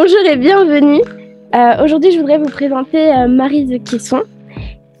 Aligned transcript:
Bonjour 0.00 0.20
et 0.30 0.36
bienvenue. 0.36 1.02
Euh, 1.56 1.82
aujourd'hui, 1.82 2.12
je 2.12 2.20
voudrais 2.20 2.38
vous 2.38 2.48
présenter 2.48 3.12
euh, 3.12 3.26
Marie 3.26 3.64
de 3.64 3.78
Quesson, 3.78 4.22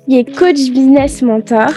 qui 0.04 0.18
est 0.18 0.24
coach 0.24 0.72
business 0.72 1.22
mentor. 1.22 1.70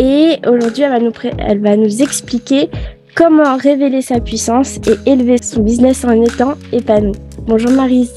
Et 0.00 0.36
aujourd'hui, 0.48 0.82
elle, 0.82 0.90
va 0.90 0.98
nous 0.98 1.12
elle 1.38 1.60
va 1.60 1.76
nous 1.76 2.02
expliquer 2.02 2.68
comment 3.14 3.56
révéler 3.56 4.02
sa 4.02 4.18
puissance 4.18 4.78
et 4.78 5.08
élever 5.08 5.38
son 5.40 5.62
business 5.62 6.04
en 6.04 6.20
étant 6.24 6.54
épanoui. 6.72 7.12
Bonjour 7.42 7.70
Marie. 7.70 8.10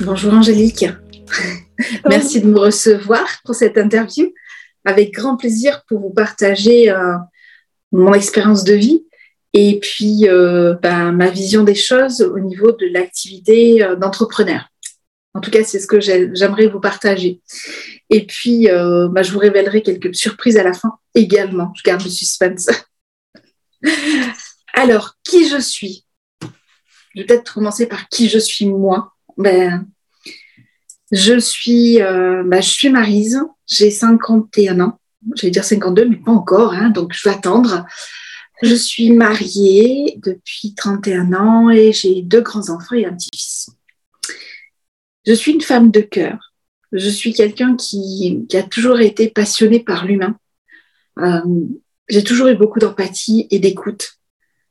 Bonjour 0.00 0.32
Angélique. 0.32 0.86
Merci 2.08 2.40
de 2.40 2.46
me 2.46 2.58
recevoir 2.58 3.26
pour 3.44 3.54
cette 3.54 3.76
interview. 3.76 4.32
Avec 4.86 5.12
grand 5.12 5.36
plaisir 5.36 5.82
pour 5.86 6.00
vous 6.00 6.14
partager 6.14 6.90
euh, 6.90 7.16
mon 7.92 8.14
expérience 8.14 8.64
de 8.64 8.72
vie 8.72 9.04
et 9.54 9.80
puis 9.80 10.28
euh, 10.28 10.74
ben, 10.74 11.12
ma 11.12 11.30
vision 11.30 11.64
des 11.64 11.74
choses 11.74 12.20
au 12.20 12.38
niveau 12.38 12.72
de 12.72 12.86
l'activité 12.86 13.82
euh, 13.82 13.96
d'entrepreneur. 13.96 14.68
En 15.34 15.40
tout 15.40 15.50
cas, 15.50 15.62
c'est 15.64 15.78
ce 15.78 15.86
que 15.86 16.00
j'aimerais 16.00 16.66
vous 16.66 16.80
partager. 16.80 17.40
Et 18.10 18.26
puis, 18.26 18.68
euh, 18.68 19.08
ben, 19.08 19.22
je 19.22 19.32
vous 19.32 19.38
révélerai 19.38 19.82
quelques 19.82 20.14
surprises 20.14 20.56
à 20.56 20.64
la 20.64 20.72
fin 20.72 20.98
également. 21.14 21.72
Je 21.76 21.82
garde 21.82 22.02
le 22.02 22.10
suspense. 22.10 22.68
Alors, 24.74 25.14
qui 25.22 25.48
je 25.48 25.60
suis? 25.60 26.04
Je 27.14 27.20
vais 27.20 27.26
peut-être 27.26 27.54
commencer 27.54 27.86
par 27.86 28.08
qui 28.08 28.28
je 28.28 28.38
suis 28.38 28.66
moi. 28.66 29.12
Ben, 29.36 29.86
je 31.12 31.38
suis, 31.38 31.98
ben, 31.98 32.60
je 32.60 32.68
suis 32.68 32.90
Marise, 32.90 33.40
j'ai 33.66 33.90
51 33.90 34.80
ans. 34.80 34.98
J'allais 35.34 35.50
dire 35.50 35.64
52, 35.64 36.08
mais 36.08 36.16
pas 36.16 36.32
encore, 36.32 36.72
hein, 36.72 36.90
donc 36.90 37.12
je 37.12 37.28
vais 37.28 37.34
attendre. 37.34 37.86
Je 38.62 38.74
suis 38.74 39.12
mariée 39.12 40.18
depuis 40.18 40.74
31 40.74 41.32
ans 41.32 41.70
et 41.70 41.92
j'ai 41.92 42.22
deux 42.22 42.40
grands-enfants 42.40 42.96
et 42.96 43.06
un 43.06 43.14
petit-fils. 43.14 43.70
Je 45.26 45.32
suis 45.32 45.52
une 45.52 45.60
femme 45.60 45.90
de 45.90 46.00
cœur. 46.00 46.54
Je 46.92 47.08
suis 47.08 47.32
quelqu'un 47.32 47.76
qui, 47.76 48.46
a 48.54 48.62
toujours 48.62 49.00
été 49.00 49.28
passionné 49.28 49.80
par 49.80 50.06
l'humain. 50.06 50.36
Euh, 51.18 51.40
j'ai 52.08 52.24
toujours 52.24 52.48
eu 52.48 52.56
beaucoup 52.56 52.78
d'empathie 52.78 53.46
et 53.50 53.58
d'écoute. 53.58 54.14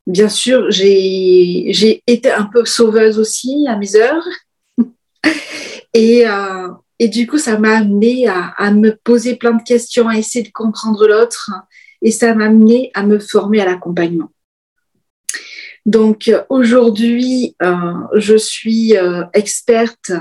Bien 0.06 0.30
sûr, 0.30 0.72
j'ai 0.72 2.02
été 2.08 2.32
un 2.32 2.46
peu 2.46 2.66
sauveuse 2.66 3.20
aussi 3.20 3.68
à 3.68 3.78
mes 3.78 3.96
heures. 3.96 4.28
et, 5.94 6.28
euh, 6.28 6.70
et 7.00 7.08
du 7.08 7.28
coup, 7.28 7.38
ça 7.38 7.60
m'a 7.60 7.78
amené 7.78 8.28
à, 8.28 8.48
à, 8.58 8.72
me 8.72 8.96
poser 8.96 9.36
plein 9.36 9.54
de 9.54 9.64
questions, 9.64 10.10
à 10.10 10.18
essayer 10.18 10.44
de 10.44 10.52
comprendre 10.52 11.08
l'autre 11.08 11.52
et 12.02 12.12
ça 12.12 12.34
m'a 12.36 12.46
amené 12.46 12.92
à 12.94 13.04
me 13.04 13.20
former 13.20 13.62
à 13.62 13.66
l'accompagnement. 13.66 14.32
Donc 15.88 16.30
aujourd'hui, 16.50 17.56
euh, 17.64 17.94
je 18.16 18.36
suis 18.36 18.98
euh, 18.98 19.24
experte 19.34 20.12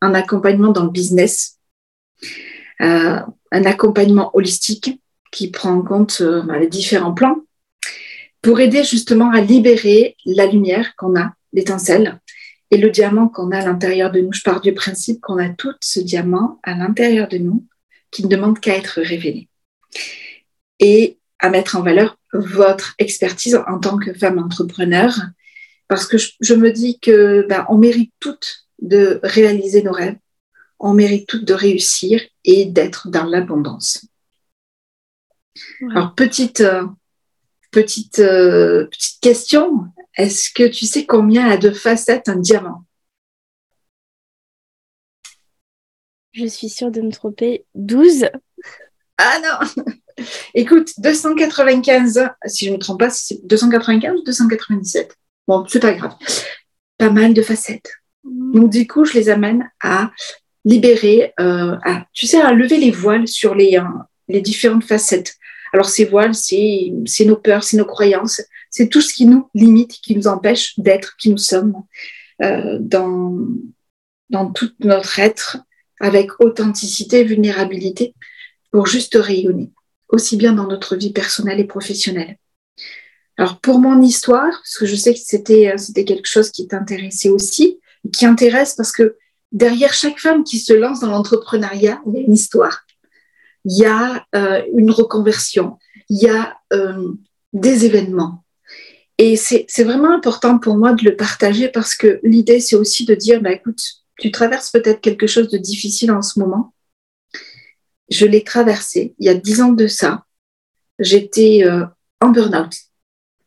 en 0.00 0.14
accompagnement 0.14 0.70
dans 0.70 0.84
le 0.84 0.90
business, 0.90 1.58
euh, 2.80 3.18
un 3.50 3.64
accompagnement 3.64 4.30
holistique 4.36 5.02
qui 5.32 5.50
prend 5.50 5.72
en 5.72 5.82
compte 5.82 6.22
bah, 6.22 6.58
les 6.58 6.68
différents 6.68 7.12
plans 7.12 7.42
pour 8.42 8.60
aider 8.60 8.84
justement 8.84 9.30
à 9.32 9.40
libérer 9.40 10.16
la 10.24 10.46
lumière 10.46 10.94
qu'on 10.96 11.18
a, 11.18 11.32
l'étincelle, 11.52 12.20
et 12.70 12.76
le 12.76 12.90
diamant 12.90 13.28
qu'on 13.28 13.50
a 13.50 13.58
à 13.58 13.64
l'intérieur 13.64 14.12
de 14.12 14.20
nous. 14.20 14.32
Je 14.32 14.42
pars 14.42 14.60
du 14.60 14.72
principe 14.72 15.20
qu'on 15.20 15.38
a 15.38 15.48
tout 15.48 15.72
ce 15.80 15.98
diamant 15.98 16.60
à 16.62 16.74
l'intérieur 16.74 17.26
de 17.28 17.38
nous 17.38 17.66
qui 18.10 18.22
ne 18.22 18.28
demande 18.28 18.60
qu'à 18.60 18.76
être 18.76 19.00
révélé. 19.00 19.48
Et 20.78 21.17
à 21.38 21.50
mettre 21.50 21.76
en 21.76 21.82
valeur 21.82 22.16
votre 22.32 22.94
expertise 22.98 23.58
en 23.66 23.78
tant 23.78 23.98
que 23.98 24.12
femme 24.12 24.38
entrepreneur, 24.38 25.14
parce 25.86 26.06
que 26.06 26.16
je, 26.18 26.54
me 26.54 26.70
dis 26.70 26.98
que 27.00 27.46
ben, 27.48 27.64
on 27.68 27.78
mérite 27.78 28.12
toutes 28.20 28.66
de 28.80 29.20
réaliser 29.22 29.82
nos 29.82 29.92
rêves, 29.92 30.18
on 30.78 30.94
mérite 30.94 31.26
toutes 31.26 31.44
de 31.44 31.54
réussir 31.54 32.20
et 32.44 32.66
d'être 32.66 33.08
dans 33.08 33.24
l'abondance. 33.24 34.06
Alors 35.90 36.14
petite 36.14 36.60
euh, 36.60 36.86
petite 37.70 38.20
euh, 38.20 38.86
petite 38.86 39.20
question, 39.20 39.86
est-ce 40.16 40.50
que 40.52 40.68
tu 40.68 40.86
sais 40.86 41.06
combien 41.06 41.48
a 41.48 41.56
de 41.56 41.70
facettes 41.70 42.28
un 42.28 42.36
diamant? 42.36 42.84
Je 46.32 46.46
suis 46.46 46.68
sûre 46.68 46.90
de 46.90 47.00
me 47.00 47.10
tromper. 47.10 47.64
12 47.74 48.26
Ah 49.16 49.38
non 49.42 49.84
Écoute, 50.54 50.92
295, 50.98 52.28
si 52.46 52.66
je 52.66 52.70
ne 52.70 52.76
me 52.76 52.80
trompe 52.80 53.00
pas, 53.00 53.10
c'est 53.10 53.46
295 53.46 54.18
ou 54.18 54.22
297 54.24 55.16
Bon, 55.46 55.64
c'est 55.66 55.80
pas 55.80 55.94
grave. 55.94 56.14
Pas 56.98 57.10
mal 57.10 57.32
de 57.32 57.42
facettes. 57.42 57.90
Mm. 58.24 58.52
Donc, 58.52 58.70
du 58.70 58.86
coup, 58.86 59.04
je 59.04 59.14
les 59.14 59.30
amène 59.30 59.68
à 59.82 60.10
libérer, 60.64 61.32
euh, 61.40 61.76
à, 61.84 62.06
tu 62.12 62.26
sais, 62.26 62.40
à 62.40 62.52
lever 62.52 62.76
les 62.76 62.90
voiles 62.90 63.26
sur 63.26 63.54
les, 63.54 63.78
euh, 63.78 63.84
les 64.28 64.42
différentes 64.42 64.84
facettes. 64.84 65.36
Alors, 65.72 65.88
ces 65.88 66.04
voiles, 66.04 66.34
c'est 66.34 66.92
nos 67.24 67.36
peurs, 67.36 67.64
c'est 67.64 67.76
nos 67.76 67.86
croyances, 67.86 68.42
c'est 68.70 68.88
tout 68.88 69.00
ce 69.00 69.14
qui 69.14 69.26
nous 69.26 69.48
limite, 69.54 69.92
qui 70.02 70.14
nous 70.14 70.26
empêche 70.26 70.78
d'être 70.78 71.16
qui 71.16 71.30
nous 71.30 71.38
sommes 71.38 71.74
euh, 72.42 72.78
dans, 72.80 73.34
dans 74.30 74.50
tout 74.50 74.70
notre 74.80 75.18
être 75.18 75.58
avec 76.00 76.40
authenticité, 76.40 77.24
vulnérabilité, 77.24 78.14
pour 78.70 78.86
juste 78.86 79.16
rayonner 79.20 79.70
aussi 80.08 80.36
bien 80.36 80.52
dans 80.52 80.66
notre 80.66 80.96
vie 80.96 81.12
personnelle 81.12 81.60
et 81.60 81.64
professionnelle. 81.64 82.36
Alors 83.36 83.60
pour 83.60 83.78
mon 83.78 84.02
histoire, 84.02 84.50
parce 84.50 84.78
que 84.78 84.86
je 84.86 84.96
sais 84.96 85.14
que 85.14 85.20
c'était 85.22 85.72
euh, 85.72 85.76
c'était 85.76 86.04
quelque 86.04 86.28
chose 86.28 86.50
qui 86.50 86.66
t'intéressait 86.66 87.28
aussi, 87.28 87.78
qui 88.12 88.26
intéresse 88.26 88.74
parce 88.74 88.92
que 88.92 89.16
derrière 89.52 89.94
chaque 89.94 90.18
femme 90.18 90.44
qui 90.44 90.58
se 90.58 90.72
lance 90.72 91.00
dans 91.00 91.10
l'entrepreneuriat, 91.10 92.00
il 92.06 92.14
y 92.14 92.18
a 92.18 92.20
une 92.20 92.34
histoire, 92.34 92.84
il 93.64 93.78
y 93.78 93.84
a 93.84 94.26
euh, 94.34 94.62
une 94.74 94.90
reconversion, 94.90 95.78
il 96.08 96.18
y 96.18 96.28
a 96.28 96.56
euh, 96.72 97.12
des 97.52 97.86
événements. 97.86 98.44
Et 99.20 99.34
c'est 99.36 99.82
vraiment 99.82 100.12
important 100.12 100.60
pour 100.60 100.76
moi 100.76 100.92
de 100.92 101.04
le 101.04 101.16
partager 101.16 101.68
parce 101.68 101.96
que 101.96 102.20
l'idée, 102.22 102.60
c'est 102.60 102.76
aussi 102.76 103.04
de 103.04 103.16
dire, 103.16 103.40
bah, 103.40 103.50
écoute, 103.50 103.82
tu 104.20 104.30
traverses 104.30 104.70
peut-être 104.70 105.00
quelque 105.00 105.26
chose 105.26 105.48
de 105.48 105.58
difficile 105.58 106.12
en 106.12 106.22
ce 106.22 106.38
moment, 106.38 106.72
je 108.08 108.26
l'ai 108.26 108.42
traversé 108.42 109.14
il 109.18 109.26
y 109.26 109.28
a 109.28 109.34
dix 109.34 109.60
ans 109.60 109.72
de 109.72 109.86
ça. 109.86 110.24
J'étais 110.98 111.60
euh, 111.64 111.84
en 112.20 112.30
burn-out. 112.30 112.74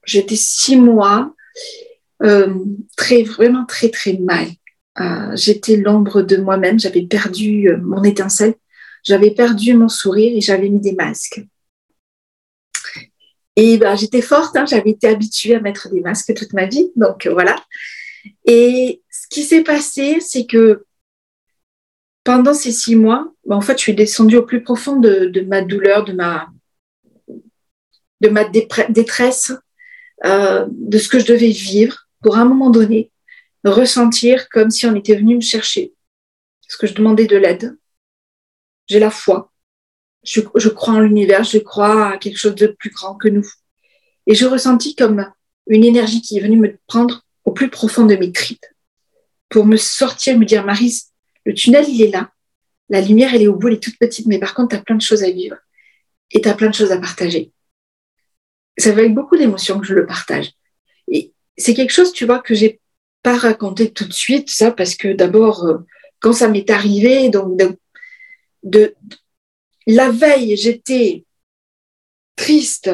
J'étais 0.06 0.36
six 0.36 0.78
mois 0.78 1.34
euh, 2.24 2.54
très, 2.96 3.24
vraiment 3.24 3.66
très, 3.66 3.90
très 3.90 4.14
mal. 4.14 4.48
Euh, 5.00 5.36
j'étais 5.36 5.78
l'ombre 5.78 6.22
de 6.22 6.38
moi-même. 6.38 6.80
J'avais 6.80 7.04
perdu 7.04 7.70
mon 7.82 8.04
étincelle. 8.04 8.56
J'avais 9.04 9.32
perdu 9.32 9.74
mon 9.74 9.90
sourire 9.90 10.36
et 10.36 10.42
j'avais 10.42 10.70
mis 10.70 10.80
des 10.80 10.94
masques. 10.94 11.42
Et 13.56 13.78
ben, 13.78 13.96
j'étais 13.96 14.22
forte. 14.22 14.56
Hein. 14.56 14.66
j'avais 14.66 14.92
été 14.92 15.08
habituée 15.08 15.56
à 15.56 15.60
mettre 15.60 15.90
des 15.90 16.02
masques 16.02 16.34
toute 16.36 16.54
ma 16.54 16.68
vie. 16.68 16.92
Donc 16.96 17.28
voilà. 17.28 17.62
Et 18.46 19.02
ce 19.10 19.28
qui 19.30 19.44
s'est 19.44 19.64
passé, 19.64 20.20
c'est 20.22 20.46
que 20.46 20.86
pendant 22.24 22.54
ces 22.54 22.72
six 22.72 22.96
mois, 22.96 23.34
ben, 23.46 23.56
en 23.56 23.62
fait, 23.62 23.78
je 23.78 23.84
suis 23.84 23.96
descendue 23.96 24.38
au 24.38 24.46
plus 24.46 24.64
profond 24.64 24.98
de, 24.98 25.42
ma 25.48 25.62
douleur, 25.62 26.04
de 26.04 26.14
ma, 26.14 26.48
de 28.22 28.30
ma 28.30 28.44
détresse, 28.46 29.52
euh, 30.26 30.66
de 30.70 30.98
ce 30.98 31.10
que 31.10 31.20
je 31.20 31.26
devais 31.26 31.50
vivre 31.50 32.08
pour 32.22 32.38
un 32.38 32.46
moment 32.46 32.70
donné 32.70 33.12
ressentir 33.64 34.50
comme 34.50 34.70
si 34.70 34.86
on 34.86 34.96
était 34.96 35.16
venu 35.16 35.36
me 35.36 35.42
chercher. 35.42 35.94
Parce 36.68 36.78
que 36.78 36.88
je 36.88 36.94
demandais 36.94 37.26
de 37.26 37.38
l'aide. 37.38 37.78
J'ai 38.88 39.00
la 39.00 39.12
foi. 39.12 39.52
Je, 40.24 40.42
je 40.56 40.70
crois 40.70 40.96
en 40.96 41.00
l'univers, 41.00 41.44
je 41.44 41.58
crois 41.58 42.14
à 42.14 42.18
quelque 42.18 42.38
chose 42.38 42.56
de 42.56 42.68
plus 42.68 42.92
grand 42.92 43.16
que 43.16 43.28
nous. 43.28 43.48
Et 44.28 44.36
je 44.36 44.46
ressentis 44.46 44.96
comme 44.96 45.32
une 45.68 45.84
énergie 45.84 46.22
qui 46.22 46.38
est 46.38 46.42
venue 46.42 46.58
me 46.58 46.78
prendre 46.88 47.24
au 47.46 47.52
plus 47.52 47.70
profond 47.70 48.06
de 48.06 48.16
mes 48.16 48.32
tripes 48.32 48.66
pour 49.50 49.66
me 49.66 49.78
sortir, 49.78 50.38
me 50.38 50.46
dire, 50.46 50.64
Marise, 50.64 51.11
le 51.46 51.54
tunnel, 51.54 51.86
il 51.88 52.02
est 52.02 52.12
là. 52.12 52.32
La 52.90 53.02
lumière, 53.02 53.34
elle 53.34 53.44
est 53.44 53.48
au 53.48 53.56
bout, 53.56 53.70
elle 53.70 53.76
est 53.76 53.84
toute 53.84 53.98
petite, 53.98 54.28
mais 54.28 54.40
par 54.40 54.54
contre, 54.54 54.70
tu 54.70 54.76
as 54.76 54.82
plein 54.82 54.96
de 54.96 55.02
choses 55.02 55.24
à 55.24 55.32
vivre 55.32 55.56
et 56.32 56.42
tu 56.42 56.50
as 56.50 56.54
plein 56.54 56.70
de 56.70 56.76
choses 56.76 56.92
à 56.92 56.98
partager. 56.98 57.52
Ça 58.78 58.92
va 58.92 59.02
avec 59.02 59.14
beaucoup 59.14 59.38
d'émotion 59.38 59.80
que 59.80 59.86
je 59.86 59.94
le 59.94 60.06
partage. 60.06 60.52
Et 61.08 61.34
c'est 61.58 61.74
quelque 61.74 61.94
chose, 61.94 62.14
tu 62.14 62.26
vois, 62.26 62.40
que 62.40 62.54
j'ai 62.54 62.80
pas 63.24 63.38
raconté 63.38 63.92
tout 63.92 64.06
de 64.06 64.14
suite, 64.14 64.50
ça, 64.50 64.72
parce 64.72 64.96
que 64.96 65.14
d'abord, 65.14 65.66
euh, 65.66 65.78
quand 66.20 66.34
ça 66.34 66.48
m'est 66.48 66.70
arrivé, 66.70 67.30
donc 67.30 67.58
de, 68.64 68.96
la 69.88 70.10
veille, 70.10 70.56
j'étais 70.58 71.26
triste, 72.36 72.92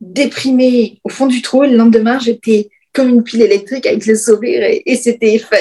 déprimée, 0.00 1.00
au 1.04 1.08
fond 1.08 1.26
du 1.26 1.42
trou, 1.42 1.64
et 1.64 1.70
le 1.70 1.76
lendemain, 1.76 2.18
j'étais 2.18 2.70
comme 2.92 3.08
une 3.08 3.24
pile 3.24 3.42
électrique 3.42 3.86
avec 3.86 4.06
le 4.06 4.14
sourire 4.14 4.62
et, 4.62 4.82
et 4.86 4.96
c'était 4.96 5.38
fun. 5.38 5.56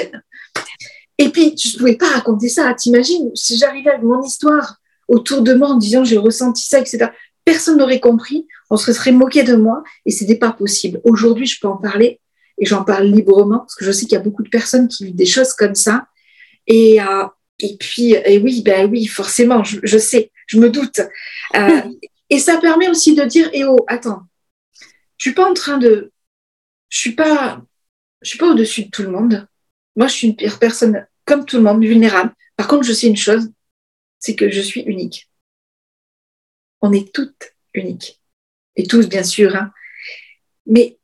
Et 1.17 1.29
puis, 1.29 1.55
je 1.57 1.73
ne 1.73 1.77
pouvais 1.77 1.95
pas 1.95 2.09
raconter 2.09 2.49
ça. 2.49 2.73
T'imagines, 2.73 3.31
si 3.35 3.57
j'arrivais 3.57 3.91
avec 3.91 4.03
mon 4.03 4.23
histoire 4.23 4.77
autour 5.07 5.41
de 5.41 5.53
moi 5.53 5.69
en 5.69 5.77
disant 5.77 6.03
j'ai 6.03 6.17
ressenti 6.17 6.65
ça, 6.65 6.79
etc., 6.79 7.07
personne 7.45 7.77
n'aurait 7.77 7.99
compris, 7.99 8.47
on 8.69 8.77
se 8.77 8.93
serait 8.93 9.11
moqué 9.11 9.43
de 9.43 9.55
moi 9.55 9.83
et 10.05 10.11
ce 10.11 10.23
n'était 10.23 10.39
pas 10.39 10.51
possible. 10.51 11.01
Aujourd'hui, 11.03 11.45
je 11.45 11.59
peux 11.59 11.67
en 11.67 11.77
parler 11.77 12.19
et 12.57 12.65
j'en 12.65 12.83
parle 12.83 13.05
librement 13.05 13.59
parce 13.59 13.75
que 13.75 13.85
je 13.85 13.91
sais 13.91 14.05
qu'il 14.05 14.13
y 14.13 14.21
a 14.21 14.23
beaucoup 14.23 14.43
de 14.43 14.49
personnes 14.49 14.87
qui 14.87 15.05
vivent 15.05 15.15
des 15.15 15.25
choses 15.25 15.53
comme 15.53 15.75
ça. 15.75 16.07
Et, 16.67 17.01
euh, 17.01 17.25
et 17.59 17.77
puis, 17.77 18.13
et 18.13 18.39
oui, 18.39 18.61
ben 18.63 18.89
oui, 18.89 19.05
forcément, 19.05 19.63
je, 19.63 19.97
sais, 19.97 20.31
je 20.47 20.59
me 20.59 20.69
doute. 20.69 21.01
Euh, 21.55 21.81
et 22.29 22.39
ça 22.39 22.57
permet 22.57 22.89
aussi 22.89 23.15
de 23.15 23.23
dire, 23.23 23.49
eh 23.53 23.65
oh, 23.65 23.77
attends, 23.87 24.23
je 25.17 25.29
suis 25.29 25.33
pas 25.33 25.49
en 25.49 25.53
train 25.53 25.77
de, 25.77 26.11
je 26.89 26.97
suis 26.97 27.11
pas, 27.13 27.61
je 28.21 28.29
suis 28.29 28.39
pas 28.39 28.47
au-dessus 28.47 28.85
de 28.85 28.89
tout 28.89 29.03
le 29.03 29.09
monde. 29.09 29.47
Moi, 29.95 30.07
je 30.07 30.13
suis 30.13 30.27
une 30.27 30.35
personne 30.35 31.07
comme 31.25 31.45
tout 31.45 31.57
le 31.57 31.63
monde, 31.63 31.83
vulnérable. 31.83 32.33
Par 32.55 32.67
contre, 32.67 32.83
je 32.83 32.93
sais 32.93 33.07
une 33.07 33.17
chose, 33.17 33.51
c'est 34.19 34.35
que 34.35 34.49
je 34.49 34.61
suis 34.61 34.81
unique. 34.81 35.29
On 36.81 36.91
est 36.91 37.13
toutes 37.13 37.53
uniques. 37.73 38.21
Et 38.75 38.85
tous, 38.85 39.07
bien 39.07 39.23
sûr. 39.23 39.55
Hein. 39.55 39.71
Mais 40.65 40.97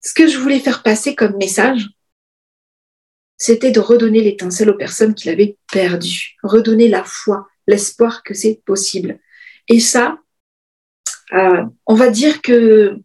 ce 0.00 0.14
que 0.14 0.26
je 0.26 0.38
voulais 0.38 0.60
faire 0.60 0.82
passer 0.82 1.14
comme 1.14 1.36
message, 1.36 1.86
c'était 3.36 3.72
de 3.72 3.80
redonner 3.80 4.20
l'étincelle 4.20 4.70
aux 4.70 4.76
personnes 4.76 5.14
qui 5.14 5.28
l'avaient 5.28 5.56
perdu, 5.72 6.36
redonner 6.42 6.88
la 6.88 7.04
foi, 7.04 7.48
l'espoir 7.66 8.22
que 8.22 8.34
c'est 8.34 8.62
possible. 8.64 9.18
Et 9.68 9.80
ça, 9.80 10.18
euh, 11.32 11.64
on 11.86 11.94
va 11.94 12.10
dire 12.10 12.42
que 12.42 13.00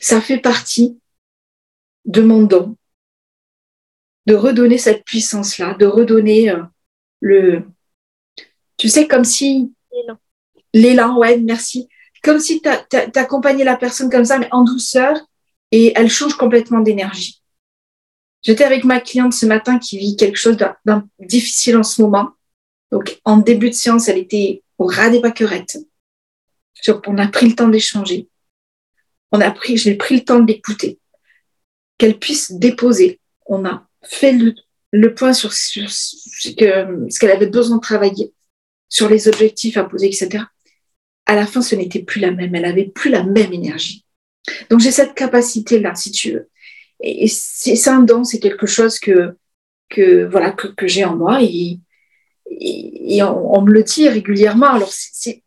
ça 0.00 0.20
fait 0.20 0.38
partie 0.38 0.98
de 2.04 2.22
mon 2.22 2.42
don, 2.42 2.76
de 4.26 4.34
redonner 4.34 4.78
cette 4.78 5.04
puissance-là, 5.04 5.74
de 5.74 5.86
redonner 5.86 6.50
euh, 6.50 6.62
le, 7.20 7.64
tu 8.76 8.88
sais, 8.88 9.06
comme 9.06 9.24
si 9.24 9.72
l'élan, 9.92 10.18
l'élan, 10.72 11.18
ouais, 11.18 11.38
merci, 11.38 11.88
comme 12.22 12.40
si 12.40 12.60
tu 12.60 12.68
accompagnais 13.18 13.64
la 13.64 13.76
personne 13.76 14.10
comme 14.10 14.24
ça, 14.24 14.38
mais 14.38 14.48
en 14.50 14.64
douceur, 14.64 15.16
et 15.70 15.92
elle 15.96 16.10
change 16.10 16.34
complètement 16.34 16.80
d'énergie. 16.80 17.42
J'étais 18.42 18.64
avec 18.64 18.84
ma 18.84 19.00
cliente 19.00 19.32
ce 19.32 19.46
matin 19.46 19.78
qui 19.78 19.98
vit 19.98 20.16
quelque 20.16 20.36
chose 20.36 20.56
d'un 20.84 21.08
difficile 21.18 21.76
en 21.76 21.82
ce 21.82 22.02
moment. 22.02 22.30
Donc, 22.92 23.18
en 23.24 23.38
début 23.38 23.70
de 23.70 23.74
séance, 23.74 24.08
elle 24.08 24.18
était 24.18 24.62
au 24.78 24.86
ras 24.86 25.10
des 25.10 25.20
pâquerettes. 25.20 25.78
On 27.06 27.18
a 27.18 27.26
pris 27.28 27.48
le 27.48 27.54
temps 27.54 27.68
d'échanger. 27.68 28.28
On 29.32 29.40
a 29.40 29.50
pris, 29.50 29.76
j'ai 29.78 29.94
pris 29.94 30.16
le 30.16 30.24
temps 30.24 30.40
d'écouter. 30.40 30.98
Qu'elle 31.98 32.18
puisse 32.18 32.52
déposer. 32.52 33.20
On 33.46 33.64
a 33.64 33.86
fait 34.02 34.32
le, 34.92 35.14
point 35.14 35.32
sur, 35.32 35.52
ce 35.52 36.50
qu'elle 36.50 37.30
avait 37.30 37.46
besoin 37.46 37.76
de 37.76 37.82
travailler, 37.82 38.32
sur 38.88 39.08
les 39.08 39.28
objectifs 39.28 39.76
à 39.76 39.84
poser, 39.84 40.06
etc 40.06 40.44
à 41.26 41.34
la 41.34 41.46
fin, 41.46 41.62
ce 41.62 41.74
n'était 41.74 42.02
plus 42.02 42.20
la 42.20 42.30
même. 42.30 42.54
Elle 42.54 42.64
avait 42.64 42.86
plus 42.86 43.10
la 43.10 43.22
même 43.22 43.52
énergie. 43.52 44.04
Donc, 44.70 44.80
j'ai 44.80 44.90
cette 44.90 45.14
capacité-là, 45.14 45.94
si 45.94 46.10
tu 46.10 46.32
veux. 46.32 46.50
Et 47.00 47.28
c'est 47.28 47.88
un 47.88 48.02
don, 48.02 48.24
c'est 48.24 48.38
quelque 48.38 48.66
chose 48.66 48.98
que, 48.98 49.36
que 49.88 50.24
voilà 50.26 50.52
que, 50.52 50.86
j'ai 50.86 51.04
en 51.04 51.16
moi 51.16 51.42
et, 51.42 51.80
et, 52.50 53.22
on, 53.22 53.62
me 53.62 53.72
le 53.72 53.82
dit 53.82 54.08
régulièrement. 54.08 54.68
Alors, 54.68 54.92
c'est 54.92 55.42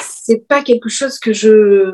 c'est 0.00 0.48
pas 0.48 0.62
quelque 0.62 0.88
chose 0.88 1.18
que 1.20 1.32
je 1.32 1.92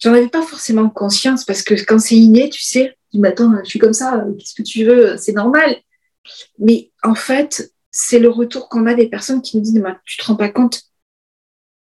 j'en 0.00 0.12
avais 0.12 0.28
pas 0.28 0.42
forcément 0.42 0.88
conscience 0.90 1.44
parce 1.44 1.62
que 1.62 1.74
quand 1.84 1.98
c'est 1.98 2.16
inné, 2.16 2.50
tu 2.50 2.62
sais, 2.62 2.96
tu 3.12 3.18
m'attends, 3.18 3.52
je 3.62 3.68
suis 3.68 3.78
comme 3.78 3.92
ça, 3.92 4.24
qu'est-ce 4.38 4.54
que 4.54 4.62
tu 4.62 4.84
veux, 4.84 5.16
c'est 5.16 5.32
normal. 5.32 5.76
Mais 6.58 6.90
en 7.02 7.14
fait, 7.14 7.72
c'est 7.90 8.18
le 8.18 8.28
retour 8.28 8.68
qu'on 8.68 8.86
a 8.86 8.94
des 8.94 9.08
personnes 9.08 9.42
qui 9.42 9.56
nous 9.56 9.62
disent, 9.62 9.82
tu 10.04 10.16
te 10.16 10.24
rends 10.24 10.36
pas 10.36 10.48
compte, 10.48 10.82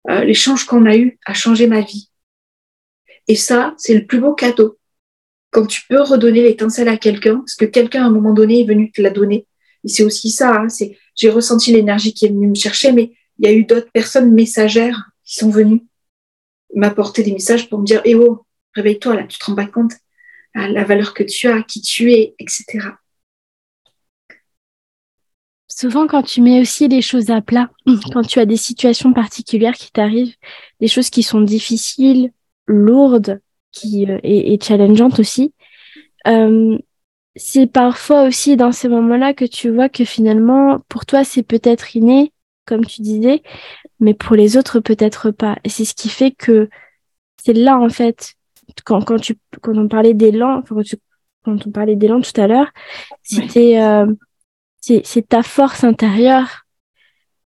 euh, 0.10 0.24
l'échange 0.24 0.66
qu'on 0.66 0.86
a 0.86 0.96
eu 0.96 1.20
a 1.26 1.34
changé 1.34 1.68
ma 1.68 1.82
vie. 1.82 2.10
Et 3.28 3.36
ça, 3.36 3.76
c'est 3.78 3.94
le 3.94 4.06
plus 4.06 4.20
beau 4.20 4.34
cadeau. 4.34 4.78
Quand 5.52 5.66
tu 5.66 5.82
peux 5.88 6.02
redonner 6.02 6.42
l'étincelle 6.42 6.88
à 6.88 6.98
quelqu'un, 6.98 7.38
parce 7.38 7.56
que 7.56 7.66
quelqu'un 7.66 8.04
à 8.04 8.08
un 8.08 8.12
moment 8.12 8.34
donné 8.34 8.62
est 8.62 8.66
venu 8.66 8.92
te 8.92 9.02
la 9.02 9.10
donner. 9.10 9.48
Et 9.84 9.88
c'est 9.88 10.04
aussi 10.04 10.30
ça, 10.32 10.52
hein, 10.52 10.70
c'est 10.70 10.98
j'ai 11.16 11.30
ressenti 11.30 11.72
l'énergie 11.72 12.14
qui 12.14 12.26
est 12.26 12.30
venue 12.30 12.48
me 12.48 12.56
chercher, 12.56 12.92
mais 12.92 13.14
il 13.38 13.48
y 13.48 13.52
a 13.52 13.54
eu 13.54 13.66
d'autres 13.66 13.92
personnes 13.92 14.32
messagères 14.32 15.12
qui 15.24 15.36
sont 15.36 15.50
venues 15.50 15.86
m'apporter 16.76 17.24
des 17.24 17.32
messages 17.34 17.70
pour 17.70 17.80
me 17.80 17.86
dire 17.86 18.02
Eh 18.06 18.16
oh, 18.16 18.46
réveille-toi 18.74 19.16
là, 19.16 19.24
tu 19.24 19.40
te 19.40 19.46
rends 19.46 19.56
pas 19.56 19.66
compte 19.66 19.94
la 20.56 20.84
valeur 20.84 21.14
que 21.14 21.24
tu 21.24 21.48
as, 21.48 21.62
qui 21.64 21.82
tu 21.82 22.12
es, 22.12 22.36
etc 22.40 22.80
souvent 25.80 26.08
quand 26.08 26.24
tu 26.24 26.42
mets 26.42 26.60
aussi 26.60 26.90
les 26.90 27.02
choses 27.02 27.30
à 27.30 27.42
plat, 27.42 27.70
quand 28.14 28.24
tu 28.24 28.40
as 28.40 28.46
des 28.46 28.58
situations 28.58 29.14
particulières 29.14 29.76
qui 29.76 29.92
t'arrivent, 29.92 30.36
des 30.82 30.88
choses 30.88 31.10
qui 31.10 31.24
sont 31.24 31.42
difficiles, 31.42 32.32
lourdes, 32.68 33.40
qui 33.72 34.10
euh, 34.10 34.20
et, 34.24 34.60
challengeantes 34.62 35.20
aussi, 35.20 35.54
euh, 36.28 36.78
c'est 37.36 37.68
parfois 37.68 38.24
aussi 38.24 38.58
dans 38.58 38.74
ces 38.74 38.90
moments-là 38.90 39.34
que 39.34 39.46
tu 39.46 39.70
vois 39.70 39.88
que 39.88 40.04
finalement, 40.04 40.80
pour 40.90 41.06
toi, 41.06 41.24
c'est 41.24 41.44
peut-être 41.44 41.96
inné, 41.96 42.34
comme 42.66 42.86
tu 42.86 43.02
disais, 43.02 43.42
mais 44.00 44.14
pour 44.14 44.36
les 44.36 44.58
autres, 44.58 44.80
peut-être 44.80 45.32
pas. 45.32 45.58
Et 45.64 45.70
c'est 45.70 45.86
ce 45.86 45.94
qui 45.94 46.10
fait 46.10 46.32
que 46.32 46.70
c'est 47.44 47.54
là, 47.54 47.78
en 47.78 47.90
fait, 47.90 48.36
quand, 48.86 49.02
quand, 49.02 49.20
tu, 49.20 49.38
quand 49.62 49.78
on 49.78 49.88
parlait 49.88 50.14
d'élan, 50.14 50.62
quand, 50.68 50.82
quand 51.44 51.68
on 51.68 51.72
parlait 51.72 51.96
d'élan 51.96 52.22
tout 52.22 52.40
à 52.40 52.48
l'heure, 52.48 52.72
c'était... 53.24 53.82
Euh, 53.82 54.06
c'est 54.82 55.28
ta 55.28 55.44
force 55.44 55.84
intérieure 55.84 56.66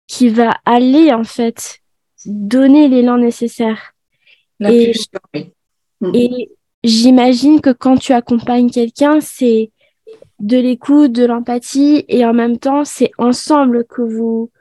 qui 0.07 0.29
va 0.29 0.57
aller 0.65 1.11
en 1.11 1.23
fait 1.23 1.79
donner 2.25 2.87
l'élan 2.87 3.17
nécessaire. 3.17 3.93
et, 4.61 4.93
mm. 6.01 6.11
et 6.13 6.51
j'imagine 6.83 7.61
que 7.61 7.71
quand 7.71 7.97
tu 7.97 8.13
accompagnes 8.13 8.69
quelqu'un, 8.69 9.19
c'est 9.21 9.71
de 10.39 10.57
l'écoute, 10.57 11.11
de 11.11 11.25
l'empathie 11.25 12.05
et 12.07 12.25
en 12.25 12.33
même 12.33 12.57
temps, 12.57 12.85
c'est 12.85 13.11
ensemble 13.17 13.85
que 13.85 14.01
vous. 14.01 14.51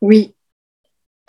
Oui. 0.00 0.34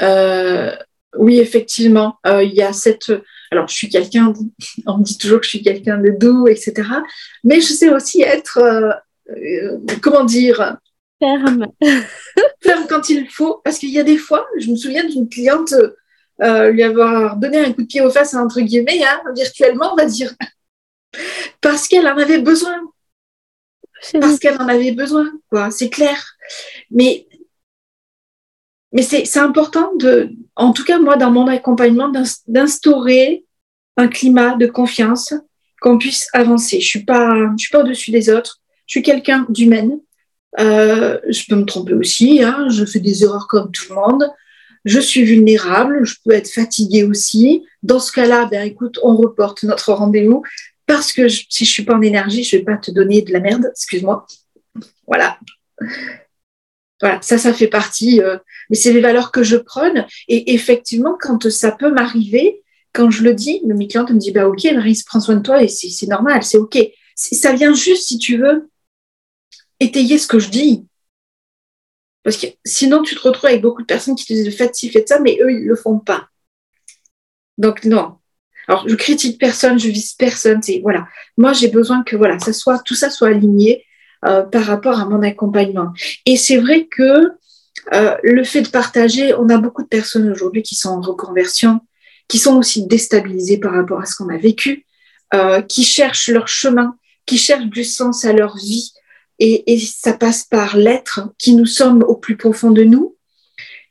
Euh, 0.02 0.76
oui, 1.18 1.40
effectivement. 1.40 2.18
Euh, 2.26 2.44
il 2.44 2.54
y 2.54 2.62
a 2.62 2.74
cette. 2.74 3.12
Alors, 3.52 3.68
je 3.68 3.76
suis 3.76 3.90
quelqu'un, 3.90 4.34
on 4.88 4.98
me 4.98 5.04
dit 5.04 5.18
toujours 5.18 5.40
que 5.40 5.46
je 5.46 5.50
suis 5.50 5.62
quelqu'un 5.62 5.98
de 5.98 6.12
doux, 6.12 6.48
etc. 6.48 6.88
Mais 7.44 7.62
je 7.62 7.74
sais 7.74 7.90
aussi 7.90 8.22
être 8.22 8.60
euh, 8.60 9.78
comment 10.02 10.24
dire? 10.24 10.78
Ferme. 11.20 11.68
ferme 12.62 12.88
quand 12.88 13.10
il 13.10 13.30
faut. 13.30 13.62
Parce 13.64 13.78
qu'il 13.78 13.90
y 13.90 14.00
a 14.00 14.04
des 14.04 14.18
fois, 14.18 14.48
je 14.58 14.70
me 14.72 14.76
souviens 14.76 15.06
d'une 15.06 15.30
cliente 15.30 15.74
lui 16.40 16.82
avoir 16.82 17.36
donné 17.36 17.60
un 17.60 17.72
coup 17.72 17.84
de 17.84 17.88
pied 17.88 18.02
aux 18.02 18.10
fesses, 18.10 18.34
entre 18.34 18.62
guillemets, 18.62 19.04
hein, 19.04 19.22
virtuellement, 19.36 19.94
on 19.94 19.96
va 19.96 20.06
dire. 20.06 20.34
Parce 21.62 21.88
qu'elle 21.88 22.08
en 22.08 22.18
avait 22.18 22.40
besoin. 22.40 22.82
Parce 24.20 24.40
qu'elle 24.40 24.60
en 24.60 24.68
avait 24.68 24.92
besoin, 24.92 25.32
quoi. 25.50 25.70
C'est 25.72 25.90
clair. 25.90 26.36
Mais, 26.90 27.28
mais 28.94 29.02
c'est 29.04 29.38
important 29.38 29.94
en 30.56 30.74
tout 30.74 30.84
cas, 30.84 31.00
moi, 31.00 31.16
dans 31.16 31.32
mon 31.32 31.48
accompagnement, 31.48 32.12
d'instaurer 32.48 33.46
un 33.98 34.08
climat 34.08 34.56
de 34.56 34.68
confiance, 34.68 35.34
qu'on 35.82 35.98
puisse 35.98 36.28
avancer. 36.34 36.80
Je 36.80 36.88
suis 36.88 37.04
pas, 37.04 37.34
je 37.58 37.64
suis 37.64 37.72
pas 37.72 37.82
au-dessus 37.82 38.12
des 38.12 38.30
autres. 38.30 38.62
Je 38.86 38.94
suis 38.94 39.02
quelqu'un 39.02 39.46
d'humaine. 39.50 40.00
Euh, 40.60 41.18
je 41.28 41.44
peux 41.50 41.56
me 41.56 41.66
tromper 41.66 41.94
aussi. 41.94 42.44
Hein. 42.44 42.68
je 42.70 42.86
fais 42.86 43.00
des 43.00 43.24
erreurs 43.24 43.48
comme 43.48 43.72
tout 43.72 43.86
le 43.90 43.96
monde. 43.96 44.30
Je 44.86 45.00
suis 45.00 45.24
vulnérable. 45.24 46.06
Je 46.06 46.16
peux 46.24 46.34
être 46.34 46.50
fatiguée 46.50 47.04
aussi. 47.04 47.66
Dans 47.82 48.00
ce 48.00 48.12
cas-là, 48.12 48.46
ben 48.46 48.66
écoute, 48.66 49.00
on 49.02 49.16
reporte 49.16 49.64
notre 49.64 49.92
rendez-vous 49.94 50.44
parce 50.86 51.12
que 51.14 51.28
si 51.28 51.66
je 51.66 51.72
suis 51.72 51.84
pas 51.84 51.96
en 51.96 52.02
énergie, 52.02 52.44
je 52.44 52.58
vais 52.58 52.64
pas 52.64 52.78
te 52.78 52.92
donner 52.92 53.24
de 53.24 53.34
la 53.34 53.40
merde. 53.40 53.72
Excuse-moi. 53.72 54.28
Voilà. 55.08 55.40
Voilà, 57.02 57.22
ça, 57.22 57.38
ça 57.38 57.54
fait 57.54 57.68
partie. 57.68 58.22
Euh, 58.22 58.38
mais 58.70 58.76
c'est 58.76 58.94
les 58.94 59.02
valeurs 59.02 59.32
que 59.32 59.44
je 59.44 59.58
prône. 59.58 60.06
Et 60.28 60.54
effectivement, 60.54 61.18
quand 61.20 61.50
ça 61.50 61.72
peut 61.72 61.92
m'arriver, 61.92 62.62
quand 62.94 63.10
je 63.10 63.24
le 63.24 63.34
dis, 63.34 63.62
mes 63.66 63.88
clientes 63.88 64.12
me 64.12 64.18
disent 64.18 64.34
bah 64.34 64.48
ok, 64.48 64.64
Marie, 64.74 65.02
prends 65.06 65.20
soin 65.20 65.36
de 65.36 65.42
toi 65.42 65.64
et 65.64 65.68
c'est 65.68 66.08
normal, 66.08 66.44
c'est 66.44 66.58
ok. 66.58 66.78
Ça 67.16 67.54
vient 67.54 67.74
juste, 67.74 68.08
si 68.08 68.18
tu 68.18 68.38
veux, 68.38 68.70
étayer 69.80 70.18
ce 70.18 70.28
que 70.28 70.40
je 70.40 70.50
dis. 70.50 70.86
Parce 72.24 72.38
que 72.38 72.48
sinon, 72.66 73.02
tu 73.02 73.16
te 73.16 73.22
retrouves 73.22 73.50
avec 73.50 73.62
beaucoup 73.62 73.82
de 73.82 73.88
personnes 73.88 74.16
qui 74.16 74.26
te 74.26 74.34
disent 74.34 74.56
faites 74.56 74.76
ci, 74.76 74.90
faites 74.90 75.10
ça, 75.10 75.20
mais 75.20 75.38
eux, 75.42 75.52
ils 75.52 75.64
ne 75.64 75.70
le 75.70 75.76
font 75.76 76.00
pas. 76.00 76.28
Donc, 77.58 77.84
non. 77.86 78.18
Alors, 78.68 78.88
je 78.88 78.96
critique 78.96 79.40
personne, 79.40 79.80
je 79.80 79.90
vise 79.90 80.14
personne. 80.14 80.62
C'est, 80.62 80.80
voilà. 80.82 81.08
Moi, 81.38 81.54
j'ai 81.54 81.68
besoin 81.68 82.04
que 82.04 82.16
voilà, 82.16 82.38
ça 82.40 82.54
soit, 82.54 82.80
tout 82.86 82.96
ça 82.96 83.10
soit 83.10 83.30
aligné 83.30 83.86
euh, 84.24 84.44
par 84.44 84.66
rapport 84.66 85.00
à 85.00 85.06
mon 85.06 85.24
accompagnement. 85.24 85.94
Et 86.28 86.38
c'est 86.38 86.58
vrai 86.58 86.86
que 86.86 87.32
euh, 87.94 88.16
le 88.22 88.44
fait 88.44 88.62
de 88.62 88.70
partager, 88.70 89.34
on 89.34 89.50
a 89.50 89.58
beaucoup 89.58 89.82
de 89.82 89.88
personnes 89.88 90.30
aujourd'hui 90.30 90.62
qui 90.62 90.76
sont 90.76 90.90
en 90.90 91.02
reconversion, 91.02 91.82
qui 92.28 92.38
sont 92.38 92.56
aussi 92.56 92.86
déstabilisées 92.86 93.58
par 93.58 93.74
rapport 93.74 94.00
à 94.00 94.06
ce 94.06 94.16
qu'on 94.16 94.30
a 94.30 94.38
vécu, 94.38 94.86
euh, 95.34 95.64
qui 95.64 95.84
cherchent 95.84 96.30
leur 96.30 96.48
chemin, 96.48 96.96
qui 97.26 97.40
cherchent 97.40 97.66
du 97.66 97.84
sens 97.84 98.24
à 98.24 98.32
leur 98.32 98.56
vie, 98.58 98.92
et, 99.40 99.80
ça 99.80 100.14
passe 100.14 100.44
par 100.44 100.78
l'être 100.78 101.30
qui 101.40 101.56
nous 101.56 101.66
sommes 101.66 102.04
au 102.04 102.16
plus 102.16 102.38
profond 102.38 102.70
de 102.70 102.84
nous. 102.84 103.18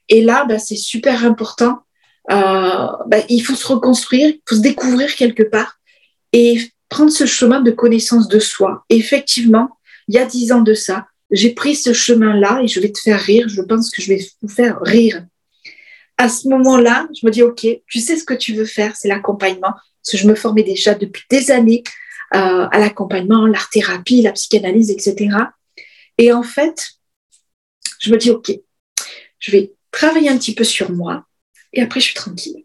Et 0.08 0.22
là, 0.22 0.44
bah, 0.44 0.60
c'est 0.60 0.76
super 0.76 1.25
important 1.25 1.80
bah, 2.28 3.18
il 3.28 3.40
faut 3.40 3.56
se 3.56 3.66
reconstruire, 3.66 4.28
il 4.28 4.40
faut 4.49 4.54
se 4.54 4.60
découvrir 4.60 5.12
quelque 5.16 5.42
part 5.42 5.80
et 6.32 6.70
prendre 6.88 7.10
ce 7.10 7.26
chemin 7.26 7.60
de 7.60 7.72
connaissance 7.72 8.28
de 8.28 8.38
soi. 8.38 8.84
Et 8.88 8.96
effectivement, 8.96 9.70
il 10.11 10.14
y 10.14 10.19
a 10.19 10.26
dix 10.26 10.50
ans 10.50 10.62
de 10.62 10.75
ça, 10.75 11.07
j'ai 11.31 11.55
pris 11.55 11.76
ce 11.76 11.93
chemin-là 11.93 12.62
et 12.64 12.67
je 12.67 12.81
vais 12.81 12.90
te 12.90 12.99
faire 12.99 13.21
rire. 13.21 13.49
Je 13.49 13.62
pense 13.62 13.90
que 13.90 14.02
je 14.02 14.09
vais 14.09 14.26
vous 14.43 14.49
faire 14.49 14.81
rire. 14.83 15.25
À 16.19 16.29
ce 16.29 16.49
moment-là, 16.49 17.07
je 17.19 17.25
me 17.25 17.31
dis, 17.31 17.45
OK, 17.45 17.64
tu 17.87 18.00
sais 18.00 18.17
ce 18.17 18.25
que 18.25 18.35
tu 18.35 18.52
veux 18.55 18.64
faire, 18.64 18.97
c'est 18.97 19.07
l'accompagnement. 19.07 19.73
Je 20.12 20.26
me 20.26 20.35
formais 20.35 20.64
déjà 20.64 20.97
depuis 20.97 21.23
des 21.31 21.52
années 21.52 21.85
euh, 22.35 22.67
à 22.73 22.79
l'accompagnement, 22.81 23.47
l'art-thérapie, 23.47 24.23
la 24.23 24.33
psychanalyse, 24.33 24.90
etc. 24.90 25.37
Et 26.19 26.33
en 26.33 26.43
fait, 26.43 26.88
je 28.00 28.11
me 28.11 28.17
dis, 28.17 28.31
OK, 28.31 28.50
je 29.38 29.52
vais 29.52 29.73
travailler 29.93 30.29
un 30.29 30.38
petit 30.38 30.57
peu 30.57 30.64
sur 30.64 30.90
moi 30.90 31.25
et 31.73 31.83
après, 31.83 32.00
je 32.00 32.07
suis 32.07 32.14
tranquille. 32.14 32.64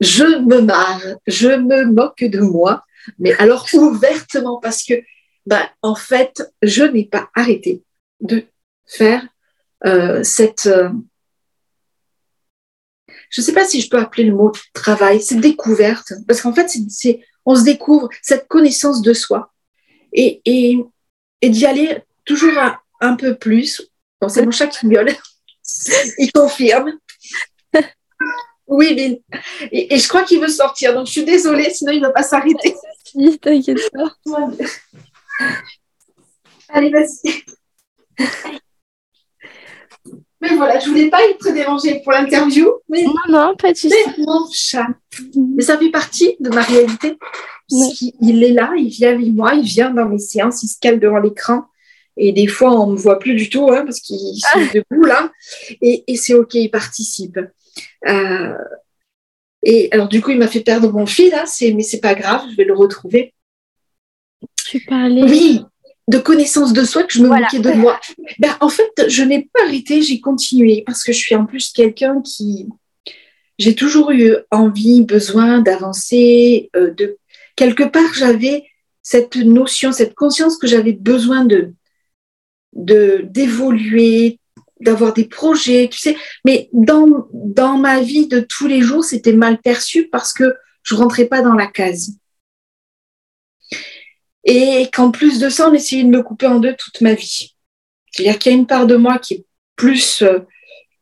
Je 0.00 0.38
me 0.38 0.60
marre, 0.60 1.02
je 1.26 1.48
me 1.48 1.84
moque 1.86 2.22
de 2.22 2.38
moi, 2.38 2.85
mais 3.18 3.32
alors 3.34 3.66
ouvertement 3.74 4.58
parce 4.60 4.82
que, 4.82 4.94
ben, 5.46 5.68
en 5.82 5.94
fait, 5.94 6.42
je 6.62 6.84
n'ai 6.84 7.04
pas 7.04 7.28
arrêté 7.34 7.82
de 8.20 8.44
faire 8.86 9.26
euh, 9.84 10.22
cette. 10.22 10.66
Euh, 10.66 10.90
je 13.30 13.40
ne 13.40 13.44
sais 13.44 13.52
pas 13.52 13.64
si 13.64 13.80
je 13.80 13.90
peux 13.90 13.98
appeler 13.98 14.24
le 14.24 14.34
mot 14.34 14.52
travail, 14.72 15.20
cette 15.20 15.40
découverte, 15.40 16.12
parce 16.26 16.40
qu'en 16.40 16.54
fait, 16.54 16.70
on 17.44 17.54
se 17.54 17.64
découvre 17.64 18.08
cette 18.22 18.48
connaissance 18.48 19.02
de 19.02 19.12
soi 19.12 19.52
et, 20.12 20.40
et, 20.44 20.78
et 21.42 21.50
d'y 21.50 21.66
aller 21.66 22.02
toujours 22.24 22.52
un, 23.00 23.16
peu 23.16 23.36
plus. 23.36 23.82
Bon, 24.20 24.28
c'est 24.28 24.44
mon 24.44 24.50
chat 24.50 24.68
qui 24.68 24.88
gueule, 24.88 25.14
il 26.18 26.32
confirme. 26.32 26.92
Oui, 28.66 28.94
Bill. 28.94 29.20
Et, 29.70 29.96
je 29.96 30.08
crois 30.08 30.24
qu'il 30.24 30.40
veut 30.40 30.48
sortir, 30.48 30.94
donc 30.94 31.06
je 31.06 31.12
suis 31.12 31.24
désolée, 31.24 31.70
sinon 31.70 31.92
il 31.92 32.00
ne 32.00 32.06
va 32.06 32.12
pas 32.12 32.22
s'arrêter. 32.22 32.74
Si, 33.16 33.38
t'inquiète 33.38 33.90
pas. 33.92 34.12
Allez, 36.68 36.90
vas-y. 36.90 37.44
Mais 40.40 40.54
voilà, 40.54 40.78
je 40.78 40.88
voulais 40.88 41.08
pas 41.08 41.24
être 41.24 41.50
dérangée 41.52 42.00
pour 42.02 42.12
l'interview. 42.12 42.70
Mais... 42.88 43.04
Non, 43.04 43.14
non, 43.28 43.56
pas 43.56 43.72
de 43.72 43.76
souci. 43.76 43.94
mon 44.18 44.46
chat. 44.52 44.88
Mais 45.34 45.62
ça 45.62 45.78
fait 45.78 45.90
partie 45.90 46.36
de 46.40 46.50
ma 46.50 46.62
réalité. 46.62 47.16
Il 47.70 48.44
est 48.44 48.52
là, 48.52 48.72
il 48.76 48.88
vient 48.88 49.14
avec 49.14 49.32
moi, 49.32 49.54
il 49.54 49.64
vient 49.64 49.90
dans 49.90 50.06
mes 50.06 50.18
séances, 50.18 50.62
il 50.62 50.68
se 50.68 50.78
cale 50.78 51.00
devant 51.00 51.18
l'écran. 51.18 51.64
Et 52.18 52.32
des 52.32 52.46
fois, 52.46 52.72
on 52.72 52.86
ne 52.88 52.92
me 52.92 52.98
voit 52.98 53.18
plus 53.18 53.34
du 53.34 53.48
tout 53.48 53.70
hein, 53.70 53.84
parce 53.84 54.00
qu'il 54.00 54.16
est 54.16 54.40
ah. 54.54 54.60
debout 54.74 55.04
là. 55.04 55.30
Et, 55.80 56.04
et 56.06 56.16
c'est 56.16 56.34
OK, 56.34 56.54
il 56.54 56.70
participe. 56.70 57.38
Euh, 58.08 58.54
et 59.68 59.88
alors, 59.90 60.06
du 60.06 60.20
coup, 60.20 60.30
il 60.30 60.38
m'a 60.38 60.46
fait 60.46 60.60
perdre 60.60 60.92
mon 60.92 61.06
fil, 61.06 61.28
là, 61.30 61.44
mais 61.74 61.82
c'est 61.82 62.00
pas 62.00 62.14
grave, 62.14 62.46
je 62.48 62.54
vais 62.54 62.62
le 62.62 62.72
retrouver. 62.72 63.34
Tu 64.64 64.78
parlais. 64.78 65.24
Oui, 65.24 65.60
de 66.06 66.18
connaissance 66.18 66.72
de 66.72 66.84
soi, 66.84 67.02
que 67.02 67.12
je 67.12 67.20
me 67.20 67.28
moquais 67.28 67.58
de 67.58 67.72
moi. 67.72 67.98
Ben, 68.38 68.56
en 68.60 68.68
fait, 68.68 69.08
je 69.08 69.24
n'ai 69.24 69.50
pas 69.52 69.64
arrêté, 69.66 70.02
j'ai 70.02 70.20
continué 70.20 70.84
parce 70.86 71.02
que 71.02 71.10
je 71.10 71.18
suis 71.18 71.34
en 71.34 71.46
plus 71.46 71.72
quelqu'un 71.72 72.22
qui. 72.22 72.68
J'ai 73.58 73.74
toujours 73.74 74.12
eu 74.12 74.36
envie, 74.52 75.02
besoin 75.02 75.58
d'avancer. 75.58 76.70
Euh, 76.76 76.92
de 76.92 77.18
quelque 77.56 77.82
part, 77.82 78.14
j'avais 78.14 78.66
cette 79.02 79.34
notion, 79.34 79.90
cette 79.90 80.14
conscience 80.14 80.58
que 80.58 80.68
j'avais 80.68 80.92
besoin 80.92 81.44
de 81.44 81.74
d'évoluer, 82.72 84.38
d'avoir 84.80 85.12
des 85.12 85.24
projets, 85.24 85.88
tu 85.90 85.98
sais. 85.98 86.16
Mais 86.44 86.68
dans, 86.72 87.28
dans 87.32 87.78
ma 87.78 88.00
vie 88.00 88.26
de 88.28 88.40
tous 88.40 88.66
les 88.66 88.80
jours, 88.80 89.04
c'était 89.04 89.32
mal 89.32 89.58
perçu 89.60 90.08
parce 90.08 90.32
que 90.32 90.54
je 90.82 90.94
rentrais 90.94 91.26
pas 91.26 91.42
dans 91.42 91.54
la 91.54 91.66
case. 91.66 92.18
Et 94.44 94.88
qu'en 94.92 95.10
plus 95.10 95.40
de 95.40 95.48
ça, 95.48 95.68
on 95.68 95.74
essayait 95.74 96.04
de 96.04 96.08
me 96.08 96.22
couper 96.22 96.46
en 96.46 96.60
deux 96.60 96.76
toute 96.76 97.00
ma 97.00 97.14
vie. 97.14 97.56
C'est-à-dire 98.10 98.38
qu'il 98.38 98.52
y 98.52 98.54
a 98.54 98.58
une 98.58 98.66
part 98.66 98.86
de 98.86 98.96
moi 98.96 99.18
qui 99.18 99.34
est 99.34 99.44
plus 99.74 100.22
euh, 100.22 100.40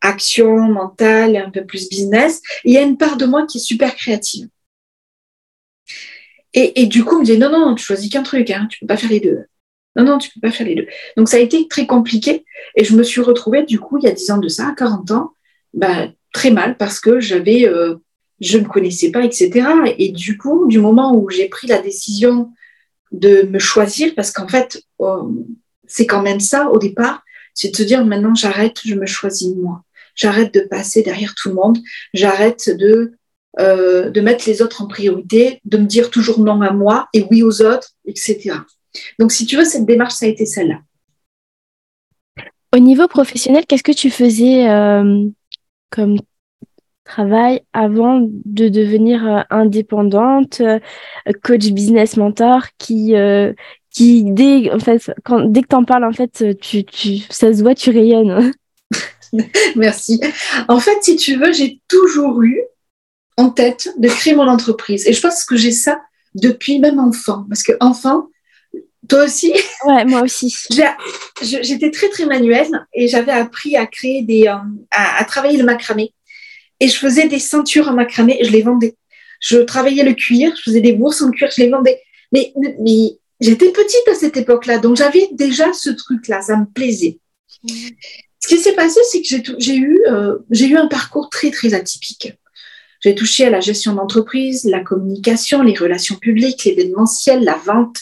action 0.00 0.56
mentale, 0.60 1.36
un 1.36 1.50
peu 1.50 1.64
plus 1.64 1.88
business, 1.88 2.42
il 2.64 2.72
y 2.72 2.78
a 2.78 2.82
une 2.82 2.96
part 2.96 3.16
de 3.16 3.26
moi 3.26 3.46
qui 3.46 3.58
est 3.58 3.60
super 3.60 3.94
créative. 3.94 4.48
Et, 6.52 6.82
et 6.82 6.86
du 6.86 7.04
coup, 7.04 7.16
on 7.16 7.20
me 7.20 7.24
disait, 7.24 7.38
non, 7.38 7.50
non, 7.50 7.74
tu 7.74 7.84
choisis 7.84 8.10
qu'un 8.10 8.22
truc, 8.22 8.50
hein, 8.50 8.66
tu 8.70 8.78
peux 8.78 8.86
pas 8.86 8.96
faire 8.96 9.10
les 9.10 9.20
deux. 9.20 9.46
Non, 9.96 10.04
non, 10.04 10.18
tu 10.18 10.30
peux 10.30 10.40
pas 10.40 10.50
faire 10.50 10.66
les 10.66 10.74
deux. 10.74 10.86
Donc, 11.16 11.28
ça 11.28 11.36
a 11.36 11.40
été 11.40 11.68
très 11.68 11.86
compliqué. 11.86 12.44
Et 12.76 12.84
je 12.84 12.96
me 12.96 13.02
suis 13.02 13.20
retrouvée, 13.20 13.64
du 13.64 13.78
coup, 13.78 13.98
il 13.98 14.04
y 14.04 14.08
a 14.08 14.12
10 14.12 14.30
ans 14.32 14.38
de 14.38 14.48
ça, 14.48 14.68
à 14.68 14.72
40 14.72 15.10
ans, 15.12 15.32
bah, 15.72 16.08
très 16.32 16.50
mal 16.50 16.76
parce 16.76 17.00
que 17.00 17.20
j'avais, 17.20 17.66
euh, 17.66 17.94
je 18.40 18.58
ne 18.58 18.64
connaissais 18.64 19.10
pas, 19.10 19.24
etc. 19.24 19.66
Et 19.98 20.10
du 20.10 20.36
coup, 20.36 20.66
du 20.68 20.78
moment 20.78 21.16
où 21.16 21.30
j'ai 21.30 21.48
pris 21.48 21.66
la 21.66 21.80
décision 21.80 22.52
de 23.12 23.42
me 23.42 23.58
choisir, 23.58 24.12
parce 24.14 24.32
qu'en 24.32 24.48
fait, 24.48 24.82
euh, 25.00 25.22
c'est 25.86 26.06
quand 26.06 26.22
même 26.22 26.40
ça 26.40 26.70
au 26.70 26.78
départ, 26.78 27.22
c'est 27.54 27.70
de 27.70 27.76
se 27.76 27.84
dire 27.84 28.04
maintenant 28.04 28.34
j'arrête, 28.34 28.80
je 28.84 28.94
me 28.96 29.06
choisis 29.06 29.54
moi. 29.54 29.82
J'arrête 30.16 30.52
de 30.52 30.60
passer 30.60 31.02
derrière 31.02 31.34
tout 31.34 31.48
le 31.48 31.54
monde, 31.54 31.78
j'arrête 32.12 32.68
de, 32.76 33.12
euh, 33.60 34.10
de 34.10 34.20
mettre 34.20 34.44
les 34.48 34.62
autres 34.62 34.82
en 34.82 34.86
priorité, 34.86 35.60
de 35.64 35.78
me 35.78 35.86
dire 35.86 36.10
toujours 36.10 36.40
non 36.40 36.60
à 36.60 36.72
moi 36.72 37.08
et 37.12 37.24
oui 37.30 37.42
aux 37.42 37.62
autres, 37.62 37.90
etc. 38.06 38.56
Donc, 39.18 39.32
si 39.32 39.46
tu 39.46 39.56
veux, 39.56 39.64
cette 39.64 39.86
démarche, 39.86 40.14
ça 40.14 40.26
a 40.26 40.28
été 40.28 40.46
celle-là. 40.46 40.80
Au 42.74 42.78
niveau 42.78 43.06
professionnel, 43.06 43.64
qu'est-ce 43.66 43.84
que 43.84 43.92
tu 43.92 44.10
faisais 44.10 44.68
euh, 44.68 45.28
comme 45.90 46.18
travail 47.04 47.62
avant 47.72 48.20
de 48.20 48.68
devenir 48.68 49.26
euh, 49.26 49.40
indépendante, 49.50 50.60
euh, 50.60 50.80
coach 51.42 51.68
business 51.68 52.16
mentor, 52.16 52.62
qui, 52.78 53.14
qui 53.90 54.24
dès, 54.24 54.72
en 54.72 54.80
fait, 54.80 55.12
quand, 55.24 55.40
dès 55.44 55.62
que 55.62 55.68
tu 55.68 55.76
en 55.76 55.84
parles, 55.84 56.04
en 56.04 56.12
fait, 56.12 56.44
tu, 56.60 56.84
tu, 56.84 57.18
ça 57.30 57.52
se 57.52 57.62
voit, 57.62 57.74
tu 57.74 57.90
rayonnes. 57.90 58.52
Merci. 59.76 60.20
En 60.68 60.80
fait, 60.80 60.96
si 61.02 61.16
tu 61.16 61.36
veux, 61.36 61.52
j'ai 61.52 61.80
toujours 61.88 62.42
eu 62.42 62.60
en 63.36 63.50
tête 63.50 63.88
de 63.98 64.08
créer 64.08 64.34
mon 64.34 64.48
entreprise. 64.48 65.06
Et 65.06 65.12
je 65.12 65.20
pense 65.20 65.44
que 65.44 65.56
j'ai 65.56 65.72
ça 65.72 66.00
depuis 66.34 66.78
même 66.78 66.98
enfant. 66.98 67.44
Parce 67.48 67.62
que 67.62 67.72
enfant, 67.80 68.28
toi 69.08 69.24
aussi? 69.24 69.52
Ouais, 69.86 70.04
moi 70.04 70.22
aussi. 70.22 70.54
J'étais 71.42 71.90
très, 71.90 72.08
très 72.08 72.26
manuelle 72.26 72.86
et 72.92 73.08
j'avais 73.08 73.32
appris 73.32 73.76
à 73.76 73.86
créer 73.86 74.22
des. 74.22 74.46
Euh, 74.48 74.56
à, 74.90 75.24
travailler 75.24 75.58
le 75.58 75.64
macramé. 75.64 76.14
Et 76.80 76.88
je 76.88 76.96
faisais 76.96 77.28
des 77.28 77.38
ceintures 77.38 77.88
en 77.88 77.92
macramé 77.92 78.36
et 78.40 78.44
je 78.44 78.50
les 78.50 78.62
vendais. 78.62 78.96
Je 79.40 79.58
travaillais 79.58 80.04
le 80.04 80.14
cuir, 80.14 80.54
je 80.56 80.62
faisais 80.62 80.80
des 80.80 80.92
bourses 80.92 81.22
en 81.22 81.30
cuir, 81.30 81.50
je 81.54 81.62
les 81.62 81.68
vendais. 81.68 82.00
Mais, 82.32 82.52
mais 82.80 83.18
j'étais 83.40 83.70
petite 83.70 84.08
à 84.10 84.14
cette 84.14 84.36
époque-là, 84.36 84.78
donc 84.78 84.96
j'avais 84.96 85.28
déjà 85.32 85.72
ce 85.72 85.90
truc-là, 85.90 86.42
ça 86.42 86.56
me 86.56 86.66
plaisait. 86.66 87.18
Ce 87.68 88.48
qui 88.48 88.58
s'est 88.58 88.74
passé, 88.74 89.00
c'est 89.10 89.22
que 89.22 89.54
j'ai 89.58 89.76
eu, 89.76 89.98
euh, 90.08 90.38
j'ai 90.50 90.66
eu 90.66 90.76
un 90.76 90.86
parcours 90.86 91.30
très, 91.30 91.50
très 91.50 91.74
atypique. 91.74 92.32
J'ai 93.00 93.14
touché 93.14 93.46
à 93.46 93.50
la 93.50 93.60
gestion 93.60 93.94
d'entreprise, 93.94 94.64
la 94.64 94.80
communication, 94.80 95.62
les 95.62 95.74
relations 95.74 96.16
publiques, 96.16 96.64
l'événementiel, 96.64 97.44
la 97.44 97.54
vente, 97.54 97.98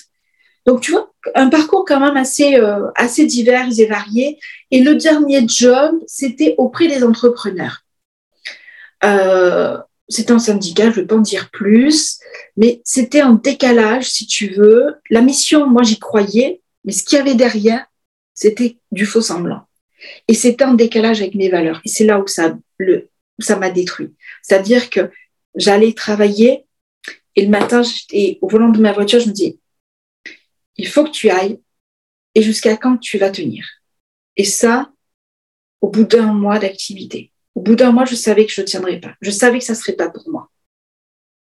donc, 0.66 0.81
tu 0.81 0.92
vois, 0.92 1.12
un 1.35 1.49
parcours 1.49 1.85
quand 1.87 2.00
même 2.00 2.16
assez, 2.16 2.57
euh, 2.57 2.88
assez 2.95 3.26
divers 3.26 3.69
et 3.76 3.87
varié. 3.87 4.38
Et 4.71 4.81
le 4.81 4.95
dernier 4.95 5.47
job, 5.47 5.97
c'était 6.07 6.54
auprès 6.59 6.87
des 6.87 7.02
entrepreneurs. 7.02 7.85
Euh, 9.04 9.78
c'était 10.09 10.33
un 10.33 10.38
syndicat, 10.38 10.85
je 10.85 10.90
ne 10.90 10.95
vais 10.95 11.07
pas 11.07 11.16
en 11.16 11.21
dire 11.21 11.50
plus, 11.50 12.19
mais 12.57 12.81
c'était 12.85 13.21
un 13.21 13.35
décalage, 13.35 14.09
si 14.11 14.26
tu 14.26 14.49
veux. 14.49 14.97
La 15.11 15.23
mission, 15.23 15.66
moi, 15.66 15.83
j'y 15.83 15.99
croyais, 15.99 16.61
mais 16.85 16.92
ce 16.92 17.02
qu'il 17.02 17.19
y 17.19 17.21
avait 17.21 17.35
derrière, 17.35 17.87
c'était 18.35 18.78
du 18.92 19.07
faux 19.07 19.21
semblant. 19.21 19.62
Et 20.28 20.35
c'était 20.35 20.64
un 20.64 20.75
décalage 20.75 21.21
avec 21.21 21.35
mes 21.35 21.49
valeurs. 21.49 21.81
Et 21.85 21.88
c'est 21.88 22.04
là 22.04 22.21
où 22.21 22.26
ça, 22.26 22.57
le, 22.78 23.09
ça 23.38 23.57
m'a 23.57 23.71
détruit. 23.71 24.12
C'est-à-dire 24.42 24.90
que 24.90 25.11
j'allais 25.54 25.92
travailler 25.92 26.66
et 27.35 27.45
le 27.45 27.50
matin, 27.50 27.83
et 28.12 28.38
au 28.42 28.49
volant 28.49 28.69
de 28.69 28.81
ma 28.81 28.92
voiture, 28.92 29.21
je 29.21 29.28
me 29.28 29.33
dis, 29.33 29.59
il 30.76 30.88
faut 30.88 31.05
que 31.05 31.11
tu 31.11 31.31
ailles 31.31 31.61
et 32.35 32.43
jusqu'à 32.43 32.76
quand 32.76 32.97
tu 32.99 33.19
vas 33.19 33.31
tenir. 33.31 33.67
Et 34.37 34.45
ça, 34.45 34.91
au 35.81 35.88
bout 35.88 36.05
d'un 36.05 36.33
mois 36.33 36.59
d'activité. 36.59 37.33
Au 37.55 37.61
bout 37.61 37.75
d'un 37.75 37.93
mois, 37.93 38.07
je 38.07 38.14
savais 38.14 38.47
que 38.47 38.52
je 38.52 38.62
ne 38.62 38.67
tiendrais 38.67 39.00
pas. 39.00 39.14
Je 39.21 39.31
savais 39.31 39.59
que 39.59 39.64
ça 39.64 39.75
ne 39.75 39.79
serait 39.79 39.93
pas 39.93 40.09
pour 40.09 40.29
moi. 40.31 40.50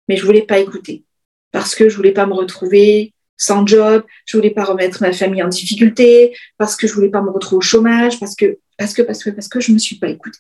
Mais 0.08 0.18
je 0.18 0.26
voulais 0.26 0.42
pas 0.42 0.60
écouter 0.60 1.06
parce 1.52 1.76
que 1.76 1.90
je 1.90 1.96
voulais 1.96 2.14
pas 2.14 2.26
me 2.26 2.34
retrouver 2.34 3.14
sans 3.38 3.66
job, 3.66 4.04
je 4.26 4.38
voulais 4.38 4.52
pas 4.52 4.64
remettre 4.64 5.02
ma 5.02 5.12
famille 5.14 5.42
en 5.42 5.48
difficulté, 5.48 6.38
parce 6.58 6.76
que 6.76 6.86
je 6.86 6.94
voulais 6.94 7.10
pas 7.10 7.24
me 7.24 7.32
retrouver 7.32 7.58
au 7.58 7.62
chômage, 7.62 8.20
parce 8.20 8.36
que, 8.36 8.60
parce 8.78 8.94
que, 8.94 9.02
parce 9.02 9.24
que, 9.24 9.32
parce 9.32 9.48
que 9.48 9.60
je 9.60 9.72
me 9.72 9.80
suis 9.80 9.98
pas 9.98 10.10
écoutée. 10.10 10.40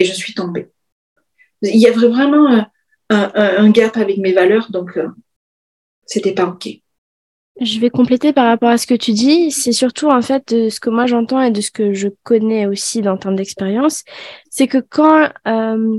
Et 0.00 0.04
je 0.04 0.12
suis 0.12 0.34
tombée. 0.34 0.70
Il 1.62 1.78
y 1.78 1.86
avait 1.86 2.08
vraiment 2.08 2.66
un, 3.10 3.70
gap 3.70 3.96
avec 3.96 4.18
mes 4.18 4.32
valeurs, 4.32 4.72
donc 4.72 4.96
euh, 4.96 5.08
c'était 6.04 6.34
pas 6.34 6.46
OK. 6.46 6.68
Je 7.60 7.78
vais 7.80 7.90
compléter 7.90 8.32
par 8.32 8.46
rapport 8.46 8.70
à 8.70 8.78
ce 8.78 8.86
que 8.86 8.94
tu 8.94 9.12
dis. 9.12 9.50
C'est 9.50 9.72
surtout 9.72 10.08
en 10.08 10.22
fait 10.22 10.54
de 10.54 10.68
ce 10.68 10.80
que 10.80 10.90
moi 10.90 11.06
j'entends 11.06 11.40
et 11.40 11.50
de 11.50 11.60
ce 11.60 11.70
que 11.70 11.92
je 11.92 12.08
connais 12.22 12.66
aussi 12.66 13.02
dans 13.02 13.16
termes 13.16 13.36
d'expérience. 13.36 14.04
C'est 14.50 14.66
que 14.66 14.78
quand 14.78 15.28
euh, 15.46 15.98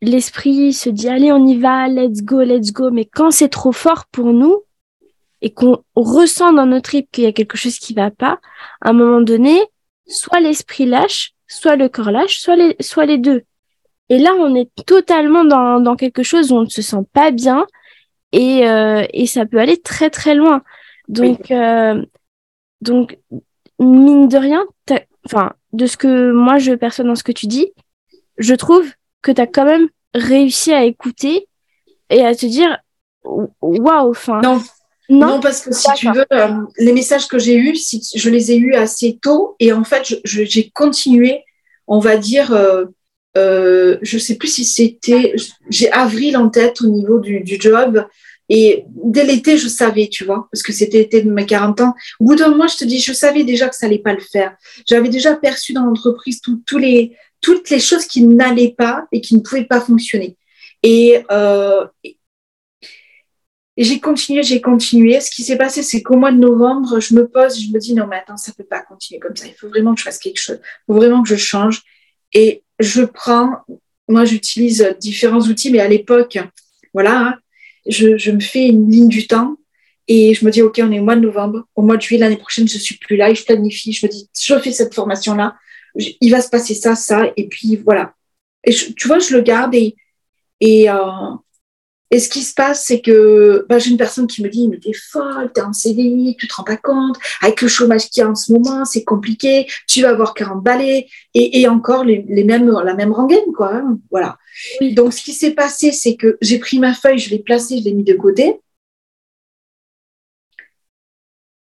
l'esprit 0.00 0.72
se 0.72 0.90
dit 0.90 1.08
allez 1.08 1.32
on 1.32 1.46
y 1.46 1.56
va, 1.56 1.88
let's 1.88 2.22
go, 2.22 2.42
let's 2.42 2.72
go, 2.72 2.90
mais 2.90 3.04
quand 3.04 3.30
c'est 3.30 3.48
trop 3.48 3.72
fort 3.72 4.06
pour 4.10 4.32
nous 4.32 4.62
et 5.40 5.52
qu'on 5.52 5.82
ressent 5.94 6.52
dans 6.52 6.66
notre 6.66 6.90
tripes 6.90 7.08
qu'il 7.10 7.24
y 7.24 7.26
a 7.26 7.32
quelque 7.32 7.56
chose 7.56 7.78
qui 7.78 7.94
va 7.94 8.10
pas, 8.10 8.40
à 8.80 8.90
un 8.90 8.92
moment 8.92 9.20
donné, 9.20 9.60
soit 10.06 10.40
l'esprit 10.40 10.86
lâche, 10.86 11.32
soit 11.48 11.76
le 11.76 11.88
corps 11.88 12.10
lâche, 12.10 12.38
soit 12.40 12.56
les, 12.56 12.76
soit 12.80 13.06
les 13.06 13.18
deux. 13.18 13.42
Et 14.08 14.18
là, 14.18 14.34
on 14.38 14.54
est 14.54 14.70
totalement 14.86 15.44
dans, 15.44 15.80
dans 15.80 15.96
quelque 15.96 16.22
chose 16.22 16.52
où 16.52 16.56
on 16.56 16.62
ne 16.62 16.68
se 16.68 16.82
sent 16.82 17.04
pas 17.12 17.30
bien 17.30 17.66
et, 18.32 18.66
euh, 18.68 19.04
et 19.12 19.26
ça 19.26 19.46
peut 19.46 19.58
aller 19.58 19.76
très 19.80 20.10
très 20.10 20.34
loin. 20.34 20.62
Donc, 21.08 21.50
euh, 21.50 22.04
donc 22.80 23.18
mine 23.78 24.28
de 24.28 24.38
rien, 24.38 24.64
enfin, 25.26 25.52
de 25.72 25.86
ce 25.86 25.96
que 25.96 26.32
moi 26.32 26.58
je 26.58 26.72
perçois 26.72 27.04
dans 27.04 27.14
ce 27.14 27.24
que 27.24 27.32
tu 27.32 27.46
dis, 27.46 27.72
je 28.38 28.54
trouve 28.54 28.86
que 29.20 29.32
tu 29.32 29.40
as 29.40 29.46
quand 29.46 29.64
même 29.64 29.88
réussi 30.14 30.72
à 30.72 30.84
écouter 30.84 31.48
et 32.10 32.24
à 32.24 32.34
te 32.34 32.46
dire 32.46 32.78
waouh, 33.24 34.10
enfin. 34.10 34.40
Non. 34.42 34.60
Non, 35.08 35.40
parce 35.40 35.60
que 35.60 35.74
si 35.74 35.92
tu 35.94 36.10
veux, 36.10 36.24
euh, 36.32 36.48
les 36.78 36.92
messages 36.92 37.28
que 37.28 37.38
j'ai 37.38 37.56
eus, 37.56 37.76
si, 37.76 38.02
je 38.14 38.30
les 38.30 38.52
ai 38.52 38.56
eus 38.56 38.74
assez 38.74 39.18
tôt 39.20 39.56
et 39.58 39.72
en 39.72 39.84
fait, 39.84 40.14
j'ai 40.24 40.70
continué, 40.70 41.44
on 41.86 41.98
va 41.98 42.16
dire, 42.16 42.56
euh, 43.36 43.98
je 44.02 44.18
sais 44.18 44.36
plus 44.36 44.48
si 44.48 44.64
c'était, 44.64 45.34
j'ai 45.70 45.90
avril 45.92 46.36
en 46.36 46.50
tête 46.50 46.82
au 46.82 46.88
niveau 46.88 47.18
du, 47.18 47.40
du 47.40 47.58
job 47.60 48.06
et 48.54 48.84
dès 48.86 49.24
l'été, 49.24 49.56
je 49.56 49.66
savais, 49.66 50.08
tu 50.08 50.24
vois, 50.24 50.48
parce 50.52 50.62
que 50.62 50.72
c'était 50.72 50.98
l'été 50.98 51.22
de 51.22 51.30
mes 51.30 51.46
40 51.46 51.80
ans. 51.80 51.94
Au 52.20 52.26
bout 52.26 52.36
d'un 52.36 52.54
mois, 52.54 52.66
je 52.66 52.76
te 52.76 52.84
dis, 52.84 53.00
je 53.00 53.14
savais 53.14 53.44
déjà 53.44 53.68
que 53.68 53.74
ça 53.74 53.86
allait 53.86 53.98
pas 53.98 54.12
le 54.12 54.20
faire. 54.20 54.54
J'avais 54.86 55.08
déjà 55.08 55.34
perçu 55.36 55.72
dans 55.72 55.84
l'entreprise 55.84 56.42
tous 56.42 56.78
les, 56.78 57.16
toutes 57.40 57.70
les 57.70 57.80
choses 57.80 58.04
qui 58.04 58.22
n'allaient 58.22 58.74
pas 58.76 59.06
et 59.10 59.22
qui 59.22 59.36
ne 59.36 59.40
pouvaient 59.40 59.64
pas 59.64 59.80
fonctionner. 59.80 60.36
Et, 60.82 61.22
euh, 61.30 61.86
j'ai 63.78 64.00
continué, 64.00 64.42
j'ai 64.42 64.60
continué. 64.60 65.18
Ce 65.20 65.30
qui 65.30 65.42
s'est 65.42 65.56
passé, 65.56 65.82
c'est 65.82 66.02
qu'au 66.02 66.16
mois 66.16 66.30
de 66.30 66.36
novembre, 66.36 67.00
je 67.00 67.14
me 67.14 67.26
pose, 67.26 67.58
je 67.58 67.72
me 67.72 67.78
dis, 67.78 67.94
non, 67.94 68.06
mais 68.06 68.16
attends, 68.16 68.36
ça 68.36 68.52
peut 68.54 68.64
pas 68.64 68.82
continuer 68.82 69.18
comme 69.18 69.34
ça. 69.34 69.46
Il 69.46 69.54
faut 69.54 69.68
vraiment 69.68 69.94
que 69.94 70.00
je 70.00 70.04
fasse 70.04 70.18
quelque 70.18 70.40
chose. 70.40 70.58
Il 70.60 70.92
faut 70.92 70.94
vraiment 70.94 71.22
que 71.22 71.28
je 71.30 71.36
change. 71.36 71.80
Et 72.34 72.64
je 72.82 73.02
prends, 73.02 73.58
moi, 74.08 74.24
j'utilise 74.24 74.94
différents 75.00 75.40
outils, 75.40 75.70
mais 75.70 75.80
à 75.80 75.88
l'époque, 75.88 76.38
voilà, 76.92 77.18
hein, 77.20 77.34
je, 77.86 78.30
me 78.30 78.40
fais 78.40 78.66
une 78.66 78.90
ligne 78.90 79.08
du 79.08 79.26
temps 79.26 79.56
et 80.08 80.34
je 80.34 80.44
me 80.44 80.50
dis, 80.50 80.62
OK, 80.62 80.80
on 80.82 80.92
est 80.92 81.00
au 81.00 81.04
mois 81.04 81.16
de 81.16 81.20
novembre. 81.20 81.64
Au 81.74 81.82
mois 81.82 81.96
de 81.96 82.02
juillet, 82.02 82.20
l'année 82.20 82.36
prochaine, 82.36 82.68
je 82.68 82.78
suis 82.78 82.98
plus 82.98 83.16
là 83.16 83.30
et 83.30 83.34
je 83.34 83.44
planifie. 83.44 83.92
Je 83.92 84.06
me 84.06 84.10
dis, 84.10 84.28
je 84.40 84.58
fais 84.58 84.72
cette 84.72 84.94
formation-là. 84.94 85.56
Il 85.96 86.30
va 86.30 86.40
se 86.40 86.48
passer 86.48 86.74
ça, 86.74 86.94
ça. 86.94 87.30
Et 87.36 87.48
puis, 87.48 87.76
voilà. 87.76 88.14
Tu 88.64 89.08
vois, 89.08 89.18
je 89.18 89.34
le 89.34 89.42
garde 89.42 89.74
et, 89.74 89.96
et, 90.60 90.90
euh, 90.90 90.96
et 92.12 92.18
ce 92.18 92.28
qui 92.28 92.42
se 92.42 92.52
passe, 92.52 92.84
c'est 92.84 93.00
que 93.00 93.64
bah, 93.70 93.78
j'ai 93.78 93.90
une 93.90 93.96
personne 93.96 94.26
qui 94.26 94.42
me 94.42 94.50
dit 94.50 94.68
Mais 94.68 94.78
t'es 94.78 94.92
folle, 94.92 95.50
t'es 95.54 95.62
en 95.62 95.72
CDI, 95.72 96.36
tu 96.38 96.46
te 96.46 96.54
rends 96.54 96.62
pas 96.62 96.76
compte, 96.76 97.16
avec 97.40 97.62
le 97.62 97.68
chômage 97.68 98.10
qu'il 98.10 98.20
y 98.20 98.24
a 98.24 98.28
en 98.28 98.34
ce 98.34 98.52
moment, 98.52 98.84
c'est 98.84 99.02
compliqué, 99.02 99.66
tu 99.88 100.02
vas 100.02 100.10
avoir 100.10 100.34
40 100.34 100.62
balais, 100.62 101.08
et, 101.32 101.60
et 101.60 101.68
encore 101.68 102.04
les, 102.04 102.22
les, 102.28 102.44
mêmes, 102.44 102.70
la 102.70 102.94
même 102.94 103.12
rengaine, 103.12 103.50
quoi. 103.56 103.76
Hein, 103.76 103.98
voilà. 104.10 104.36
Donc, 104.92 105.14
ce 105.14 105.22
qui 105.22 105.32
s'est 105.32 105.52
passé, 105.52 105.90
c'est 105.90 106.16
que 106.16 106.36
j'ai 106.42 106.58
pris 106.58 106.78
ma 106.78 106.92
feuille, 106.92 107.18
je 107.18 107.30
l'ai 107.30 107.38
placée, 107.38 107.78
je 107.78 107.84
l'ai 107.84 107.94
mis 107.94 108.04
de 108.04 108.14
côté. 108.14 108.60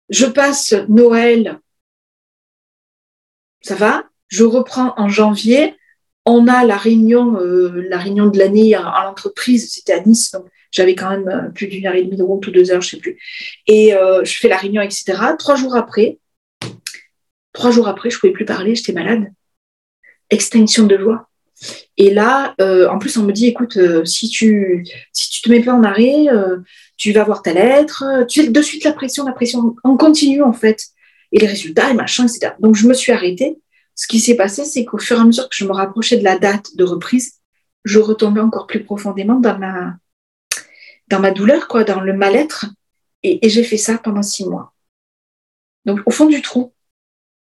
Je 0.08 0.26
passe 0.26 0.72
Noël, 0.88 1.58
ça 3.60 3.74
va? 3.74 4.04
Je 4.28 4.44
reprends 4.44 4.94
en 4.96 5.08
janvier 5.08 5.74
on 6.28 6.46
a 6.46 6.64
la 6.64 6.76
réunion, 6.76 7.40
euh, 7.40 7.86
la 7.88 7.96
réunion 7.96 8.26
de 8.26 8.38
l'année 8.38 8.74
à, 8.74 9.02
l'entreprise, 9.04 9.72
c'était 9.72 9.94
à 9.94 10.00
Nice, 10.00 10.30
donc 10.30 10.44
j'avais 10.70 10.94
quand 10.94 11.08
même 11.08 11.28
euh, 11.28 11.48
plus 11.48 11.68
d'une 11.68 11.86
heure 11.86 11.94
et 11.94 12.04
demie 12.04 12.18
de 12.18 12.22
route 12.22 12.46
ou 12.46 12.50
deux 12.50 12.70
heures, 12.70 12.82
je 12.82 12.90
sais 12.90 12.98
plus. 12.98 13.18
Et 13.66 13.94
euh, 13.94 14.22
je 14.24 14.36
fais 14.36 14.48
la 14.48 14.58
réunion, 14.58 14.82
etc. 14.82 15.18
Trois 15.38 15.56
jours 15.56 15.74
après, 15.74 16.18
trois 17.54 17.70
jours 17.70 17.88
après, 17.88 18.10
je 18.10 18.18
pouvais 18.18 18.32
plus 18.32 18.44
parler, 18.44 18.74
j'étais 18.74 18.92
malade. 18.92 19.32
Extinction 20.28 20.86
de 20.86 20.96
voix. 20.96 21.28
Et 21.96 22.10
là, 22.10 22.54
en 22.60 22.98
plus, 22.98 23.16
on 23.16 23.24
me 23.24 23.32
dit, 23.32 23.46
écoute, 23.46 23.78
si 24.04 24.28
tu 24.28 24.86
si 25.12 25.42
te 25.42 25.50
mets 25.50 25.60
pas 25.60 25.72
en 25.72 25.82
arrêt, 25.82 26.26
tu 26.96 27.10
vas 27.10 27.24
voir 27.24 27.42
ta 27.42 27.52
lettre. 27.52 28.04
Tu 28.28 28.42
sais, 28.42 28.48
de 28.48 28.62
suite 28.62 28.84
la 28.84 28.92
pression, 28.92 29.24
la 29.24 29.32
pression, 29.32 29.74
on 29.82 29.96
continue 29.96 30.42
en 30.42 30.52
fait. 30.52 30.84
Et 31.32 31.40
les 31.40 31.48
résultats, 31.48 31.90
et 31.90 31.94
machin, 31.94 32.26
etc. 32.28 32.52
Donc 32.60 32.76
je 32.76 32.86
me 32.86 32.94
suis 32.94 33.10
arrêtée 33.10 33.56
ce 33.98 34.06
qui 34.06 34.20
s'est 34.20 34.36
passé, 34.36 34.64
c'est 34.64 34.84
qu'au 34.84 34.98
fur 34.98 35.18
et 35.18 35.20
à 35.20 35.24
mesure 35.24 35.48
que 35.48 35.56
je 35.56 35.64
me 35.64 35.72
rapprochais 35.72 36.18
de 36.18 36.22
la 36.22 36.38
date 36.38 36.76
de 36.76 36.84
reprise, 36.84 37.40
je 37.84 37.98
retombais 37.98 38.40
encore 38.40 38.68
plus 38.68 38.84
profondément 38.84 39.40
dans 39.40 39.58
ma, 39.58 39.96
dans 41.08 41.18
ma 41.18 41.32
douleur, 41.32 41.66
quoi, 41.66 41.82
dans 41.82 42.00
le 42.00 42.12
mal-être. 42.12 42.66
Et, 43.24 43.48
j'ai 43.48 43.64
fait 43.64 43.76
ça 43.76 43.98
pendant 43.98 44.22
six 44.22 44.46
mois. 44.46 44.72
Donc, 45.84 45.98
au 46.06 46.12
fond 46.12 46.26
du 46.26 46.40
trou. 46.42 46.72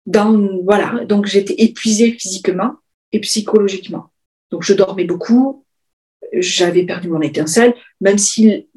Dans, 0.06 0.62
voilà. 0.66 1.06
Donc, 1.06 1.26
j'étais 1.26 1.54
épuisée 1.54 2.12
physiquement 2.12 2.76
et 3.14 3.22
psychologiquement. 3.22 4.12
Donc, 4.50 4.64
je 4.64 4.74
dormais 4.74 5.06
beaucoup. 5.06 5.66
J'avais 6.34 6.84
perdu 6.86 7.08
mon 7.08 7.22
étincelle, 7.22 7.76
même 8.02 8.18
si, 8.18 8.68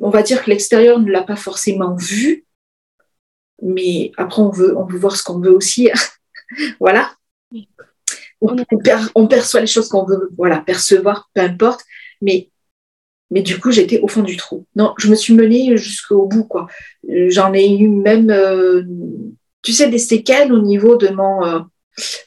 on 0.00 0.10
va 0.10 0.22
dire 0.22 0.44
que 0.44 0.50
l'extérieur 0.50 1.00
ne 1.00 1.10
l'a 1.10 1.24
pas 1.24 1.34
forcément 1.34 1.96
vu. 1.96 2.46
Mais 3.60 4.12
après, 4.16 4.40
on 4.40 4.50
veut, 4.50 4.78
on 4.78 4.84
veut 4.84 4.98
voir 4.98 5.16
ce 5.16 5.24
qu'on 5.24 5.40
veut 5.40 5.52
aussi. 5.52 5.90
Voilà. 6.80 7.12
On, 8.40 9.26
perçoit 9.26 9.60
les 9.60 9.66
choses 9.66 9.88
qu'on 9.88 10.04
veut 10.04 10.30
voilà, 10.36 10.60
percevoir, 10.60 11.30
peu 11.34 11.42
importe. 11.42 11.82
Mais, 12.22 12.50
mais 13.30 13.42
du 13.42 13.58
coup, 13.60 13.70
j'étais 13.70 14.00
au 14.00 14.08
fond 14.08 14.22
du 14.22 14.36
trou. 14.36 14.66
Non, 14.76 14.94
je 14.98 15.08
me 15.08 15.14
suis 15.14 15.34
menée 15.34 15.76
jusqu'au 15.76 16.26
bout. 16.26 16.44
quoi. 16.44 16.66
J'en 17.08 17.52
ai 17.52 17.68
eu 17.68 17.88
même, 17.88 18.30
euh, 18.30 18.82
tu 19.62 19.72
sais, 19.72 19.88
des 19.88 19.98
séquelles 19.98 20.52
au 20.52 20.62
niveau 20.62 20.96
de, 20.96 21.08
mon, 21.08 21.44
euh, 21.44 21.60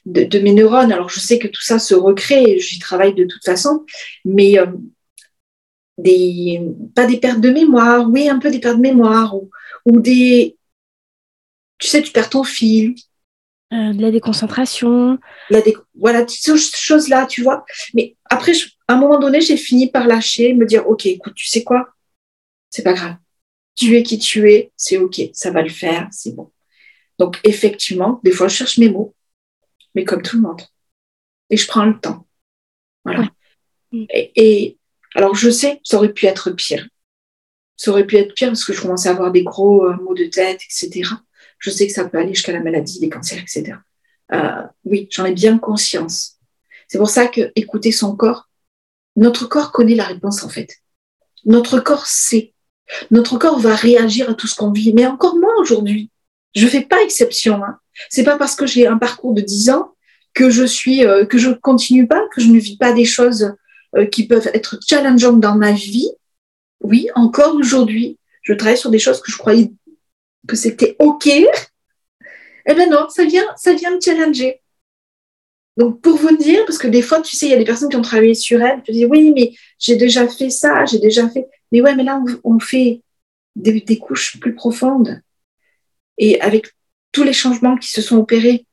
de, 0.05 0.39
mes 0.39 0.53
neurones. 0.53 0.91
Alors, 0.91 1.09
je 1.09 1.19
sais 1.19 1.39
que 1.39 1.47
tout 1.47 1.61
ça 1.61 1.79
se 1.79 1.95
recrée, 1.95 2.59
j'y 2.59 2.79
travaille 2.79 3.15
de 3.15 3.25
toute 3.25 3.43
façon, 3.43 3.85
mais 4.23 4.59
euh, 4.59 4.67
des, 5.97 6.61
pas 6.95 7.05
des 7.05 7.17
pertes 7.17 7.41
de 7.41 7.49
mémoire, 7.49 8.09
oui, 8.09 8.29
un 8.29 8.39
peu 8.39 8.51
des 8.51 8.59
pertes 8.59 8.77
de 8.77 8.81
mémoire, 8.81 9.35
ou, 9.35 9.49
ou 9.85 9.99
des... 9.99 10.57
Tu 11.79 11.87
sais, 11.87 12.01
tu 12.01 12.11
perds 12.11 12.29
ton 12.29 12.43
fil, 12.43 12.91
euh, 12.91 12.95
de 13.73 14.01
la 14.01 14.11
déconcentration. 14.11 15.17
La 15.49 15.61
Voilà, 15.95 16.25
ces 16.27 16.55
choses-là, 16.57 17.25
tu 17.25 17.41
vois. 17.41 17.65
Mais 17.93 18.15
après, 18.25 18.53
à 18.87 18.93
un 18.93 18.97
moment 18.97 19.19
donné, 19.19 19.41
j'ai 19.41 19.57
fini 19.57 19.89
par 19.89 20.07
lâcher, 20.07 20.53
me 20.53 20.65
dire, 20.65 20.87
OK, 20.87 21.05
écoute, 21.05 21.33
tu 21.35 21.47
sais 21.47 21.63
quoi? 21.63 21.89
C'est 22.69 22.83
pas 22.83 22.93
grave. 22.93 23.15
Tu 23.75 23.95
es 23.97 24.03
qui 24.03 24.19
tu 24.19 24.51
es, 24.51 24.71
c'est 24.77 24.97
OK, 24.97 25.21
ça 25.33 25.49
va 25.51 25.61
le 25.61 25.69
faire, 25.69 26.07
c'est 26.11 26.35
bon. 26.35 26.51
Donc, 27.17 27.39
effectivement, 27.43 28.19
des 28.23 28.31
fois, 28.31 28.47
je 28.47 28.55
cherche 28.55 28.77
mes 28.77 28.89
mots, 28.89 29.15
mais 29.95 30.03
comme 30.03 30.21
tout 30.21 30.35
le 30.35 30.43
monde. 30.43 30.61
Et 31.49 31.57
je 31.57 31.67
prends 31.67 31.85
le 31.85 31.99
temps. 31.99 32.27
Voilà. 33.03 33.27
Et, 33.91 34.31
et, 34.35 34.77
alors, 35.15 35.35
je 35.35 35.49
sais, 35.49 35.79
ça 35.83 35.97
aurait 35.97 36.13
pu 36.13 36.25
être 36.25 36.51
pire. 36.51 36.87
Ça 37.75 37.91
aurait 37.91 38.05
pu 38.05 38.17
être 38.17 38.33
pire 38.33 38.49
parce 38.49 38.65
que 38.65 38.73
je 38.73 38.81
commençais 38.81 39.09
à 39.09 39.13
avoir 39.13 39.31
des 39.31 39.43
gros 39.43 39.85
euh, 39.85 39.95
maux 39.97 40.13
de 40.13 40.25
tête, 40.25 40.61
etc 40.63 41.09
je 41.63 41.69
sais 41.69 41.87
que 41.87 41.93
ça 41.93 42.03
peut 42.03 42.17
aller 42.17 42.33
jusqu'à 42.33 42.51
la 42.51 42.59
maladie, 42.59 42.99
les 42.99 43.09
cancers, 43.09 43.39
etc. 43.39 43.77
Euh, 44.33 44.63
oui, 44.83 45.07
j'en 45.09 45.23
ai 45.23 45.31
bien 45.31 45.57
conscience. 45.57 46.39
C'est 46.89 46.97
pour 46.97 47.09
ça 47.09 47.27
que 47.27 47.53
écouter 47.55 47.93
son 47.93 48.17
corps, 48.17 48.49
notre 49.15 49.47
corps 49.47 49.71
connaît 49.71 49.95
la 49.95 50.03
réponse 50.03 50.43
en 50.43 50.49
fait. 50.49 50.79
Notre 51.45 51.79
corps 51.79 52.05
sait. 52.05 52.53
Notre 53.11 53.37
corps 53.37 53.59
va 53.59 53.75
réagir 53.75 54.29
à 54.29 54.33
tout 54.33 54.47
ce 54.47 54.55
qu'on 54.55 54.71
vit. 54.71 54.93
Mais 54.93 55.05
encore 55.05 55.37
moi 55.37 55.53
aujourd'hui, 55.57 56.11
je 56.53 56.67
fais 56.67 56.81
pas 56.81 57.01
exception. 57.01 57.63
Hein. 57.63 57.77
C'est 58.09 58.25
pas 58.25 58.37
parce 58.37 58.55
que 58.55 58.67
j'ai 58.67 58.85
un 58.85 58.97
parcours 58.97 59.33
de 59.33 59.41
10 59.41 59.69
ans 59.69 59.95
que 60.33 60.49
je 60.49 60.65
suis, 60.65 61.05
euh, 61.05 61.25
que 61.25 61.37
je 61.37 61.51
continue 61.51 62.07
pas, 62.07 62.21
que 62.35 62.41
je 62.41 62.49
ne 62.49 62.59
vis 62.59 62.75
pas 62.75 62.91
des 62.91 63.05
choses 63.05 63.55
euh, 63.95 64.05
qui 64.05 64.27
peuvent 64.27 64.49
être 64.53 64.77
challengeantes 64.85 65.39
dans 65.39 65.55
ma 65.55 65.71
vie. 65.71 66.09
Oui, 66.81 67.07
encore 67.15 67.55
aujourd'hui, 67.55 68.17
je 68.41 68.53
travaille 68.53 68.77
sur 68.77 68.89
des 68.89 68.99
choses 68.99 69.21
que 69.21 69.31
je 69.31 69.37
croyais 69.37 69.71
que 70.47 70.55
c'était 70.55 70.95
OK, 70.99 71.27
eh 71.27 72.73
bien 72.73 72.89
non, 72.89 73.07
ça 73.09 73.25
vient, 73.25 73.45
ça 73.55 73.73
vient 73.73 73.91
me 73.91 74.01
challenger. 74.01 74.61
Donc, 75.75 76.01
pour 76.01 76.17
vous 76.17 76.37
dire, 76.37 76.63
parce 76.65 76.77
que 76.77 76.87
des 76.87 77.01
fois, 77.01 77.21
tu 77.21 77.35
sais, 77.35 77.47
il 77.47 77.49
y 77.49 77.53
a 77.53 77.57
des 77.57 77.65
personnes 77.65 77.89
qui 77.89 77.95
ont 77.95 78.01
travaillé 78.03 78.35
sur 78.35 78.61
elles, 78.61 78.81
tu 78.83 78.91
dis, 78.91 79.05
oui, 79.05 79.31
mais 79.33 79.53
j'ai 79.79 79.95
déjà 79.95 80.27
fait 80.27 80.49
ça, 80.49 80.85
j'ai 80.85 80.99
déjà 80.99 81.27
fait. 81.29 81.47
Mais 81.71 81.81
ouais, 81.81 81.95
mais 81.95 82.03
là, 82.03 82.21
on, 82.43 82.59
fait 82.59 83.01
des, 83.55 83.97
couches 83.97 84.39
plus 84.39 84.53
profondes. 84.53 85.21
Et 86.19 86.39
avec 86.41 86.67
tous 87.11 87.23
les 87.23 87.33
changements 87.33 87.75
qui 87.75 87.89
se 87.89 88.01
sont 88.01 88.17
opérés 88.17 88.67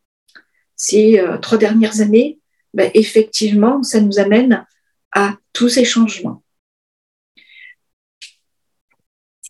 ces 0.77 1.19
euh, 1.19 1.39
trois 1.39 1.59
dernières 1.59 2.01
années, 2.01 2.39
ben, 2.75 2.91
effectivement, 2.95 3.83
ça 3.83 4.01
nous 4.01 4.19
amène 4.19 4.67
à 5.13 5.37
tous 5.53 5.71
ces 5.71 5.85
changements. 5.85 6.43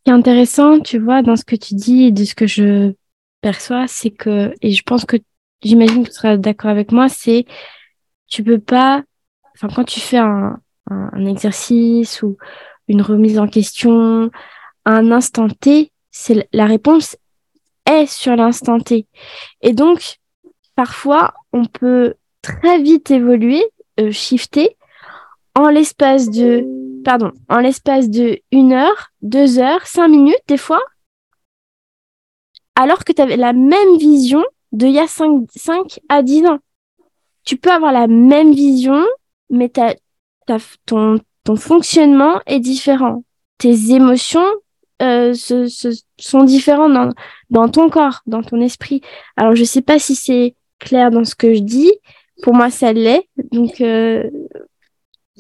Ce 0.01 0.05
qui 0.05 0.11
est 0.11 0.15
intéressant, 0.15 0.81
tu 0.81 0.99
vois, 0.99 1.21
dans 1.21 1.37
ce 1.37 1.45
que 1.45 1.57
tu 1.57 1.75
dis 1.75 2.05
et 2.05 2.11
de 2.11 2.25
ce 2.25 2.35
que 2.35 2.47
je 2.47 2.95
perçois, 3.43 3.87
c'est 3.87 4.09
que, 4.09 4.55
et 4.63 4.71
je 4.71 4.83
pense 4.83 5.05
que 5.05 5.19
j'imagine 5.63 6.05
que 6.05 6.09
tu 6.09 6.15
seras 6.15 6.39
d'accord 6.39 6.71
avec 6.71 6.91
moi, 6.91 7.11
c'est 7.11 7.45
tu 8.27 8.43
peux 8.43 8.59
pas, 8.59 9.03
enfin, 9.55 9.69
quand 9.69 9.85
tu 9.85 10.01
fais 10.01 10.17
un, 10.17 10.59
exercice 11.27 12.23
ou 12.23 12.39
une 12.89 13.03
remise 13.03 13.39
en 13.39 13.47
question, 13.47 14.31
un 14.87 15.13
instant 15.13 15.49
T, 15.49 15.93
c'est 16.11 16.49
la 16.55 16.65
réponse 16.65 17.17
est 17.85 18.07
sur 18.07 18.35
l'instant 18.37 18.81
T. 18.81 19.07
Et 19.61 19.75
donc, 19.75 20.17
parfois, 20.77 21.35
on 21.53 21.67
peut 21.67 22.15
très 22.41 22.81
vite 22.81 23.11
évoluer, 23.11 23.63
euh, 24.01 24.11
shifter, 24.11 24.77
en 25.55 25.69
l'espace 25.69 26.31
de, 26.31 26.65
pardon, 27.05 27.33
en 27.49 27.59
l'espace 27.59 28.09
de 28.09 28.41
une 28.53 28.73
heure, 28.73 29.11
deux 29.23 29.59
heures, 29.59 29.87
cinq 29.87 30.09
minutes 30.09 30.43
des 30.49 30.57
fois, 30.57 30.83
alors 32.75 33.05
que 33.05 33.13
tu 33.13 33.21
avais 33.21 33.37
la 33.37 33.53
même 33.53 33.97
vision 33.99 34.45
de 34.73 34.87
il 34.87 34.93
y 34.93 34.99
a 34.99 35.07
5, 35.07 35.47
5 35.55 36.01
à 36.09 36.23
10 36.23 36.47
ans. 36.47 36.59
Tu 37.45 37.57
peux 37.57 37.71
avoir 37.71 37.93
la 37.93 38.07
même 38.07 38.53
vision, 38.53 39.05
mais 39.51 39.71
ton, 40.87 41.19
ton 41.45 41.57
fonctionnement 41.57 42.41
est 42.47 42.61
différent. 42.61 43.25
Tes 43.59 43.93
émotions 43.93 44.47
euh, 45.03 45.35
sont 45.35 46.45
différentes 46.45 46.93
dans, 46.93 47.13
dans 47.51 47.69
ton 47.69 47.89
corps, 47.91 48.21
dans 48.27 48.43
ton 48.43 48.61
esprit. 48.61 49.01
Alors, 49.37 49.55
je 49.55 49.65
sais 49.65 49.83
pas 49.83 49.99
si 49.99 50.15
c'est 50.15 50.55
clair 50.79 51.11
dans 51.11 51.25
ce 51.25 51.35
que 51.35 51.55
je 51.55 51.61
dis. 51.61 51.93
Pour 52.43 52.55
moi, 52.55 52.71
ça 52.71 52.93
l'est. 52.93 53.29
Donc, 53.53 53.81
euh, 53.81 54.31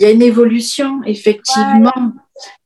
il 0.00 0.04
y 0.04 0.06
a 0.06 0.12
une 0.12 0.22
évolution, 0.22 1.02
effectivement. 1.04 1.92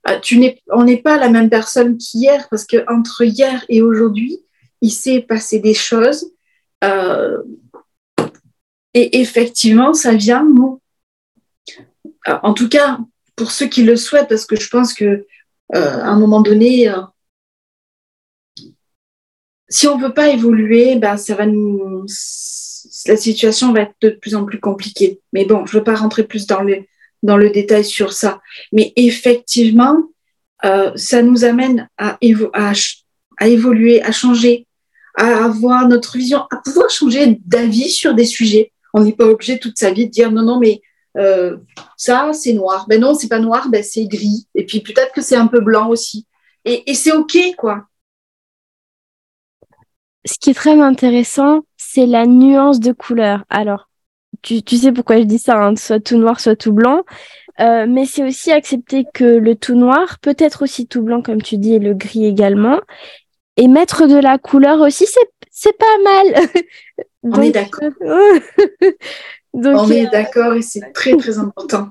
Euh, 0.09 0.21
tu 0.21 0.39
n'es, 0.39 0.63
on 0.69 0.85
n'est 0.85 1.03
pas 1.03 1.19
la 1.19 1.29
même 1.29 1.51
personne 1.51 1.99
qu'hier 1.99 2.49
parce 2.49 2.65
que 2.65 2.85
entre 2.89 3.25
hier 3.25 3.65
et 3.69 3.83
aujourd'hui, 3.83 4.39
il 4.81 4.93
s'est 4.93 5.21
passé 5.21 5.59
des 5.59 5.75
choses. 5.75 6.31
Euh, 6.85 7.39
et 8.95 9.21
effectivement, 9.21 9.95
ça 9.95 10.15
vient. 10.15 10.47
Euh, 12.29 12.39
en 12.45 12.55
tout 12.55 12.69
cas, 12.69 13.01
pour 13.35 13.51
ceux 13.51 13.67
qui 13.67 13.83
le 13.83 13.97
souhaitent, 13.97 14.29
parce 14.29 14.47
que 14.47 14.55
je 14.55 14.69
pense 14.69 14.95
que 14.95 15.27
à 15.73 16.07
un 16.07 16.19
moment 16.21 16.41
donné, 16.41 16.89
si 19.69 19.89
on 19.89 19.99
ne 19.99 20.05
veut 20.05 20.15
pas 20.15 20.29
évoluer, 20.29 20.95
ben, 20.95 21.17
ça 21.17 21.35
va 21.35 21.47
nous, 21.47 22.07
la 23.07 23.17
situation 23.17 23.73
va 23.73 23.81
être 23.81 23.97
de 24.03 24.11
plus 24.11 24.37
en 24.37 24.45
plus 24.45 24.61
compliquée. 24.61 25.21
Mais 25.33 25.45
bon, 25.47 25.67
je 25.67 25.75
ne 25.75 25.81
veux 25.81 25.85
pas 25.85 25.97
rentrer 25.97 26.23
plus 26.23 26.47
dans 26.47 26.63
le, 26.63 26.85
dans 27.25 27.37
le 27.37 27.51
détail 27.51 27.85
sur 27.85 28.13
ça. 28.13 28.41
Mais 28.71 28.93
effectivement, 28.95 29.97
euh, 30.65 30.93
ça 30.95 31.23
nous 31.23 31.45
amène 31.45 31.89
à, 31.99 32.17
évoluer, 32.21 34.03
à 34.03 34.13
changer, 34.13 34.67
à 35.17 35.45
avoir 35.45 35.89
notre 35.89 36.17
vision, 36.17 36.41
à 36.51 36.57
pouvoir 36.59 36.91
changer 36.91 37.41
d'avis 37.45 37.91
sur 37.91 38.15
des 38.15 38.27
sujets. 38.27 38.73
On 38.93 39.03
n'est 39.03 39.13
pas 39.13 39.27
obligé 39.27 39.59
toute 39.59 39.79
sa 39.79 39.91
vie 39.91 40.07
de 40.07 40.13
dire 40.13 40.31
non, 40.31 40.43
non, 40.43 40.61
mais 40.61 40.83
euh, 41.17 41.57
ça, 41.97 42.31
c'est 42.33 42.53
noir. 42.53 42.87
Ben 42.89 43.01
non, 43.01 43.15
c'est 43.15 43.29
pas 43.29 43.41
noir, 43.41 43.69
ben 43.69 43.83
c'est 43.83 44.07
gris. 44.07 44.47
Et 44.55 44.65
puis 44.67 44.81
peut-être 44.81 45.13
que 45.13 45.23
c'est 45.23 45.37
un 45.37 45.47
peu 45.47 45.61
blanc 45.61 45.89
aussi. 45.89 46.27
Et, 46.65 46.91
et 46.91 46.95
c'est 46.95 47.13
OK, 47.13 47.37
quoi. 47.57 47.87
Ce 50.27 50.39
qui 50.39 50.51
est 50.51 50.55
très 50.55 50.79
intéressant, 50.81 51.61
c'est 51.77 52.07
la 52.07 52.27
nuance 52.27 52.81
de 52.81 52.93
couleur. 52.93 53.45
Alors, 53.51 53.89
tu, 54.45 54.63
tu, 54.63 54.77
sais 54.77 54.93
pourquoi 54.93 55.19
je 55.19 55.25
dis 55.25 55.39
ça, 55.39 55.57
hein, 55.57 55.75
soit 55.75 56.01
tout 56.01 56.19
noir, 56.19 56.39
soit 56.39 56.55
tout 56.55 56.73
blanc. 56.73 57.03
Euh, 57.61 57.87
mais 57.89 58.05
c'est 58.05 58.25
aussi 58.25 58.53
accepter 58.53 59.07
que 59.15 59.25
le 59.25 59.55
tout 59.55 59.75
noir 59.75 60.19
peut 60.21 60.37
être 60.39 60.63
aussi 60.63 60.87
tout 60.87 61.03
blanc, 61.03 61.23
comme 61.23 61.41
tu 61.41 61.57
dis, 61.57 61.75
et 61.75 61.79
le 61.79 61.95
gris 61.95 62.27
également. 62.27 62.81
Et 63.57 63.69
mettre 63.69 64.07
de 64.07 64.17
la 64.17 64.39
couleur 64.39 64.81
aussi, 64.81 65.07
c'est 65.51 65.79
pas 65.79 65.99
mal. 66.05 66.49
On 67.23 67.41
est 67.41 67.53
d'accord. 67.53 67.91
Euh, 68.03 68.41
On 69.53 69.89
est 69.89 70.07
euh, 70.07 70.11
d'accord 70.11 70.55
et 70.55 70.63
c'est 70.63 70.93
très, 70.93 71.17
très 71.17 71.39
important. 71.39 71.91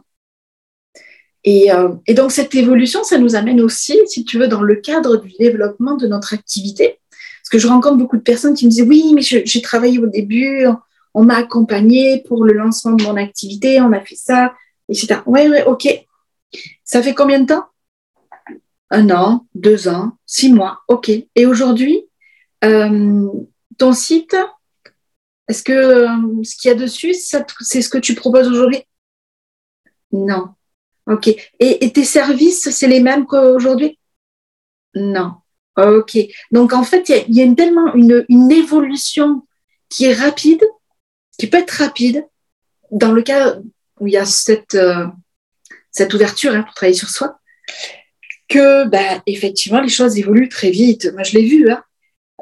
Et, 1.46 1.70
et, 2.08 2.13
donc, 2.13 2.32
cette 2.32 2.56
évolution, 2.56 3.04
ça 3.04 3.18
nous 3.18 3.36
amène 3.36 3.60
aussi, 3.60 4.00
si 4.06 4.24
tu 4.24 4.38
veux, 4.38 4.48
dans 4.48 4.62
le 4.62 4.76
cadre 4.76 5.18
du 5.18 5.32
développement 5.39 5.96
de 5.96 6.08
notre 6.08 6.34
activité. 6.34 7.00
Parce 7.10 7.50
que 7.52 7.58
je 7.58 7.68
rencontre 7.68 7.98
beaucoup 7.98 8.16
de 8.16 8.22
personnes 8.22 8.54
qui 8.54 8.66
me 8.66 8.70
disent 8.70 8.86
Oui, 8.88 9.12
mais 9.13 9.22
j'ai 9.22 9.62
travaillé 9.62 10.00
au 10.00 10.08
début 10.08 10.66
on 11.13 11.23
m'a 11.23 11.38
accompagné 11.38 12.23
pour 12.28 12.43
le 12.43 12.54
lancement 12.54 12.93
de 12.93 13.04
mon 13.04 13.17
activité, 13.17 13.80
on 13.82 13.91
a 13.93 14.02
fait 14.02 14.15
ça, 14.15 14.54
etc. 14.89 15.21
Oui, 15.26 15.41
oui, 15.49 15.60
ok. 15.65 15.88
Ça 16.84 17.02
fait 17.02 17.13
combien 17.13 17.39
de 17.39 17.47
temps? 17.47 17.65
Un 18.89 19.10
an, 19.10 19.47
deux 19.56 19.88
ans, 19.88 20.17
six 20.26 20.52
mois, 20.52 20.82
ok. 20.88 21.10
Et 21.10 21.45
aujourd'hui, 21.45 22.06
euh, 22.63 23.28
ton 23.78 23.93
site, 23.93 24.36
est-ce 25.47 25.63
que 25.63 25.71
euh, 25.71 26.43
ce 26.43 26.56
qu'il 26.56 26.69
y 26.69 26.71
a 26.71 26.76
dessus, 26.76 27.13
c'est 27.13 27.82
ce 27.82 27.89
que 27.89 27.97
tu 27.97 28.15
proposes 28.15 28.47
aujourd'hui? 28.47 28.84
Non. 30.12 30.49
Ok. 31.08 31.30
Et, 31.60 31.91
tes 31.91 32.04
services, 32.06 32.69
c'est 32.69 32.88
les 32.88 33.02
mêmes 33.02 33.26
qu'aujourd'hui? 33.26 33.99
Non. 34.95 35.34
Ok. 35.76 36.17
Donc 36.52 36.73
en 36.73 36.84
fait, 36.84 37.10
il 37.10 37.36
y, 37.36 37.41
a, 37.41 37.56
tellement 37.56 37.93
une, 37.95 38.26
une 38.30 38.52
évolution 38.52 39.45
qui 39.89 40.06
est 40.06 40.13
rapide 40.13 40.63
qui 41.43 41.49
peut 41.49 41.58
être 41.58 41.71
rapide 41.71 42.25
dans 42.89 43.12
le 43.12 43.21
cas 43.21 43.58
où 43.99 44.08
il 44.08 44.13
y 44.13 44.17
a 44.17 44.23
cette, 44.23 44.75
euh, 44.75 45.08
cette 45.91 46.13
ouverture 46.13 46.53
hein, 46.53 46.63
pour 46.63 46.73
travailler 46.73 46.97
sur 46.97 47.10
soi, 47.10 47.38
que 48.47 48.88
bah, 48.88 49.21
effectivement 49.25 49.82
les 49.82 49.89
choses 49.89 50.17
évoluent 50.17 50.47
très 50.47 50.71
vite. 50.71 51.12
Moi, 51.12 51.23
je 51.23 51.38
l'ai 51.38 51.45
vu, 51.45 51.69
hein. 51.69 51.84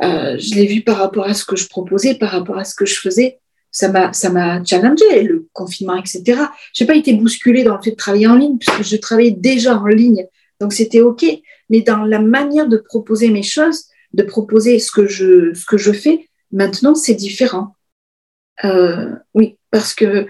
euh, 0.04 0.38
je 0.38 0.54
l'ai 0.54 0.68
vu 0.68 0.84
par 0.84 0.98
rapport 0.98 1.26
à 1.26 1.34
ce 1.34 1.46
que 1.46 1.56
je 1.56 1.68
proposais, 1.68 2.14
par 2.14 2.30
rapport 2.30 2.60
à 2.60 2.64
ce 2.64 2.76
que 2.76 2.86
je 2.86 3.00
faisais. 3.00 3.40
Ça 3.72 3.90
m'a, 3.90 4.14
ça 4.14 4.30
m'a 4.30 4.64
challengé, 4.64 5.24
le 5.24 5.48
confinement, 5.52 5.96
etc. 5.96 6.40
Je 6.76 6.84
n'ai 6.84 6.88
pas 6.88 6.96
été 6.96 7.14
bousculée 7.14 7.64
dans 7.64 7.78
le 7.78 7.82
fait 7.82 7.92
de 7.92 7.96
travailler 7.96 8.28
en 8.28 8.36
ligne, 8.36 8.60
puisque 8.60 8.84
je 8.84 8.98
travaillais 8.98 9.32
déjà 9.32 9.80
en 9.80 9.88
ligne, 9.88 10.28
donc 10.60 10.74
c'était 10.74 11.02
OK. 11.02 11.26
Mais 11.72 11.82
dans 11.82 12.04
la 12.04 12.20
manière 12.20 12.68
de 12.68 12.78
proposer 12.78 13.30
mes 13.30 13.42
choses, 13.42 13.86
de 14.14 14.22
proposer 14.22 14.78
ce 14.78 14.92
que 14.92 15.08
je, 15.08 15.56
ce 15.56 15.66
que 15.66 15.80
je 15.80 15.92
fais, 15.92 16.30
maintenant, 16.52 16.94
c'est 16.94 17.16
différent. 17.16 17.76
Euh, 18.64 19.16
oui, 19.34 19.58
parce 19.72 19.94
que 19.94 20.28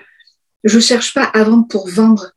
je 0.64 0.76
ne 0.76 0.82
cherche 0.82 1.14
pas 1.14 1.24
à 1.24 1.44
vendre 1.44 1.68
pour 1.68 1.88
vendre. 1.88 2.32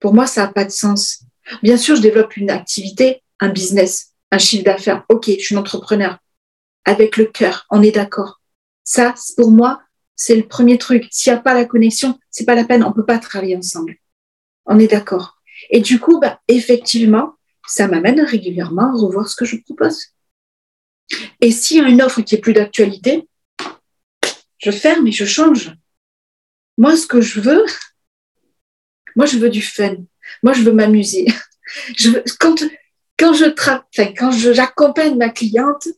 Pour 0.00 0.14
moi, 0.14 0.26
ça 0.26 0.46
n'a 0.46 0.52
pas 0.52 0.64
de 0.64 0.70
sens. 0.70 1.24
Bien 1.62 1.76
sûr, 1.76 1.96
je 1.96 2.02
développe 2.02 2.36
une 2.36 2.50
activité, 2.50 3.22
un 3.40 3.50
business, 3.50 4.12
un 4.30 4.38
chiffre 4.38 4.64
d'affaires. 4.64 5.04
OK, 5.08 5.26
je 5.26 5.32
suis 5.32 5.54
une 5.54 5.58
entrepreneur. 5.58 6.18
Avec 6.84 7.16
le 7.16 7.26
cœur, 7.26 7.66
on 7.70 7.82
est 7.82 7.92
d'accord. 7.92 8.40
Ça, 8.84 9.14
pour 9.36 9.50
moi, 9.50 9.82
c'est 10.16 10.34
le 10.34 10.46
premier 10.46 10.78
truc. 10.78 11.06
S'il 11.10 11.32
n'y 11.32 11.38
a 11.38 11.42
pas 11.42 11.54
la 11.54 11.64
connexion, 11.64 12.18
c'est 12.30 12.44
pas 12.44 12.54
la 12.54 12.64
peine. 12.64 12.82
On 12.82 12.88
ne 12.88 12.94
peut 12.94 13.06
pas 13.06 13.18
travailler 13.18 13.56
ensemble. 13.56 13.96
On 14.66 14.78
est 14.78 14.88
d'accord. 14.88 15.36
Et 15.70 15.80
du 15.80 16.00
coup, 16.00 16.18
bah, 16.18 16.40
effectivement, 16.48 17.34
ça 17.66 17.86
m'amène 17.86 18.20
régulièrement 18.20 18.88
à 18.88 18.92
revoir 18.92 19.28
ce 19.28 19.36
que 19.36 19.44
je 19.44 19.56
propose. 19.56 20.08
Et 21.40 21.50
s'il 21.50 21.78
y 21.78 21.80
a 21.80 21.88
une 21.88 22.02
offre 22.02 22.22
qui 22.22 22.34
est 22.34 22.40
plus 22.40 22.52
d'actualité, 22.52 23.28
je 24.62 24.70
ferme 24.70 25.06
et 25.06 25.12
je 25.12 25.24
change. 25.24 25.74
Moi, 26.78 26.96
ce 26.96 27.06
que 27.06 27.20
je 27.20 27.40
veux, 27.40 27.64
moi, 29.16 29.26
je 29.26 29.38
veux 29.38 29.50
du 29.50 29.62
fun. 29.62 29.96
Moi, 30.42 30.52
je 30.52 30.62
veux 30.62 30.72
m'amuser. 30.72 31.26
Je 31.96 32.10
quand, 32.38 32.62
quand 33.18 33.32
je 33.32 33.46
enfin, 33.46 34.12
quand 34.14 34.30
j'accompagne 34.30 35.16
ma 35.16 35.30
cliente, 35.30 35.88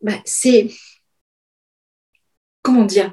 ben, 0.00 0.18
c'est 0.24 0.70
comment 2.62 2.86
dire, 2.86 3.12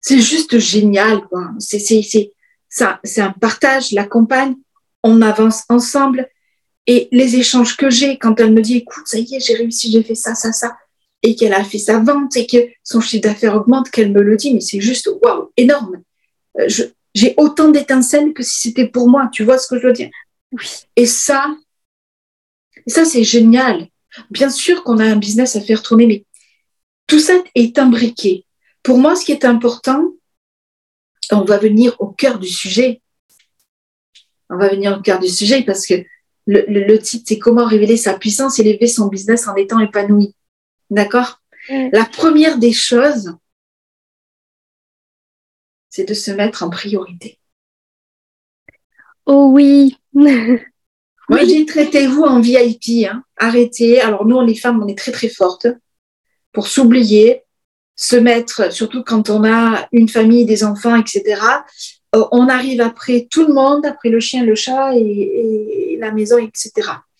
c'est 0.00 0.20
juste 0.20 0.58
génial, 0.58 1.20
c'est, 1.58 1.78
c'est, 1.78 2.32
ça, 2.70 2.98
c'est 3.04 3.20
un 3.20 3.32
partage, 3.32 3.92
l'accompagne, 3.92 4.54
on 5.02 5.20
avance 5.20 5.64
ensemble. 5.68 6.26
Et 6.86 7.08
les 7.12 7.36
échanges 7.36 7.76
que 7.76 7.90
j'ai 7.90 8.16
quand 8.18 8.40
elle 8.40 8.54
me 8.54 8.62
dit, 8.62 8.78
écoute, 8.78 9.06
ça 9.06 9.18
y 9.18 9.34
est, 9.34 9.40
j'ai 9.40 9.56
réussi, 9.56 9.92
j'ai 9.92 10.02
fait 10.02 10.14
ça, 10.14 10.34
ça, 10.34 10.52
ça, 10.52 10.74
et 11.22 11.36
qu'elle 11.36 11.52
a 11.52 11.64
fait 11.64 11.78
sa 11.78 11.98
vente 11.98 12.36
et 12.36 12.46
que 12.46 12.68
son 12.82 13.00
chiffre 13.00 13.22
d'affaires 13.22 13.54
augmente, 13.54 13.90
qu'elle 13.90 14.12
me 14.12 14.22
le 14.22 14.36
dit, 14.36 14.54
mais 14.54 14.60
c'est 14.60 14.80
juste 14.80 15.10
waouh, 15.22 15.50
énorme. 15.56 16.02
Euh, 16.58 16.68
j'ai 17.14 17.34
autant 17.36 17.68
d'étincelles 17.68 18.32
que 18.32 18.42
si 18.42 18.68
c'était 18.68 18.88
pour 18.88 19.08
moi. 19.08 19.28
Tu 19.32 19.44
vois 19.44 19.58
ce 19.58 19.68
que 19.68 19.78
je 19.78 19.86
veux 19.86 19.92
dire? 19.92 20.10
Oui. 20.52 20.64
Et 20.96 21.06
ça, 21.06 21.46
ça 22.86 23.04
c'est 23.04 23.24
génial. 23.24 23.88
Bien 24.30 24.50
sûr 24.50 24.82
qu'on 24.82 24.98
a 24.98 25.04
un 25.04 25.16
business 25.16 25.56
à 25.56 25.60
faire 25.60 25.82
tourner, 25.82 26.06
mais 26.06 26.24
tout 27.06 27.20
ça 27.20 27.34
est 27.54 27.78
imbriqué. 27.78 28.46
Pour 28.82 28.98
moi, 28.98 29.14
ce 29.14 29.24
qui 29.24 29.32
est 29.32 29.44
important, 29.44 30.14
on 31.32 31.42
va 31.42 31.58
venir 31.58 31.94
au 31.98 32.08
cœur 32.08 32.38
du 32.38 32.48
sujet. 32.48 33.02
On 34.48 34.56
va 34.56 34.68
venir 34.68 34.96
au 34.98 35.02
cœur 35.02 35.20
du 35.20 35.28
sujet 35.28 35.62
parce 35.62 35.86
que 35.86 35.94
le, 36.46 36.64
le 36.66 36.98
titre, 36.98 37.24
c'est 37.28 37.38
comment 37.38 37.66
révéler 37.66 37.96
sa 37.96 38.14
puissance 38.14 38.58
et 38.58 38.62
élever 38.62 38.88
son 38.88 39.08
business 39.08 39.46
en 39.46 39.54
étant 39.54 39.78
épanoui. 39.78 40.34
D'accord? 40.90 41.40
La 41.68 42.04
première 42.04 42.58
des 42.58 42.72
choses, 42.72 43.36
c'est 45.88 46.08
de 46.08 46.14
se 46.14 46.30
mettre 46.30 46.62
en 46.62 46.70
priorité. 46.70 47.38
Oh 49.26 49.50
oui 49.52 49.96
Moi, 50.12 51.44
j'ai 51.44 51.64
traitez-vous 51.64 52.22
en 52.22 52.40
VIP. 52.40 53.06
Hein. 53.08 53.22
Arrêtez. 53.36 54.00
Alors, 54.00 54.26
nous, 54.26 54.40
les 54.44 54.56
femmes, 54.56 54.82
on 54.82 54.88
est 54.88 54.98
très, 54.98 55.12
très 55.12 55.28
fortes 55.28 55.68
pour 56.52 56.66
s'oublier, 56.66 57.42
se 57.94 58.16
mettre, 58.16 58.72
surtout 58.72 59.04
quand 59.04 59.30
on 59.30 59.44
a 59.44 59.86
une 59.92 60.08
famille, 60.08 60.44
des 60.44 60.64
enfants, 60.64 60.96
etc. 60.96 61.40
Euh, 62.16 62.24
on 62.32 62.48
arrive 62.48 62.80
après 62.80 63.28
tout 63.30 63.46
le 63.46 63.54
monde, 63.54 63.86
après 63.86 64.08
le 64.08 64.18
chien, 64.18 64.44
le 64.44 64.56
chat 64.56 64.96
et, 64.96 65.96
la 66.00 66.10
maison, 66.10 66.38
etc. 66.38 66.72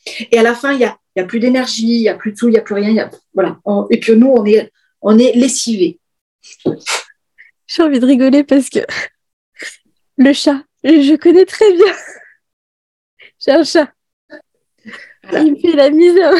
Et 0.06 0.38
à 0.38 0.42
la 0.42 0.54
fin, 0.54 0.72
il 0.72 0.78
n'y 0.78 0.84
a, 0.84 0.98
y 1.16 1.20
a 1.20 1.24
plus 1.24 1.40
d'énergie, 1.40 1.96
il 1.96 2.00
n'y 2.00 2.08
a 2.08 2.14
plus 2.14 2.32
de 2.32 2.36
tout, 2.36 2.48
il 2.48 2.52
n'y 2.52 2.58
a 2.58 2.62
plus 2.62 2.74
rien. 2.74 2.90
Y 2.90 3.00
a, 3.00 3.10
voilà. 3.34 3.58
et 3.90 4.00
puis 4.00 4.16
nous, 4.16 4.28
on 4.28 4.44
est, 4.44 4.70
on 5.00 5.18
est 5.18 5.32
lessivés. 5.32 5.98
J'ai 7.66 7.82
envie 7.82 8.00
de 8.00 8.06
rigoler 8.06 8.44
parce 8.44 8.68
que 8.68 8.80
le 10.16 10.32
chat, 10.32 10.62
je 10.84 11.16
connais 11.16 11.46
très 11.46 11.72
bien. 11.72 11.94
J'ai 13.38 13.52
un 13.52 13.64
chat. 13.64 13.92
Il 15.32 15.54
me 15.54 15.58
fait 15.58 15.76
la 15.76 15.90
misère. 15.90 16.34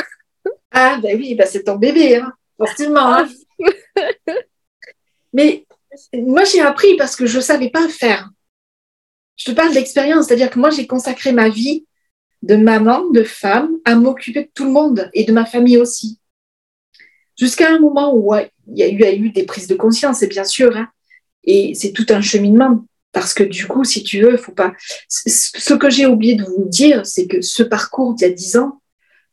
Ah, 0.70 0.99
ben 1.03 1.16
oui, 1.16 1.35
ben 1.35 1.46
c'est 1.46 1.64
ton 1.64 1.77
bébé, 1.77 2.16
hein, 2.16 2.33
forcément. 2.57 3.14
Hein. 3.14 3.29
Mais 5.33 5.64
moi, 6.12 6.44
j'ai 6.44 6.61
appris 6.61 6.96
parce 6.96 7.16
que 7.16 7.27
je 7.27 7.38
ne 7.38 7.42
savais 7.42 7.70
pas 7.70 7.88
faire. 7.88 8.31
Je 9.37 9.51
te 9.51 9.53
parle 9.53 9.73
d'expérience, 9.73 10.27
c'est-à-dire 10.27 10.51
que 10.51 10.59
moi, 10.59 10.70
j'ai 10.70 10.87
consacré 10.87 11.33
ma 11.33 11.49
vie 11.49 11.87
de 12.42 12.57
maman, 12.57 13.09
de 13.11 13.22
femme, 13.22 13.70
à 13.85 13.94
m'occuper 13.94 14.44
de 14.44 14.50
tout 14.55 14.64
le 14.64 14.72
monde 14.72 15.11
et 15.12 15.24
de 15.24 15.33
ma 15.33 15.44
famille 15.44 15.76
aussi. 15.76 16.18
Jusqu'à 17.38 17.72
un 17.72 17.79
moment 17.79 18.14
où 18.14 18.35
il 18.35 18.79
y, 18.79 18.83
a 18.83 19.14
eu, 19.14 19.31
des 19.31 19.44
prises 19.44 19.66
de 19.66 19.74
conscience, 19.74 20.22
et 20.22 20.26
bien 20.26 20.44
sûr, 20.44 20.76
hein, 20.76 20.88
et 21.44 21.74
c'est 21.74 21.92
tout 21.92 22.07
un 22.11 22.20
cheminement. 22.20 22.85
Parce 23.12 23.35
que 23.35 23.42
du 23.42 23.66
coup, 23.66 23.83
si 23.85 24.05
tu 24.05 24.20
veux, 24.22 24.37
faut 24.37 24.53
pas. 24.53 24.72
Ce 25.09 25.74
que 25.74 25.90
j'ai 25.90 26.07
oublié 26.07 26.37
de 26.37 26.44
vous 26.44 26.66
dire, 26.66 27.05
c'est 27.05 27.26
que 27.26 27.40
ce 27.40 27.64
parcours 27.64 28.14
d'il 28.14 28.29
y 28.29 28.31
a 28.31 28.33
dix 28.33 28.57
ans 28.57 28.81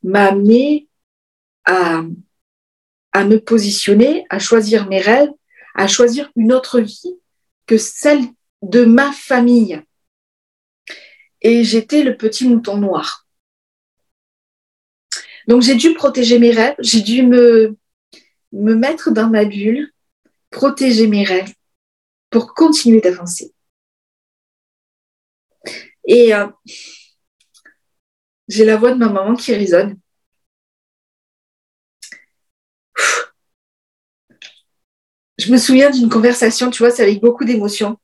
m'a 0.03 0.25
amené 0.25 0.87
à 1.65 2.03
me 3.23 3.37
positionner, 3.37 4.25
à 4.29 4.39
choisir 4.39 4.87
mes 4.87 5.01
rêves, 5.01 5.29
à 5.75 5.87
choisir 5.87 6.31
une 6.35 6.53
autre 6.53 6.79
vie 6.79 7.17
que 7.67 7.77
celle 7.77 8.21
de 8.63 8.83
ma 8.83 9.11
famille. 9.11 9.81
Et 11.47 11.63
j'étais 11.63 12.03
le 12.03 12.17
petit 12.17 12.45
mouton 12.45 12.75
noir. 12.75 13.25
Donc 15.47 15.61
j'ai 15.61 15.75
dû 15.75 15.93
protéger 15.93 16.39
mes 16.39 16.51
rêves, 16.51 16.75
j'ai 16.79 16.99
dû 16.99 17.23
me, 17.23 17.77
me 18.51 18.75
mettre 18.75 19.11
dans 19.11 19.29
ma 19.29 19.45
bulle, 19.45 19.93
protéger 20.49 21.07
mes 21.07 21.23
rêves 21.23 21.53
pour 22.29 22.53
continuer 22.53 22.99
d'avancer. 22.99 23.53
Et 26.05 26.35
euh, 26.35 26.47
j'ai 28.49 28.65
la 28.65 28.75
voix 28.75 28.91
de 28.91 28.97
ma 28.97 29.07
maman 29.07 29.33
qui 29.33 29.55
résonne. 29.55 29.97
Je 35.37 35.49
me 35.49 35.57
souviens 35.57 35.91
d'une 35.91 36.09
conversation, 36.09 36.69
tu 36.71 36.79
vois, 36.79 36.91
c'est 36.91 37.03
avec 37.03 37.21
beaucoup 37.21 37.45
d'émotion. 37.45 37.97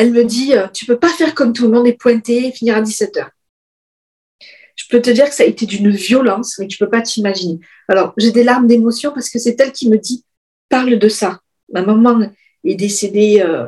Elle 0.00 0.12
me 0.12 0.24
dit, 0.24 0.54
euh, 0.54 0.66
tu 0.72 0.86
peux 0.86 0.98
pas 0.98 1.10
faire 1.10 1.34
comme 1.34 1.52
tout 1.52 1.64
le 1.64 1.72
monde 1.72 1.86
et 1.86 1.92
pointer 1.92 2.46
et 2.46 2.52
finir 2.52 2.74
à 2.74 2.80
17h. 2.80 3.28
Je 4.74 4.84
peux 4.88 5.02
te 5.02 5.10
dire 5.10 5.28
que 5.28 5.34
ça 5.34 5.42
a 5.42 5.46
été 5.46 5.66
d'une 5.66 5.90
violence, 5.90 6.58
mais 6.58 6.68
tu 6.68 6.78
peux 6.78 6.88
pas 6.88 7.02
t'imaginer. 7.02 7.60
Alors, 7.86 8.14
j'ai 8.16 8.30
des 8.32 8.42
larmes 8.42 8.66
d'émotion 8.66 9.12
parce 9.12 9.28
que 9.28 9.38
c'est 9.38 9.60
elle 9.60 9.72
qui 9.72 9.90
me 9.90 9.98
dit, 9.98 10.24
parle 10.70 10.98
de 10.98 11.08
ça. 11.10 11.40
Ma 11.70 11.82
maman 11.82 12.32
est 12.64 12.74
décédée 12.76 13.42
euh, 13.44 13.66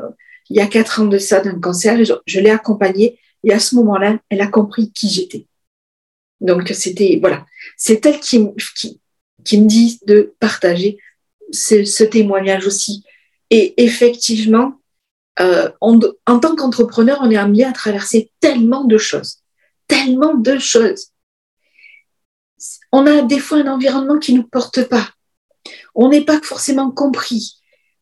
il 0.48 0.56
y 0.56 0.60
a 0.60 0.66
quatre 0.66 1.02
ans 1.02 1.04
de 1.04 1.18
ça 1.18 1.40
d'un 1.40 1.60
cancer 1.60 2.02
je, 2.26 2.40
l'ai 2.40 2.48
accompagnée. 2.48 3.18
Et 3.44 3.52
à 3.52 3.58
ce 3.58 3.74
moment-là, 3.74 4.18
elle 4.30 4.40
a 4.40 4.46
compris 4.46 4.90
qui 4.90 5.10
j'étais. 5.10 5.46
Donc, 6.40 6.66
c'était, 6.68 7.18
voilà, 7.20 7.44
c'est 7.76 8.06
elle 8.06 8.20
qui, 8.20 8.48
qui, 9.44 9.60
me 9.60 9.66
dit 9.66 10.00
de 10.06 10.32
partager 10.40 10.96
ce, 11.52 12.04
témoignage 12.04 12.66
aussi. 12.66 13.04
Et 13.50 13.82
effectivement, 13.84 14.80
euh, 15.40 15.70
en 15.80 16.38
tant 16.38 16.54
qu'entrepreneur, 16.56 17.18
on 17.22 17.30
est 17.30 17.36
amené 17.36 17.64
à 17.64 17.72
traverser 17.72 18.30
tellement 18.40 18.84
de 18.84 18.98
choses, 18.98 19.38
tellement 19.88 20.34
de 20.34 20.58
choses. 20.58 21.08
On 22.92 23.06
a 23.06 23.22
des 23.22 23.38
fois 23.38 23.58
un 23.58 23.66
environnement 23.66 24.18
qui 24.18 24.34
ne 24.34 24.38
nous 24.38 24.46
porte 24.46 24.84
pas. 24.88 25.08
On 25.94 26.10
n'est 26.10 26.24
pas 26.24 26.40
forcément 26.42 26.90
compris. 26.90 27.56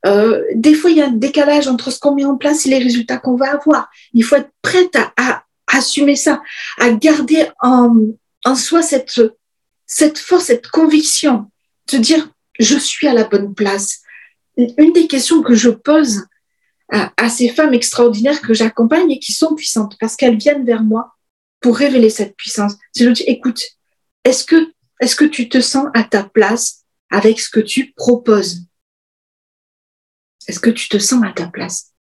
Euh, 0.07 0.43
des 0.55 0.75
fois, 0.75 0.90
il 0.90 0.97
y 0.97 1.03
a 1.03 1.07
un 1.07 1.12
décalage 1.12 1.69
entre 1.69 1.90
ce 1.90 2.01
qu'on 2.01 2.14
met 2.14 2.25
en 2.25 2.37
place 2.37 2.66
et 2.66 2.71
les 2.71 2.79
résultats 2.79 3.19
qu'on 3.19 3.37
va 3.37 3.53
avoir. 3.53 3.88
Il 4.12 4.25
faut 4.25 4.37
être 4.37 4.51
prête 4.62 4.97
à, 5.16 5.45
assumer 5.73 6.16
ça, 6.16 6.43
à 6.79 6.90
garder 6.90 7.49
en, 7.61 7.95
soi 8.57 8.83
cette, 8.83 9.21
cette 9.87 10.19
force, 10.19 10.47
cette 10.47 10.66
conviction, 10.66 11.49
de 11.93 11.99
dire 11.99 12.29
je 12.59 12.77
suis 12.77 13.07
à 13.07 13.14
la 13.14 13.25
bonne 13.25 13.55
place. 13.55 14.01
Une 14.57 14.93
des 14.93 15.07
questions 15.07 15.43
que 15.43 15.55
je 15.55 15.71
pose 15.71 16.25
à, 16.90 17.29
ces 17.29 17.48
femmes 17.48 17.74
extraordinaires 17.74 18.40
que 18.40 18.55
j'accompagne 18.55 19.11
et 19.11 19.18
qui 19.18 19.33
sont 19.33 19.55
puissantes 19.55 19.96
parce 19.98 20.16
qu'elles 20.16 20.37
viennent 20.37 20.64
vers 20.64 20.83
moi 20.83 21.14
pour 21.61 21.76
révéler 21.76 22.11
cette 22.11 22.37
puissance, 22.37 22.74
c'est 22.92 23.05
de 23.05 23.12
dire 23.12 23.26
écoute, 23.29 23.62
est-ce 24.24 24.44
que, 24.44 24.72
est-ce 25.00 25.14
que 25.14 25.24
tu 25.24 25.48
te 25.48 25.61
sens 25.61 25.87
à 25.94 26.05
ta 26.05 26.24
place 26.24 26.85
avec 27.11 27.38
ce 27.40 27.50
que 27.50 27.61
tu 27.61 27.92
proposes? 27.92 28.62
Est-ce 30.48 30.61
que 30.61 30.70
tu 30.70 30.88
te 30.88 30.98
sens 30.98 31.22
à 31.24 31.33
ta 31.33 31.46
place? 31.46 31.92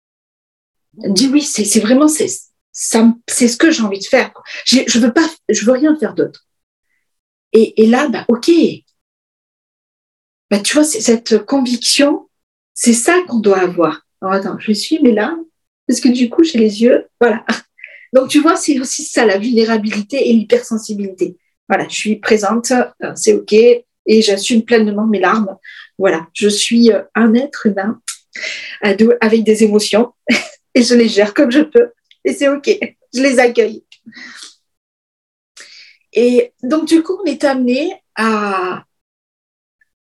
Dis 0.94 1.28
oui, 1.28 1.42
c'est 1.42 1.80
vraiment 1.80 2.08
c'est 2.08 2.28
c'est 2.72 3.48
ce 3.48 3.56
que 3.56 3.70
j'ai 3.70 3.82
envie 3.82 3.98
de 3.98 4.04
faire. 4.04 4.32
Je 4.64 4.98
veux 4.98 5.12
pas, 5.12 5.28
je 5.48 5.64
veux 5.64 5.72
rien 5.72 5.96
faire 5.98 6.14
d'autre. 6.14 6.46
Et, 7.52 7.86
là, 7.86 8.08
bah 8.08 8.24
ok. 8.28 8.50
Bah 10.50 10.60
tu 10.60 10.74
vois, 10.74 10.84
cette 10.84 11.44
conviction, 11.44 12.28
c'est 12.74 12.92
ça 12.92 13.20
qu'on 13.26 13.40
doit 13.40 13.60
avoir. 13.60 14.06
Alors 14.20 14.34
attends, 14.34 14.58
je 14.58 14.72
suis 14.72 15.00
mais 15.02 15.12
là 15.12 15.36
parce 15.86 16.00
que 16.00 16.08
du 16.08 16.28
coup 16.28 16.44
j'ai 16.44 16.58
les 16.58 16.82
yeux, 16.82 17.06
voilà. 17.20 17.44
Donc 18.14 18.28
tu 18.28 18.40
vois, 18.40 18.56
c'est 18.56 18.80
aussi 18.80 19.04
ça 19.04 19.26
la 19.26 19.38
vulnérabilité 19.38 20.30
et 20.30 20.32
l'hypersensibilité. 20.32 21.36
Voilà, 21.68 21.86
je 21.88 21.94
suis 21.94 22.16
présente, 22.16 22.70
euh, 22.70 23.12
c'est 23.14 23.34
ok, 23.34 23.52
et 23.52 24.22
j'assume 24.22 24.62
pleinement 24.62 25.06
mes 25.06 25.20
larmes. 25.20 25.56
Voilà, 25.98 26.26
je 26.32 26.48
suis 26.48 26.90
euh, 26.90 27.02
un 27.14 27.34
être 27.34 27.66
humain 27.66 28.00
avec 28.82 29.44
des 29.44 29.64
émotions 29.64 30.12
et 30.74 30.82
je 30.82 30.94
les 30.94 31.08
gère 31.08 31.34
comme 31.34 31.50
je 31.50 31.60
peux 31.60 31.92
et 32.24 32.32
c'est 32.32 32.48
ok, 32.48 32.68
je 33.14 33.22
les 33.22 33.38
accueille. 33.38 33.84
Et 36.12 36.52
donc 36.62 36.86
du 36.86 37.02
coup, 37.02 37.18
on 37.22 37.24
est 37.24 37.44
amené 37.44 37.92
à, 38.14 38.84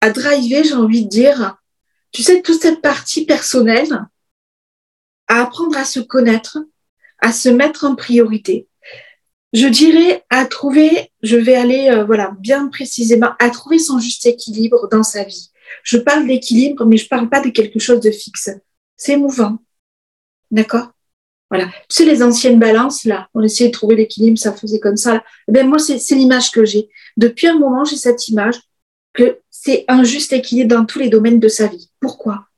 à 0.00 0.10
driver, 0.10 0.64
j'ai 0.64 0.74
envie 0.74 1.04
de 1.04 1.08
dire, 1.08 1.56
tu 2.12 2.22
sais, 2.22 2.42
toute 2.42 2.60
cette 2.60 2.80
partie 2.80 3.24
personnelle, 3.24 4.06
à 5.28 5.42
apprendre 5.42 5.76
à 5.76 5.84
se 5.84 6.00
connaître, 6.00 6.58
à 7.18 7.32
se 7.32 7.48
mettre 7.48 7.84
en 7.84 7.94
priorité. 7.94 8.68
Je 9.52 9.66
dirais 9.66 10.24
à 10.30 10.46
trouver, 10.46 11.10
je 11.22 11.36
vais 11.36 11.54
aller 11.54 11.88
euh, 11.90 12.04
voilà 12.04 12.34
bien 12.38 12.68
précisément, 12.68 13.30
à 13.38 13.50
trouver 13.50 13.78
son 13.78 13.98
juste 13.98 14.26
équilibre 14.26 14.88
dans 14.90 15.02
sa 15.02 15.24
vie. 15.24 15.50
Je 15.84 15.98
parle 15.98 16.26
d'équilibre, 16.26 16.84
mais 16.86 16.96
je 16.96 17.08
parle 17.08 17.28
pas 17.28 17.40
de 17.40 17.50
quelque 17.50 17.78
chose 17.78 18.00
de 18.00 18.10
fixe. 18.10 18.50
C'est 18.96 19.16
mouvant. 19.16 19.58
D'accord? 20.50 20.92
Voilà. 21.50 21.66
Tu 21.88 21.96
sais, 21.96 22.04
les 22.06 22.22
anciennes 22.22 22.58
balances, 22.58 23.04
là, 23.04 23.28
on 23.34 23.42
essayait 23.42 23.68
de 23.68 23.74
trouver 23.74 23.96
l'équilibre, 23.96 24.38
ça 24.38 24.54
faisait 24.54 24.80
comme 24.80 24.96
ça. 24.96 25.22
Eh 25.54 25.62
moi, 25.64 25.78
c'est 25.78 26.14
l'image 26.14 26.50
que 26.50 26.64
j'ai. 26.64 26.88
Depuis 27.18 27.46
un 27.46 27.58
moment, 27.58 27.84
j'ai 27.84 27.96
cette 27.96 28.28
image 28.28 28.58
que 29.12 29.38
c'est 29.50 29.84
un 29.88 30.02
juste 30.02 30.32
équilibre 30.32 30.74
dans 30.74 30.86
tous 30.86 30.98
les 30.98 31.10
domaines 31.10 31.40
de 31.40 31.48
sa 31.48 31.66
vie. 31.66 31.91
Pourquoi? 32.02 32.48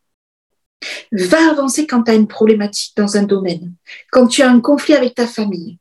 Va 1.13 1.51
avancer 1.51 1.87
quand 1.87 2.03
tu 2.03 2.11
as 2.11 2.15
une 2.15 2.27
problématique 2.27 2.97
dans 2.97 3.17
un 3.17 3.23
domaine, 3.23 3.75
quand 4.11 4.27
tu 4.27 4.43
as 4.43 4.51
un 4.51 4.61
conflit 4.61 4.95
avec 4.95 5.15
ta 5.15 5.27
famille, 5.27 5.79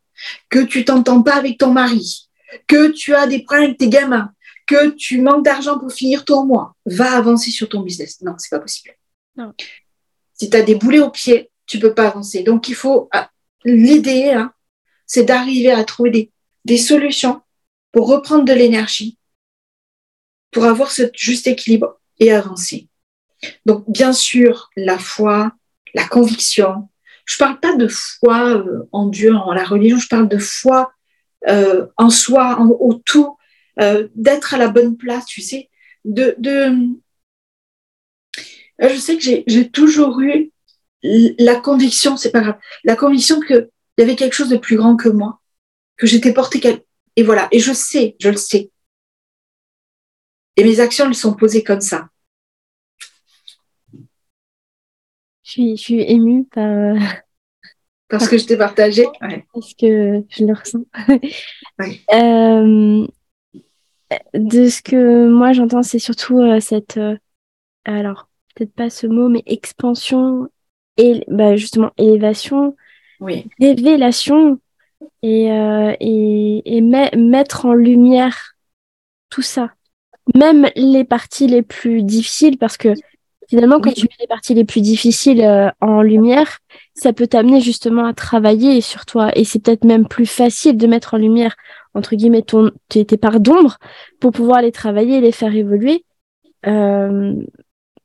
que 0.50 0.60
tu 0.60 0.86
t'entends 0.86 1.24
pas 1.24 1.36
avec 1.36 1.58
ton 1.58 1.72
mari, 1.72 2.30
que 2.68 2.92
tu 2.92 3.16
as 3.16 3.26
des 3.26 3.42
problèmes 3.42 3.66
avec 3.66 3.78
tes 3.78 3.90
gamins, 3.90 4.32
que 4.68 4.92
tu 4.92 5.22
manques 5.22 5.46
d'argent 5.46 5.80
pour 5.80 5.92
finir 5.92 6.26
ton 6.26 6.46
mois, 6.46 6.76
va 6.86 7.16
avancer 7.16 7.52
sur 7.52 7.70
ton 7.70 7.82
business. 7.82 8.22
Non, 8.22 8.36
c'est 8.38 8.50
pas 8.50 8.60
possible. 8.60 8.96
Si 10.34 10.50
tu 10.50 10.58
as 10.58 10.62
des 10.62 10.76
boulets 10.76 11.00
aux 11.00 11.10
pieds, 11.10 11.50
tu 11.66 11.80
peux 11.80 11.94
pas 11.94 12.08
avancer. 12.08 12.44
Donc, 12.44 12.68
il 12.68 12.76
faut 12.76 13.08
ah, 13.12 13.30
l'idée, 13.64 14.32
hein, 14.32 14.54
c'est 15.08 15.24
d'arriver 15.24 15.72
à 15.72 15.84
trouver 15.84 16.12
des, 16.12 16.32
des 16.66 16.78
solutions 16.78 17.42
pour 17.92 18.08
reprendre 18.08 18.44
de 18.44 18.54
l'énergie, 18.54 19.18
pour 20.52 20.66
avoir 20.66 20.92
ce 20.92 21.04
juste 21.14 21.48
équilibre 21.48 22.00
et 22.20 22.32
avancer. 22.32 22.90
Donc, 23.66 23.84
bien 23.88 24.14
sûr, 24.14 24.70
la 24.76 24.98
foi, 24.98 25.52
la 25.94 26.08
conviction. 26.08 26.90
Je 27.26 27.38
parle 27.38 27.60
pas 27.60 27.76
de 27.76 27.88
foi 27.88 28.58
euh, 28.58 28.88
en 28.92 29.08
Dieu, 29.08 29.34
en 29.34 29.54
la 29.54 29.64
religion, 29.64 29.98
je 29.98 30.08
parle 30.08 30.28
de 30.28 30.38
foi 30.38 30.92
euh, 31.48 31.88
en 31.98 32.10
soi, 32.10 32.60
en, 32.60 32.68
au 32.68 32.94
tout, 32.94 33.38
euh, 33.80 34.08
d'être 34.16 34.54
à 34.54 34.58
la 34.58 34.68
bonne 34.68 34.98
place, 34.98 35.26
tu 35.26 35.42
sais, 35.42 35.70
de, 36.06 36.36
de... 36.38 36.74
Je 38.80 38.98
sais 38.98 39.18
que 39.18 39.24
j'ai 39.46 39.70
toujours 39.70 40.20
eu 40.20 40.52
la 41.04 41.56
conviction, 41.56 42.18
c'est 42.18 42.32
pas 42.32 42.42
grave, 42.42 42.60
la 42.84 42.96
conviction 42.96 43.40
qu'il 43.40 43.70
y 43.98 44.02
avait 44.02 44.16
quelque 44.16 44.34
chose 44.34 44.50
de 44.50 44.58
plus 44.58 44.78
grand 44.78 44.96
que 44.96 45.10
moi 45.10 45.40
que 45.98 46.08
j'étais 46.08 46.34
portée. 46.34 46.84
Et 47.16 47.24
voilà. 47.24 47.48
Et 47.52 47.60
je 47.60 47.74
sais, 47.74 48.16
je 48.20 48.30
le 48.30 48.38
sais. 48.38 48.72
Et 50.56 50.64
mes 50.64 50.80
actions, 50.80 51.06
elles 51.06 51.16
sont 51.16 51.34
posées 51.34 51.64
comme 51.64 51.82
ça. 51.82 52.10
Je 55.43 55.43
suis, 55.54 55.78
je 55.78 55.82
suis 55.82 56.02
émue 56.02 56.46
par. 56.46 56.66
Euh, 56.66 57.00
parce 58.10 58.28
que 58.28 58.38
je 58.38 58.46
t'ai 58.46 58.58
partagé. 58.58 59.06
Parce 59.54 59.74
que 59.74 60.24
je 60.30 60.46
le 60.46 60.54
ressens. 60.54 60.86
Euh, 62.14 63.08
de 64.36 64.70
ce 64.70 64.84
que 64.84 65.28
moi 65.28 65.54
j'entends, 65.54 65.82
c'est 65.82 65.98
surtout 65.98 66.40
euh, 66.40 66.60
cette. 66.60 67.00
alors, 67.86 68.30
peut-être 68.54 68.74
pas 68.74 68.92
ce 68.92 69.08
mot, 69.08 69.28
mais 69.28 69.42
expansion 69.48 70.48
et 70.98 71.24
bah, 71.28 71.56
justement 71.56 71.92
élévation, 71.98 72.76
oui. 73.20 73.50
révélation 73.60 74.60
et, 75.24 75.48
et, 76.00 76.78
et 76.78 76.82
mettre 76.82 77.66
en 77.66 77.74
lumière 77.74 78.54
tout 79.30 79.42
ça 79.42 79.74
même 80.36 80.70
les 80.76 81.04
parties 81.04 81.48
les 81.48 81.62
plus 81.62 82.04
difficiles, 82.04 82.58
parce 82.58 82.78
que 82.78 82.94
finalement, 83.50 83.80
quand 83.80 83.94
tu 83.94 84.04
mets 84.04 84.16
les 84.20 84.28
parties 84.28 84.54
les 84.54 84.66
plus 84.66 84.82
difficiles 84.82 85.42
euh, 85.42 85.70
en 85.82 86.02
lumière, 86.02 86.60
ça 86.94 87.14
peut 87.14 87.28
t'amener 87.28 87.62
justement 87.62 88.06
à 88.06 88.14
travailler 88.14 88.82
sur 88.82 89.06
toi. 89.06 89.32
Et 89.38 89.44
c'est 89.44 89.60
peut-être 89.60 89.84
même 89.84 90.08
plus 90.08 90.26
facile 90.26 90.78
de 90.78 90.88
mettre 90.88 91.14
en 91.14 91.18
lumière, 91.18 91.56
entre 91.94 92.16
guillemets, 92.16 92.42
ton, 92.42 92.72
tes, 92.90 93.06
parts 93.18 93.40
d'ombre 93.40 93.78
pour 94.20 94.32
pouvoir 94.32 94.62
les 94.62 94.72
travailler 94.72 95.18
et 95.18 95.22
les 95.22 95.32
faire 95.32 95.56
évoluer. 95.56 96.06
Euh, 96.66 97.34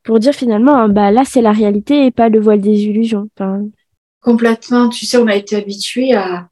pour 0.02 0.18
dire 0.18 0.32
finalement, 0.32 0.88
bah 0.88 1.10
là, 1.10 1.22
c'est 1.24 1.42
la 1.42 1.52
réalité 1.52 2.06
et 2.06 2.10
pas 2.10 2.28
le 2.28 2.40
voile 2.40 2.60
des 2.60 2.84
illusions. 2.84 3.28
Complètement. 4.20 4.88
Tu 4.88 5.06
sais, 5.06 5.18
on 5.18 5.26
a 5.26 5.34
été 5.34 5.56
habitué 5.56 6.14
à, 6.14 6.48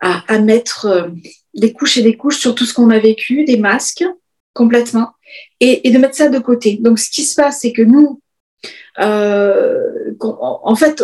à, 0.00 0.22
à 0.28 0.38
mettre 0.38 0.86
euh, 0.86 1.08
des 1.54 1.72
couches 1.72 1.96
et 1.96 2.02
des 2.02 2.16
couches 2.16 2.38
sur 2.38 2.54
tout 2.54 2.66
ce 2.66 2.74
qu'on 2.74 2.90
a 2.90 2.98
vécu, 2.98 3.44
des 3.44 3.56
masques 3.56 4.04
complètement, 4.54 5.10
et, 5.60 5.90
de 5.90 5.98
mettre 5.98 6.14
ça 6.14 6.28
de 6.28 6.38
côté. 6.38 6.78
Donc, 6.80 6.98
ce 6.98 7.10
qui 7.10 7.22
se 7.22 7.34
passe, 7.34 7.60
c'est 7.60 7.72
que 7.72 7.82
nous, 7.82 8.20
euh, 9.00 10.12
en 10.20 10.74
fait, 10.74 11.02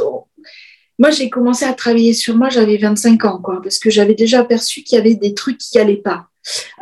moi, 0.98 1.10
j'ai 1.10 1.30
commencé 1.30 1.64
à 1.64 1.72
travailler 1.72 2.12
sur 2.12 2.36
moi, 2.36 2.48
j'avais 2.48 2.76
25 2.76 3.24
ans, 3.24 3.40
quoi, 3.42 3.60
parce 3.62 3.78
que 3.78 3.90
j'avais 3.90 4.14
déjà 4.14 4.40
aperçu 4.40 4.82
qu'il 4.82 4.96
y 4.96 5.00
avait 5.00 5.14
des 5.14 5.34
trucs 5.34 5.58
qui 5.58 5.78
n'allaient 5.78 5.96
pas. 5.96 6.26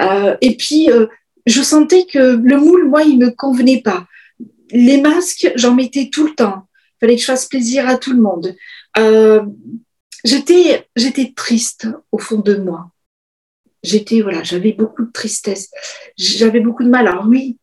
Euh, 0.00 0.36
et 0.40 0.56
puis, 0.56 0.90
euh, 0.90 1.06
je 1.46 1.62
sentais 1.62 2.04
que 2.04 2.18
le 2.18 2.56
moule, 2.56 2.88
moi, 2.88 3.02
il 3.02 3.18
me 3.18 3.30
convenait 3.30 3.80
pas. 3.82 4.06
Les 4.70 5.00
masques, 5.00 5.50
j'en 5.54 5.74
mettais 5.74 6.10
tout 6.12 6.26
le 6.26 6.34
temps. 6.34 6.66
Il 6.80 7.00
fallait 7.00 7.14
que 7.14 7.20
je 7.22 7.26
fasse 7.26 7.46
plaisir 7.46 7.88
à 7.88 7.96
tout 7.96 8.12
le 8.12 8.20
monde. 8.20 8.54
j'étais 10.24 11.32
triste 11.34 11.88
au 12.12 12.18
fond 12.18 12.40
de 12.40 12.56
moi 12.56 12.90
j'étais, 13.88 14.20
voilà, 14.20 14.42
j'avais 14.42 14.72
beaucoup 14.72 15.04
de 15.04 15.12
tristesse, 15.12 15.70
j'avais 16.16 16.60
beaucoup 16.60 16.84
de 16.84 16.88
mal. 16.88 17.08
Alors 17.08 17.26
oui, 17.26 17.58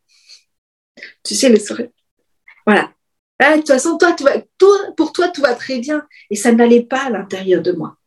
tu 1.23 1.35
sais, 1.35 1.49
le 1.49 1.59
sourire. 1.59 1.89
Voilà. 2.65 2.91
Ah, 3.39 3.53
de 3.53 3.57
toute 3.57 3.67
façon, 3.67 3.97
toi, 3.97 4.15
toi, 4.57 4.77
pour 4.95 5.11
toi, 5.11 5.27
tout 5.27 5.41
va 5.41 5.55
très 5.55 5.79
bien. 5.79 6.05
Et 6.29 6.35
ça 6.35 6.51
n'allait 6.51 6.83
pas 6.83 7.05
à 7.05 7.09
l'intérieur 7.09 7.61
de 7.61 7.73
moi. 7.73 7.97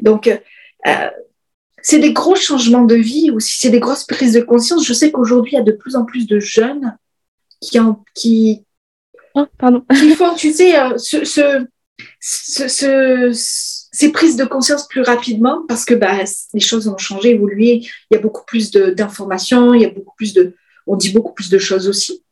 Donc, 0.00 0.28
euh, 0.28 1.10
c'est 1.82 1.98
des 1.98 2.14
gros 2.14 2.36
changements 2.36 2.84
de 2.84 2.94
vie 2.94 3.30
ou 3.30 3.40
si 3.40 3.58
c'est 3.58 3.68
des 3.68 3.80
grosses 3.80 4.04
prises 4.04 4.32
de 4.32 4.40
conscience. 4.40 4.86
Je 4.86 4.94
sais 4.94 5.12
qu'aujourd'hui, 5.12 5.52
il 5.52 5.56
y 5.56 5.60
a 5.60 5.62
de 5.62 5.72
plus 5.72 5.96
en 5.96 6.06
plus 6.06 6.26
de 6.26 6.40
jeunes 6.40 6.96
qui, 7.60 7.78
en, 7.78 8.02
qui, 8.14 8.64
oh, 9.34 9.46
pardon. 9.58 9.84
qui 9.94 10.14
font, 10.14 10.34
tu 10.34 10.50
sais, 10.52 10.78
euh, 10.78 10.96
ce, 10.96 11.24
ce, 11.24 11.66
ce 12.20 13.73
ces 13.94 14.10
prises 14.10 14.34
de 14.34 14.44
conscience 14.44 14.88
plus 14.88 15.02
rapidement 15.02 15.64
parce 15.68 15.84
que 15.84 15.94
bah, 15.94 16.24
les 16.52 16.60
choses 16.60 16.88
ont 16.88 16.98
changé, 16.98 17.30
évolué. 17.30 17.88
Il 18.10 18.14
y 18.14 18.16
a 18.16 18.20
beaucoup 18.20 18.44
plus 18.44 18.72
d'informations, 18.72 19.72
il 19.72 19.82
y 19.82 19.84
a 19.84 19.88
beaucoup 19.88 20.16
plus 20.16 20.34
de, 20.34 20.56
on 20.88 20.96
dit 20.96 21.12
beaucoup 21.12 21.32
plus 21.32 21.48
de 21.48 21.58
choses 21.58 21.88
aussi. 21.88 22.24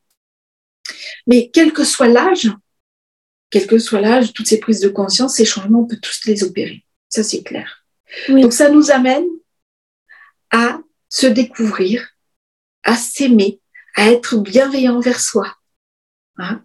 Mais 1.29 1.51
quel 1.53 1.72
que 1.72 1.85
soit 1.85 2.09
l'âge, 2.09 2.51
quel 3.48 3.68
que 3.68 3.79
soit 3.79 4.01
l'âge, 4.01 4.33
toutes 4.33 4.48
ces 4.48 4.59
prises 4.59 4.81
de 4.81 4.88
conscience, 4.88 5.37
ces 5.37 5.44
changements, 5.44 5.83
on 5.83 5.87
peut 5.87 6.01
tous 6.03 6.22
les 6.27 6.42
opérer. 6.42 6.85
Ça, 7.09 7.22
c'est 7.22 7.44
clair. 7.44 7.87
Donc, 8.29 8.53
ça 8.53 8.68
nous 8.68 8.90
amène 8.90 9.27
à 10.51 10.81
se 11.09 11.29
découvrir, 11.29 12.09
à 12.83 12.96
s'aimer, 12.96 13.61
à 13.94 14.11
être 14.11 14.37
bienveillant 14.37 14.96
envers 14.96 15.20
soi. 15.20 15.55
Hein 16.38 16.64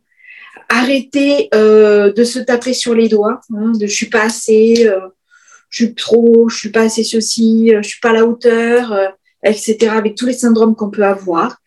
arrêter 0.69 1.49
euh, 1.53 2.11
de 2.13 2.23
se 2.23 2.39
taper 2.39 2.73
sur 2.73 2.93
les 2.93 3.07
doigts, 3.07 3.41
hein, 3.55 3.71
de 3.71 3.87
je 3.87 3.93
suis 3.93 4.09
pas 4.09 4.23
assez, 4.23 4.87
euh, 4.87 4.99
je 5.69 5.85
suis 5.85 5.95
trop, 5.95 6.49
je 6.49 6.57
suis 6.57 6.69
pas 6.69 6.83
assez 6.83 7.03
ceci, 7.03 7.73
euh, 7.73 7.81
je 7.81 7.89
suis 7.89 7.99
pas 7.99 8.09
à 8.09 8.13
la 8.13 8.25
hauteur, 8.25 8.91
euh, 8.91 9.07
etc. 9.43 9.89
Avec 9.89 10.15
tous 10.15 10.25
les 10.25 10.33
syndromes 10.33 10.75
qu'on 10.75 10.89
peut 10.89 11.05
avoir. 11.05 11.61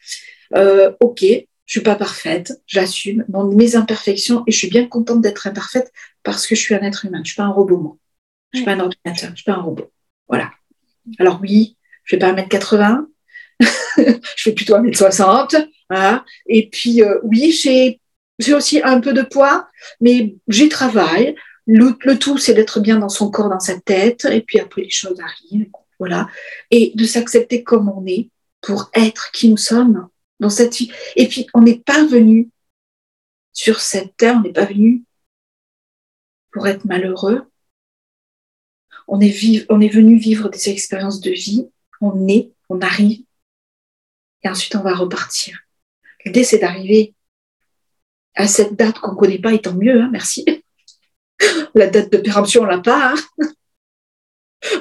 Euh, 0.57 0.93
ok, 1.01 1.21
je 1.23 1.47
suis 1.67 1.81
pas 1.81 1.95
parfaite, 1.95 2.61
j'assume 2.67 3.25
mes 3.29 3.77
imperfections 3.77 4.43
et 4.47 4.53
je 4.53 4.59
suis 4.59 4.69
bien 4.69 4.87
contente 4.87 5.21
d'être 5.21 5.47
imparfaite 5.47 5.93
parce 6.23 6.47
que 6.47 6.55
je 6.55 6.61
suis 6.61 6.75
un 6.75 6.83
être 6.83 7.05
humain, 7.05 7.21
je 7.25 7.31
suis 7.31 7.37
pas 7.37 7.45
un 7.45 7.53
robot 7.53 7.77
moi, 7.77 7.97
je 8.53 8.59
suis 8.59 8.65
pas 8.65 8.73
un 8.73 8.81
ordinateur, 8.81 9.31
je 9.31 9.37
suis 9.37 9.45
pas 9.45 9.53
un 9.53 9.63
robot. 9.63 9.91
Voilà. 10.29 10.51
Alors 11.19 11.39
oui, 11.41 11.77
je 12.05 12.17
vais 12.17 12.21
pas 12.21 12.33
1m80, 12.33 13.07
je 13.97 14.15
fais 14.37 14.53
plutôt 14.53 14.77
1m60. 14.77 15.69
Voilà. 15.89 16.25
Et 16.47 16.69
puis 16.69 17.03
oui, 17.23 17.53
j'ai 17.53 18.00
j'ai 18.41 18.55
aussi 18.55 18.81
un 18.83 19.01
peu 19.01 19.13
de 19.13 19.23
poids, 19.23 19.69
mais 20.01 20.37
j'y 20.49 20.69
travaille. 20.69 21.35
Le, 21.67 22.15
tout, 22.19 22.39
c'est 22.39 22.55
d'être 22.55 22.81
bien 22.81 22.99
dans 22.99 23.09
son 23.09 23.31
corps, 23.31 23.49
dans 23.49 23.61
sa 23.61 23.79
tête, 23.79 24.25
et 24.25 24.41
puis 24.41 24.59
après 24.59 24.83
les 24.83 24.91
choses 24.91 25.21
arrivent, 25.21 25.71
voilà. 25.99 26.29
Et 26.71 26.93
de 26.95 27.05
s'accepter 27.05 27.63
comme 27.63 27.89
on 27.89 28.05
est 28.07 28.31
pour 28.61 28.91
être 28.95 29.31
qui 29.33 29.49
nous 29.49 29.57
sommes 29.57 30.09
dans 30.41 30.51
cette 30.51 30.75
vie. 30.75 30.91
Et 31.17 31.29
puis, 31.29 31.47
on 31.55 31.61
n'est 31.61 31.79
pas 31.79 32.05
venu 32.05 32.51
sur 33.53 33.81
cette 33.81 34.17
terre, 34.17 34.37
on 34.37 34.43
n'est 34.43 34.53
pas 34.53 34.65
venu 34.65 35.05
pour 36.53 36.67
être 36.67 36.85
malheureux. 36.87 37.43
On 39.07 39.21
est, 39.21 39.67
on 39.69 39.81
est 39.81 39.89
venu 39.89 40.17
vivre 40.17 40.49
des 40.49 40.71
expériences 40.71 41.21
de 41.21 41.31
vie. 41.31 41.69
On 42.01 42.27
est, 42.27 42.53
on 42.69 42.81
arrive, 42.81 43.23
et 44.43 44.49
ensuite 44.49 44.75
on 44.75 44.83
va 44.83 44.95
repartir. 44.95 45.59
L'idée, 46.25 46.45
c'est 46.45 46.59
d'arriver 46.59 47.15
à 48.35 48.47
cette 48.47 48.75
date 48.75 48.99
qu'on 48.99 49.13
ne 49.13 49.17
connaît 49.17 49.39
pas, 49.39 49.53
et 49.53 49.61
tant 49.61 49.75
mieux, 49.75 50.01
hein, 50.01 50.09
merci. 50.13 50.45
La 51.75 51.87
date 51.87 52.13
de 52.13 52.19
péremption, 52.19 52.63
on 52.63 52.67
l'a 52.67 52.79
pas. 52.79 53.15
Hein. 53.15 53.49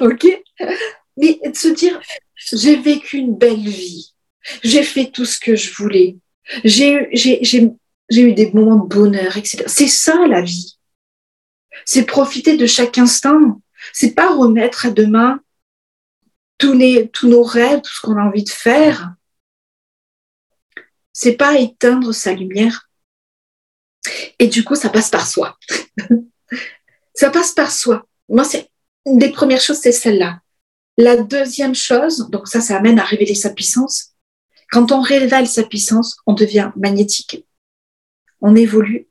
ok 0.00 0.26
Mais 1.16 1.40
de 1.44 1.56
se 1.56 1.68
dire, 1.68 2.00
j'ai 2.36 2.76
vécu 2.76 3.18
une 3.18 3.36
belle 3.36 3.68
vie, 3.68 4.14
j'ai 4.62 4.82
fait 4.82 5.10
tout 5.10 5.24
ce 5.24 5.38
que 5.38 5.56
je 5.56 5.72
voulais, 5.74 6.16
j'ai 6.64 6.92
eu, 6.92 8.34
des 8.34 8.50
moments 8.52 8.84
de 8.84 8.88
bonheur, 8.88 9.36
etc. 9.36 9.64
C'est 9.66 9.88
ça 9.88 10.26
la 10.26 10.42
vie. 10.42 10.78
C'est 11.84 12.04
profiter 12.04 12.56
de 12.56 12.66
chaque 12.66 12.98
instant. 12.98 13.60
C'est 13.92 14.14
pas 14.14 14.34
remettre 14.34 14.86
à 14.86 14.90
demain 14.90 15.40
tous, 16.58 16.76
tous 17.12 17.28
nos 17.28 17.42
rêves, 17.42 17.80
tout 17.80 17.92
ce 17.92 18.00
qu'on 18.00 18.18
a 18.18 18.24
envie 18.24 18.44
de 18.44 18.50
faire. 18.50 19.14
C'est 21.12 21.36
pas 21.36 21.58
éteindre 21.58 22.12
sa 22.12 22.32
lumière 22.32 22.89
et 24.38 24.46
du 24.46 24.64
coup, 24.64 24.74
ça 24.74 24.88
passe 24.88 25.10
par 25.10 25.26
soi. 25.26 25.58
ça 27.14 27.30
passe 27.30 27.52
par 27.52 27.70
soi. 27.70 28.06
Moi, 28.28 28.44
c'est 28.44 28.70
une 29.06 29.18
des 29.18 29.30
premières 29.30 29.60
choses, 29.60 29.78
c'est 29.78 29.92
celle-là. 29.92 30.40
La 30.96 31.16
deuxième 31.16 31.74
chose, 31.74 32.28
donc 32.30 32.48
ça, 32.48 32.60
ça 32.60 32.76
amène 32.76 32.98
à 32.98 33.04
révéler 33.04 33.34
sa 33.34 33.50
puissance. 33.50 34.10
Quand 34.70 34.92
on 34.92 35.00
révèle 35.00 35.48
sa 35.48 35.64
puissance, 35.64 36.16
on 36.26 36.32
devient 36.32 36.70
magnétique. 36.76 37.46
On 38.40 38.54
évolue. 38.54 39.08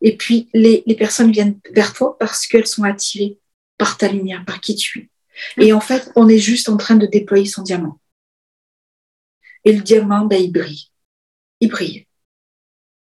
Et 0.00 0.16
puis, 0.16 0.48
les, 0.54 0.82
personnes 0.96 1.32
viennent 1.32 1.60
vers 1.72 1.92
toi 1.92 2.16
parce 2.18 2.46
qu'elles 2.46 2.66
sont 2.66 2.84
attirées 2.84 3.38
par 3.76 3.98
ta 3.98 4.08
lumière, 4.08 4.44
par 4.44 4.60
qui 4.60 4.74
tu 4.76 5.10
es. 5.56 5.64
Et 5.64 5.72
en 5.72 5.80
fait, 5.80 6.10
on 6.16 6.28
est 6.28 6.38
juste 6.38 6.68
en 6.68 6.76
train 6.76 6.96
de 6.96 7.06
déployer 7.06 7.46
son 7.46 7.62
diamant. 7.62 8.00
Et 9.64 9.72
le 9.72 9.82
diamant, 9.82 10.24
ben, 10.24 10.42
il 10.42 10.52
brille. 10.52 10.88
Il 11.60 11.68
brille. 11.68 12.07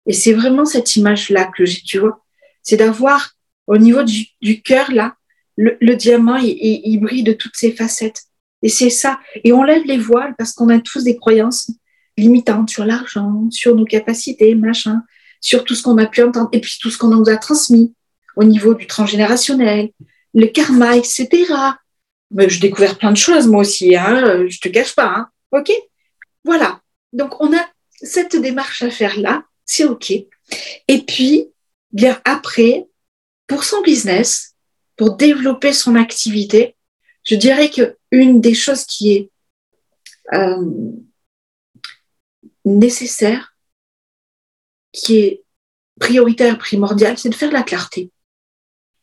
Et 0.07 0.13
c'est 0.13 0.33
vraiment 0.33 0.65
cette 0.65 0.97
image-là 0.97 1.51
que 1.57 1.65
j'ai, 1.65 1.81
tu 1.83 1.99
vois. 1.99 2.25
C'est 2.63 2.77
d'avoir 2.77 3.33
au 3.67 3.79
niveau 3.79 4.03
du, 4.03 4.27
du 4.41 4.63
cœur, 4.63 4.91
là, 4.93 5.15
le, 5.57 5.77
le 5.81 5.95
diamant, 5.97 6.37
il, 6.37 6.57
il, 6.85 6.99
brille 6.99 7.23
de 7.23 7.33
toutes 7.33 7.57
ses 7.57 7.73
facettes. 7.73 8.23
Et 8.63 8.69
c'est 8.69 8.91
ça. 8.91 9.21
Et 9.45 9.53
on 9.53 9.63
lève 9.63 9.85
les 9.85 9.99
voiles 9.99 10.35
parce 10.37 10.53
qu'on 10.53 10.69
a 10.69 10.79
tous 10.79 11.05
des 11.05 11.17
croyances 11.17 11.71
limitantes 12.17 12.71
sur 12.71 12.85
l'argent, 12.85 13.49
sur 13.51 13.75
nos 13.75 13.85
capacités, 13.85 14.55
machin, 14.55 15.03
sur 15.41 15.65
tout 15.65 15.75
ce 15.75 15.83
qu'on 15.83 15.99
a 15.99 16.07
pu 16.07 16.23
entendre, 16.23 16.49
et 16.53 16.61
puis 16.61 16.79
tout 16.81 16.91
ce 16.91 16.99
qu'on 16.99 17.09
nous 17.09 17.29
a 17.29 17.37
transmis 17.37 17.95
au 18.37 18.45
niveau 18.45 18.75
du 18.75 18.87
transgénérationnel, 18.87 19.91
le 20.35 20.47
karma, 20.47 20.97
etc. 20.97 21.29
Mais 22.31 22.49
j'ai 22.49 22.61
découvert 22.61 22.97
plein 22.97 23.11
de 23.11 23.17
choses, 23.17 23.47
moi 23.47 23.61
aussi, 23.61 23.95
hein, 23.97 24.47
je 24.49 24.59
te 24.59 24.69
cache 24.69 24.95
pas. 24.95 25.13
Hein. 25.17 25.29
OK? 25.53 25.71
Voilà. 26.45 26.81
Donc, 27.13 27.41
on 27.41 27.53
a 27.53 27.61
cette 27.95 28.37
démarche 28.37 28.83
à 28.83 28.91
faire 28.91 29.19
là, 29.19 29.45
c'est 29.73 29.85
OK. 29.85 30.11
Et 30.11 31.03
puis, 31.07 31.49
bien 31.93 32.21
après, 32.27 32.87
pour 33.47 33.65
son 33.65 33.81
business, 33.81 34.55
pour 34.97 35.17
développer 35.17 35.73
son 35.73 35.97
activité, 35.97 36.77
je 37.25 37.37
dirais 37.37 37.71
que 37.71 37.97
une 38.11 38.43
des 38.43 38.53
choses 38.53 38.85
qui 38.85 39.13
est 39.13 39.31
euh, 40.35 40.93
nécessaire, 42.67 43.57
qui 44.93 45.21
est 45.21 45.43
prioritaire, 45.99 46.59
primordiale, 46.59 47.17
c'est 47.17 47.31
de 47.31 47.35
faire 47.35 47.53
la 47.53 47.63
clarté. 47.63 48.11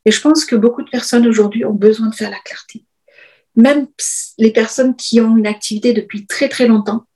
Et 0.05 0.11
je 0.11 0.21
pense 0.21 0.45
que 0.45 0.55
beaucoup 0.55 0.83
de 0.83 0.89
personnes 0.89 1.25
aujourd'hui 1.25 1.65
ont 1.65 1.73
besoin 1.73 2.09
de 2.09 2.15
faire 2.15 2.29
la 2.29 2.39
clarté. 2.39 2.85
Même 3.55 3.87
les 4.37 4.51
personnes 4.51 4.95
qui 4.95 5.19
ont 5.19 5.35
une 5.35 5.47
activité 5.47 5.93
depuis 5.93 6.27
très 6.27 6.47
très 6.47 6.67
longtemps, 6.67 7.07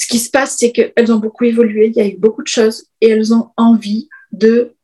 ce 0.00 0.06
qui 0.06 0.18
se 0.18 0.30
passe, 0.30 0.56
c'est 0.56 0.72
qu'elles 0.72 1.12
ont 1.12 1.18
beaucoup 1.18 1.44
évolué, 1.44 1.88
il 1.88 1.92
y 1.94 2.00
a 2.00 2.06
eu 2.06 2.16
beaucoup 2.16 2.42
de 2.42 2.48
choses 2.48 2.86
et 3.02 3.10
elles 3.10 3.34
ont 3.34 3.50
envie 3.58 4.08
de 4.32 4.74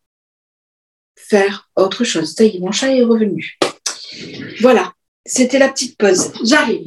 faire 1.14 1.70
autre 1.74 2.04
chose. 2.04 2.34
Ça 2.34 2.44
y 2.44 2.54
est, 2.54 2.60
mon 2.60 2.70
chat 2.70 2.94
est 2.94 3.02
revenu. 3.02 3.58
Voilà, 4.60 4.92
c'était 5.24 5.58
la 5.58 5.70
petite 5.70 5.96
pause. 5.96 6.32
J'arrive. 6.44 6.84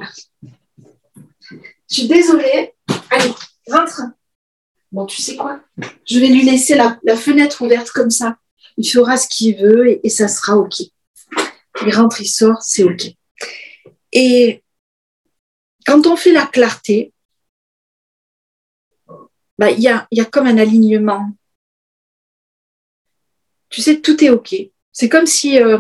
Je 1.89 1.95
suis 1.95 2.07
désolée. 2.07 2.75
Allez, 3.09 3.33
rentre. 3.67 4.03
Bon, 4.91 5.07
tu 5.07 5.23
sais 5.23 5.35
quoi? 5.35 5.61
Je 6.05 6.19
vais 6.19 6.27
lui 6.27 6.43
laisser 6.43 6.75
la, 6.75 6.99
fenêtre 7.15 7.63
ouverte 7.63 7.89
comme 7.89 8.11
ça. 8.11 8.37
Il 8.77 8.87
fera 8.87 9.17
ce 9.17 9.27
qu'il 9.27 9.57
veut 9.57 9.89
et, 9.89 10.01
et, 10.03 10.09
ça 10.09 10.27
sera 10.27 10.55
OK. 10.55 10.81
Il 11.83 11.95
rentre, 11.95 12.21
il 12.21 12.27
sort, 12.27 12.61
c'est 12.61 12.83
OK. 12.83 13.07
Et 14.11 14.63
quand 15.87 16.05
on 16.05 16.15
fait 16.15 16.31
la 16.31 16.45
clarté, 16.45 17.11
bah, 19.59 19.71
y, 19.71 19.89
a, 19.89 20.07
y 20.09 20.21
a 20.21 20.25
comme 20.25 20.47
un 20.47 20.57
alignement. 20.57 21.31
Tu 23.69 23.81
sais, 23.81 23.99
tout 23.99 24.23
est 24.23 24.29
OK. 24.29 24.55
C'est 24.93 25.09
comme 25.09 25.25
si 25.25 25.61
euh, 25.61 25.77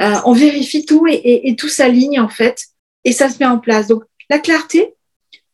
euh, 0.00 0.14
on 0.24 0.32
vérifie 0.32 0.86
tout 0.86 1.04
et, 1.08 1.56
tout 1.58 1.68
s'aligne 1.68 2.20
en 2.20 2.28
fait 2.28 2.66
et 3.02 3.10
ça 3.10 3.28
se 3.28 3.38
met 3.40 3.46
en 3.46 3.58
place. 3.58 3.88
Donc, 3.88 4.04
la 4.30 4.38
clarté, 4.38 4.94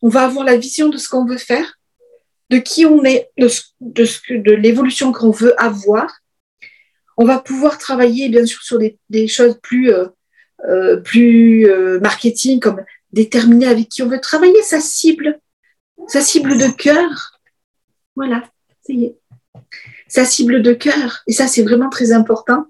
on 0.02 0.10
va 0.10 0.24
avoir 0.24 0.44
la 0.44 0.58
vision 0.58 0.90
de 0.90 0.98
ce 0.98 1.08
qu'on 1.08 1.24
veut 1.24 1.38
faire, 1.38 1.78
de 2.50 2.58
qui 2.58 2.84
on 2.84 3.02
est, 3.04 3.30
de, 3.38 3.48
de, 3.80 4.06
de 4.36 4.52
l'évolution 4.52 5.10
qu'on 5.10 5.30
veut 5.30 5.58
avoir. 5.58 6.20
On 7.16 7.24
va 7.24 7.38
pouvoir 7.38 7.78
travailler 7.78 8.28
bien 8.28 8.44
sûr 8.44 8.60
sur 8.62 8.78
des, 8.78 8.98
des 9.08 9.28
choses 9.28 9.58
plus, 9.62 9.90
euh, 9.90 10.98
plus 10.98 11.66
marketing, 12.02 12.60
comme 12.60 12.84
déterminer 13.12 13.66
avec 13.66 13.88
qui 13.88 14.02
on 14.02 14.08
veut 14.08 14.20
travailler, 14.20 14.62
sa 14.62 14.80
cible, 14.80 15.40
sa 16.08 16.20
cible 16.20 16.58
de 16.58 16.68
cœur. 16.68 17.40
Voilà, 18.16 18.42
ça 18.82 18.92
y 18.92 19.04
est. 19.04 19.18
Sa 20.08 20.24
cible 20.24 20.62
de 20.62 20.72
cœur. 20.72 21.22
Et 21.26 21.32
ça, 21.32 21.46
c'est 21.46 21.62
vraiment 21.62 21.90
très 21.90 22.12
important. 22.12 22.66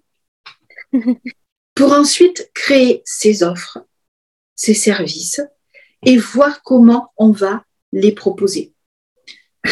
Pour 1.75 1.93
ensuite 1.93 2.51
créer 2.55 3.03
ses 3.05 3.43
offres, 3.43 3.85
ses 4.55 4.75
services 4.75 5.41
et 6.05 6.17
voir 6.17 6.63
comment 6.63 7.13
on 7.17 7.33
va 7.33 7.65
les 7.93 8.13
proposer. 8.13 8.73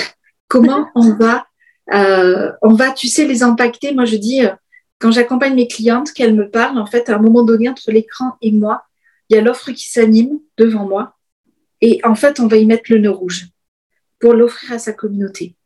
comment 0.49 0.89
on 0.95 1.15
va, 1.15 1.47
euh, 1.93 2.53
on 2.63 2.75
va, 2.75 2.91
tu 2.91 3.09
sais, 3.09 3.27
les 3.27 3.43
impacter. 3.43 3.95
Moi, 3.95 4.05
je 4.05 4.17
dis, 4.17 4.45
euh, 4.45 4.53
quand 4.99 5.13
j'accompagne 5.13 5.55
mes 5.55 5.69
clientes, 5.69 6.13
qu'elles 6.13 6.35
me 6.35 6.51
parlent, 6.51 6.79
en 6.79 6.87
fait, 6.87 7.09
à 7.09 7.17
un 7.17 7.19
moment 7.19 7.45
donné, 7.45 7.69
entre 7.69 7.91
l'écran 7.91 8.37
et 8.41 8.51
moi, 8.51 8.85
il 9.29 9.37
y 9.37 9.39
a 9.39 9.43
l'offre 9.43 9.71
qui 9.73 9.89
s'anime 9.91 10.41
devant 10.57 10.87
moi. 10.87 11.17
Et 11.83 12.01
en 12.05 12.15
fait, 12.15 12.41
on 12.41 12.47
va 12.47 12.57
y 12.57 12.65
mettre 12.65 12.91
le 12.91 12.99
nœud 12.99 13.11
rouge 13.11 13.49
pour 14.21 14.33
l'offrir 14.35 14.73
à 14.73 14.79
sa 14.79 14.93
communauté. 14.93 15.57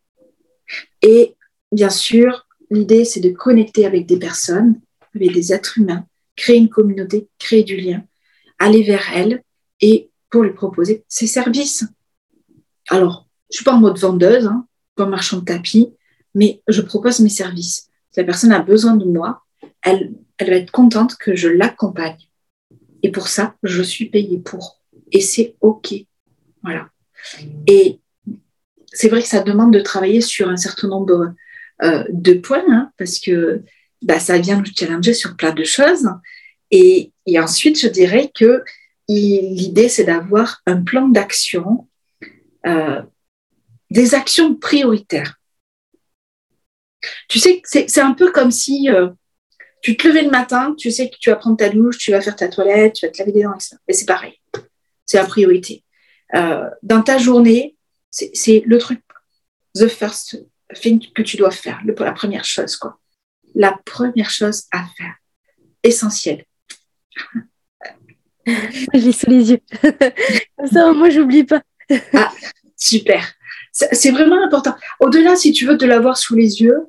Et 1.02 1.36
bien 1.70 1.90
sûr, 1.90 2.46
l'idée, 2.70 3.04
c'est 3.04 3.20
de 3.20 3.30
connecter 3.30 3.86
avec 3.86 4.06
des 4.06 4.18
personnes, 4.18 4.80
avec 5.14 5.32
des 5.32 5.52
êtres 5.52 5.78
humains, 5.78 6.06
créer 6.34 6.56
une 6.56 6.70
communauté, 6.70 7.28
créer 7.38 7.62
du 7.62 7.76
lien, 7.76 8.02
aller 8.58 8.82
vers 8.82 9.12
elles 9.14 9.42
et 9.80 10.10
pour 10.30 10.42
lui 10.42 10.52
proposer 10.52 11.04
ses 11.06 11.26
services. 11.26 11.84
Alors, 12.88 13.28
je 13.50 13.54
ne 13.54 13.56
suis 13.56 13.64
pas 13.64 13.74
en 13.74 13.80
mode 13.80 13.98
vendeuse, 13.98 14.46
hein, 14.46 14.66
pas 14.96 15.06
marchand 15.06 15.38
de 15.38 15.44
tapis, 15.44 15.94
mais 16.34 16.62
je 16.66 16.80
propose 16.80 17.20
mes 17.20 17.28
services. 17.28 17.88
Si 18.10 18.20
la 18.20 18.24
personne 18.24 18.52
a 18.52 18.60
besoin 18.60 18.96
de 18.96 19.04
moi, 19.04 19.42
elle, 19.82 20.14
elle 20.38 20.50
va 20.50 20.56
être 20.56 20.70
contente 20.70 21.16
que 21.16 21.36
je 21.36 21.48
l'accompagne. 21.48 22.16
Et 23.02 23.10
pour 23.10 23.28
ça, 23.28 23.54
je 23.62 23.82
suis 23.82 24.06
payée 24.06 24.38
pour. 24.38 24.80
Et 25.12 25.20
c'est 25.20 25.54
OK. 25.60 25.94
Voilà. 26.62 26.88
Et 27.66 28.00
c'est 28.92 29.08
vrai 29.08 29.22
que 29.22 29.28
ça 29.28 29.42
demande 29.42 29.72
de 29.72 29.80
travailler 29.80 30.20
sur 30.20 30.48
un 30.48 30.56
certain 30.56 30.88
nombre 30.88 31.34
euh, 31.82 32.04
de 32.08 32.34
points, 32.34 32.64
hein, 32.68 32.90
parce 32.96 33.18
que 33.18 33.62
bah, 34.02 34.18
ça 34.18 34.38
vient 34.38 34.58
nous 34.58 34.72
challenger 34.76 35.14
sur 35.14 35.36
plein 35.36 35.52
de 35.52 35.64
choses. 35.64 36.08
Et, 36.70 37.12
ensuite, 37.36 37.80
je 37.80 37.88
dirais 37.88 38.30
que 38.34 38.62
l'idée, 39.08 39.88
c'est 39.88 40.04
d'avoir 40.04 40.62
un 40.66 40.82
plan 40.82 41.08
d'action, 41.08 41.88
euh, 42.66 43.02
des 43.90 44.14
actions 44.14 44.54
prioritaires. 44.54 45.38
Tu 47.28 47.38
sais, 47.38 47.62
c'est 47.64 48.00
un 48.00 48.14
peu 48.14 48.32
comme 48.32 48.50
si 48.50 48.90
euh, 48.90 49.10
tu 49.82 49.96
te 49.96 50.08
levais 50.08 50.22
le 50.22 50.30
matin, 50.30 50.74
tu 50.76 50.90
sais 50.90 51.08
que 51.08 51.16
tu 51.20 51.30
vas 51.30 51.36
prendre 51.36 51.56
ta 51.56 51.68
douche, 51.68 51.98
tu 51.98 52.10
vas 52.10 52.20
faire 52.20 52.34
ta 52.34 52.48
toilette, 52.48 52.94
tu 52.94 53.06
vas 53.06 53.12
te 53.12 53.18
laver 53.18 53.32
les 53.32 53.42
dents, 53.42 53.54
etc. 53.54 53.76
Et 53.86 53.92
c'est 53.92 54.06
pareil. 54.06 54.40
C'est 55.06 55.18
la 55.18 55.24
priorité. 55.24 55.84
dans 56.32 57.02
ta 57.02 57.18
journée, 57.18 57.76
c'est 58.10 58.62
le 58.66 58.78
truc, 58.78 59.00
the 59.74 59.88
first 59.88 60.44
thing 60.74 61.00
que 61.14 61.22
tu 61.22 61.36
dois 61.36 61.50
faire, 61.50 61.80
la 61.84 62.12
première 62.12 62.44
chose, 62.44 62.76
quoi. 62.76 62.98
La 63.54 63.78
première 63.84 64.30
chose 64.30 64.64
à 64.72 64.84
faire, 64.96 65.14
essentielle. 65.82 66.44
J'ai 68.94 69.12
sous 69.12 69.30
les 69.30 69.50
yeux. 69.52 69.60
Comme 70.56 70.68
ça, 70.70 70.92
moi, 70.92 71.10
j'oublie 71.10 71.44
pas. 71.44 71.62
ah, 72.12 72.32
super. 72.76 73.32
C'est 73.72 74.10
vraiment 74.10 74.42
important. 74.42 74.74
Au-delà, 75.00 75.36
si 75.36 75.52
tu 75.52 75.66
veux, 75.66 75.76
de 75.76 75.86
l'avoir 75.86 76.16
sous 76.16 76.34
les 76.34 76.62
yeux, 76.62 76.86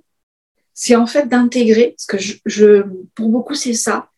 c'est 0.74 0.96
en 0.96 1.08
fait 1.08 1.28
d'intégrer, 1.28 1.96
parce 1.98 2.06
que 2.06 2.18
je, 2.46 2.84
pour 3.16 3.30
beaucoup, 3.30 3.56
c'est 3.56 3.74
ça, 3.74 4.10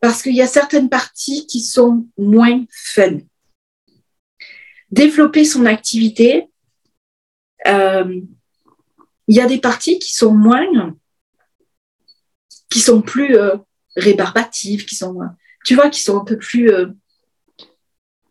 parce 0.00 0.22
qu'il 0.22 0.34
y 0.34 0.42
a 0.42 0.46
certaines 0.46 0.88
parties 0.88 1.46
qui 1.46 1.60
sont 1.60 2.06
moins 2.18 2.64
fun 2.70 3.18
développer 4.92 5.44
son 5.44 5.66
activité, 5.66 6.48
euh, 7.66 8.20
il 9.26 9.36
y 9.36 9.40
a 9.40 9.46
des 9.46 9.58
parties 9.58 9.98
qui 9.98 10.12
sont 10.12 10.32
moins, 10.32 10.94
qui 12.70 12.80
sont 12.80 13.02
plus 13.02 13.36
euh, 13.36 13.56
rébarbatives, 13.96 14.84
qui 14.84 14.94
sont, 14.94 15.18
tu 15.64 15.74
vois, 15.74 15.88
qui 15.88 16.00
sont 16.00 16.20
un 16.20 16.24
peu 16.24 16.36
plus, 16.36 16.70
euh, 16.70 16.86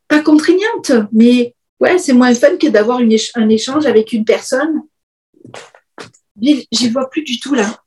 pas 0.07 0.21
contraignantes, 0.21 0.91
mais 1.11 1.55
ouais, 1.79 1.97
c'est 1.97 2.13
moins 2.13 2.33
fun 2.35 2.57
que 2.57 2.67
d'avoir 2.67 2.99
un 2.99 3.49
échange 3.49 3.85
avec 3.85 4.13
une 4.13 4.25
personne. 4.25 4.83
J'y 6.39 6.89
vois 6.89 7.09
plus 7.09 7.23
du 7.23 7.39
tout 7.39 7.55
là. 7.55 7.81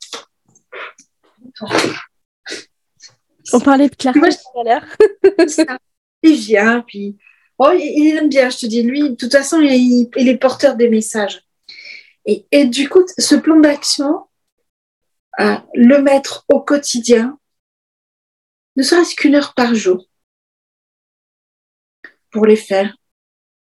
On 3.52 3.60
parlait 3.60 3.88
de 3.88 3.94
Claire 3.94 4.14
tout 4.14 4.60
à 4.60 4.64
l'heure. 4.64 4.86
il 6.22 6.36
vient, 6.36 6.80
puis 6.80 7.16
Oh, 7.58 7.70
il, 7.72 8.16
aime 8.16 8.28
bien, 8.28 8.50
je 8.50 8.58
te 8.58 8.66
dis. 8.66 8.82
Lui, 8.82 9.10
de 9.10 9.14
toute 9.14 9.32
façon, 9.32 9.60
il, 9.60 10.08
est 10.16 10.36
porteur 10.36 10.76
des 10.76 10.88
messages. 10.88 11.42
Et, 12.26 12.64
du 12.66 12.88
coup, 12.88 13.04
ce 13.18 13.34
plan 13.34 13.60
d'action, 13.60 14.26
euh, 15.40 15.56
le 15.74 15.98
mettre 15.98 16.44
au 16.48 16.60
quotidien, 16.60 17.38
ne 18.76 18.82
serait-ce 18.82 19.14
qu'une 19.14 19.34
heure 19.34 19.54
par 19.54 19.74
jour, 19.74 20.06
pour 22.30 22.46
les 22.46 22.56
faire 22.56 22.96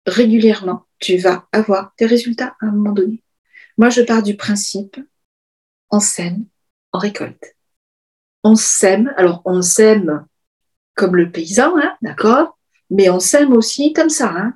régulièrement, 0.06 0.86
tu 1.00 1.18
vas 1.18 1.48
avoir 1.52 1.94
des 1.98 2.06
résultats 2.06 2.56
à 2.62 2.68
un 2.68 2.72
moment 2.72 2.92
donné. 2.92 3.24
Moi, 3.78 3.90
je 3.90 4.02
pars 4.02 4.22
du 4.22 4.36
principe, 4.36 4.98
on 5.90 6.00
sème, 6.00 6.46
on 6.94 7.00
récolte. 7.00 7.56
On 8.44 8.56
sème, 8.56 9.14
alors 9.18 9.42
on 9.46 9.62
sème 9.62 10.26
comme 10.94 11.16
le 11.16 11.32
paysan, 11.32 11.78
hein, 11.78 11.96
d'accord? 12.02 12.58
Mais 12.92 13.10
on 13.10 13.20
sème 13.20 13.54
aussi 13.54 13.94
comme 13.94 14.10
ça. 14.10 14.30
Hein 14.30 14.54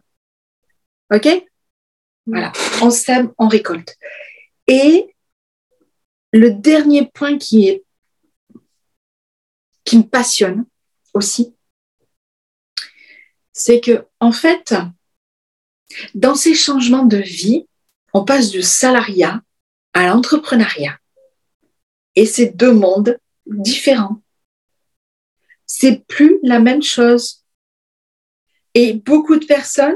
OK? 1.12 1.28
Voilà, 2.28 2.52
on 2.82 2.92
sème, 2.92 3.34
on 3.38 3.48
récolte. 3.48 3.96
Et 4.68 5.16
le 6.32 6.52
dernier 6.52 7.08
point 7.08 7.38
qui 7.38 7.68
est 7.68 7.84
qui 9.84 9.98
me 10.00 10.04
passionne 10.04 10.66
aussi, 11.14 11.56
c'est 13.54 13.80
que 13.80 14.06
en 14.20 14.32
fait, 14.32 14.74
dans 16.16 16.36
ces 16.36 16.56
changements 16.56 17.06
de 17.06 17.18
vie, 17.18 17.68
on 18.14 18.26
passe 18.26 18.50
du 18.50 18.62
salariat 18.62 19.42
à 19.94 20.08
l'entrepreneuriat. 20.08 20.98
Et 22.16 22.26
c'est 22.26 22.48
deux 22.48 22.74
mondes 22.74 23.18
différents. 23.46 24.22
C'est 25.66 26.06
plus 26.08 26.40
la 26.44 26.60
même 26.60 26.82
chose. 26.82 27.45
Et 28.76 28.94
beaucoup 28.94 29.38
de 29.38 29.46
personnes 29.46 29.96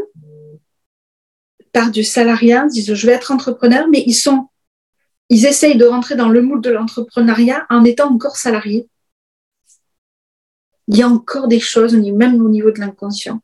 partent 1.71 1.93
du 1.93 2.03
salariat, 2.03 2.65
disent 2.65 2.93
je 2.93 3.05
vais 3.05 3.13
être 3.13 3.31
entrepreneur, 3.31 3.87
mais 3.89 4.03
ils 4.07 4.15
sont, 4.15 4.47
ils 5.29 5.45
essayent 5.45 5.77
de 5.77 5.85
rentrer 5.85 6.15
dans 6.15 6.29
le 6.29 6.41
moule 6.41 6.61
de 6.61 6.71
l'entrepreneuriat 6.71 7.67
en 7.69 7.83
étant 7.83 8.11
encore 8.11 8.37
salariés. 8.37 8.89
il 10.87 10.97
y 10.97 11.03
a 11.03 11.07
encore 11.07 11.47
des 11.47 11.59
choses, 11.59 11.93
même 11.95 12.41
au 12.43 12.49
niveau 12.49 12.71
de 12.71 12.79
l'inconscient. 12.79 13.41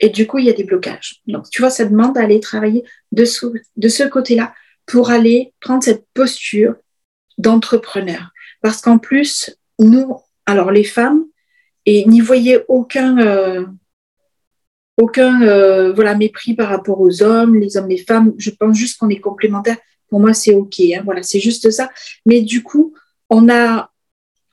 Et 0.00 0.08
du 0.08 0.26
coup, 0.26 0.38
il 0.38 0.46
y 0.46 0.50
a 0.50 0.54
des 0.54 0.64
blocages. 0.64 1.20
Donc, 1.26 1.48
tu 1.50 1.62
vois, 1.62 1.70
ça 1.70 1.84
demande 1.84 2.14
d'aller 2.14 2.40
travailler 2.40 2.84
de 3.12 3.24
ce, 3.24 3.46
de 3.76 3.88
ce 3.88 4.04
côté-là 4.04 4.54
pour 4.86 5.10
aller 5.10 5.54
prendre 5.60 5.82
cette 5.82 6.06
posture 6.14 6.74
d'entrepreneur. 7.36 8.30
Parce 8.62 8.80
qu'en 8.80 8.98
plus, 8.98 9.56
nous, 9.78 10.16
alors 10.46 10.70
les 10.70 10.84
femmes, 10.84 11.24
et 11.86 12.04
n'y 12.06 12.20
voyez 12.20 12.60
aucun, 12.68 13.18
euh, 13.18 13.66
aucun 14.98 15.42
euh, 15.42 15.92
voilà, 15.92 16.14
mépris 16.14 16.54
par 16.54 16.68
rapport 16.68 17.00
aux 17.00 17.22
hommes, 17.22 17.54
les 17.54 17.76
hommes, 17.76 17.88
les 17.88 17.98
femmes. 17.98 18.34
Je 18.36 18.50
pense 18.50 18.76
juste 18.76 18.98
qu'on 18.98 19.08
est 19.08 19.20
complémentaires. 19.20 19.78
Pour 20.10 20.20
moi, 20.20 20.34
c'est 20.34 20.54
OK. 20.54 20.80
Hein, 20.80 21.02
voilà, 21.04 21.22
c'est 21.22 21.40
juste 21.40 21.70
ça. 21.70 21.88
Mais 22.26 22.42
du 22.42 22.62
coup, 22.62 22.94
on 23.30 23.48
a, 23.48 23.90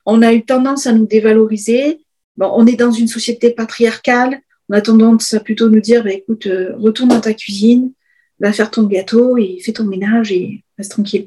on 0.06 0.22
a 0.22 0.32
eu 0.32 0.44
tendance 0.44 0.86
à 0.86 0.92
nous 0.92 1.06
dévaloriser. 1.06 1.98
Bon, 2.36 2.50
on 2.54 2.66
est 2.66 2.76
dans 2.76 2.92
une 2.92 3.08
société 3.08 3.50
patriarcale. 3.50 4.40
On 4.68 4.74
a 4.74 4.80
tendance 4.80 5.34
à 5.34 5.40
plutôt 5.40 5.68
nous 5.68 5.80
dire, 5.80 6.04
bah, 6.04 6.12
écoute, 6.12 6.46
euh, 6.46 6.74
retourne 6.76 7.08
dans 7.08 7.20
ta 7.20 7.34
cuisine, 7.34 7.92
va 8.38 8.52
faire 8.52 8.70
ton 8.70 8.84
gâteau 8.84 9.36
et 9.38 9.58
fais 9.64 9.72
ton 9.72 9.84
ménage 9.84 10.30
et 10.30 10.62
reste 10.78 10.92
tranquille. 10.92 11.26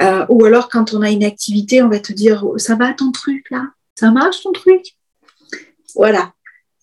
Euh, 0.00 0.26
ou 0.28 0.44
alors, 0.44 0.68
quand 0.68 0.94
on 0.94 1.02
a 1.02 1.10
une 1.10 1.24
activité, 1.24 1.82
on 1.82 1.88
va 1.88 1.98
te 1.98 2.12
dire, 2.12 2.44
oh, 2.46 2.58
ça 2.58 2.76
va 2.76 2.92
ton 2.92 3.10
truc 3.10 3.46
là? 3.50 3.64
Ça 3.98 4.10
marche 4.12 4.42
ton 4.42 4.52
truc? 4.52 4.82
Voilà. 5.94 6.32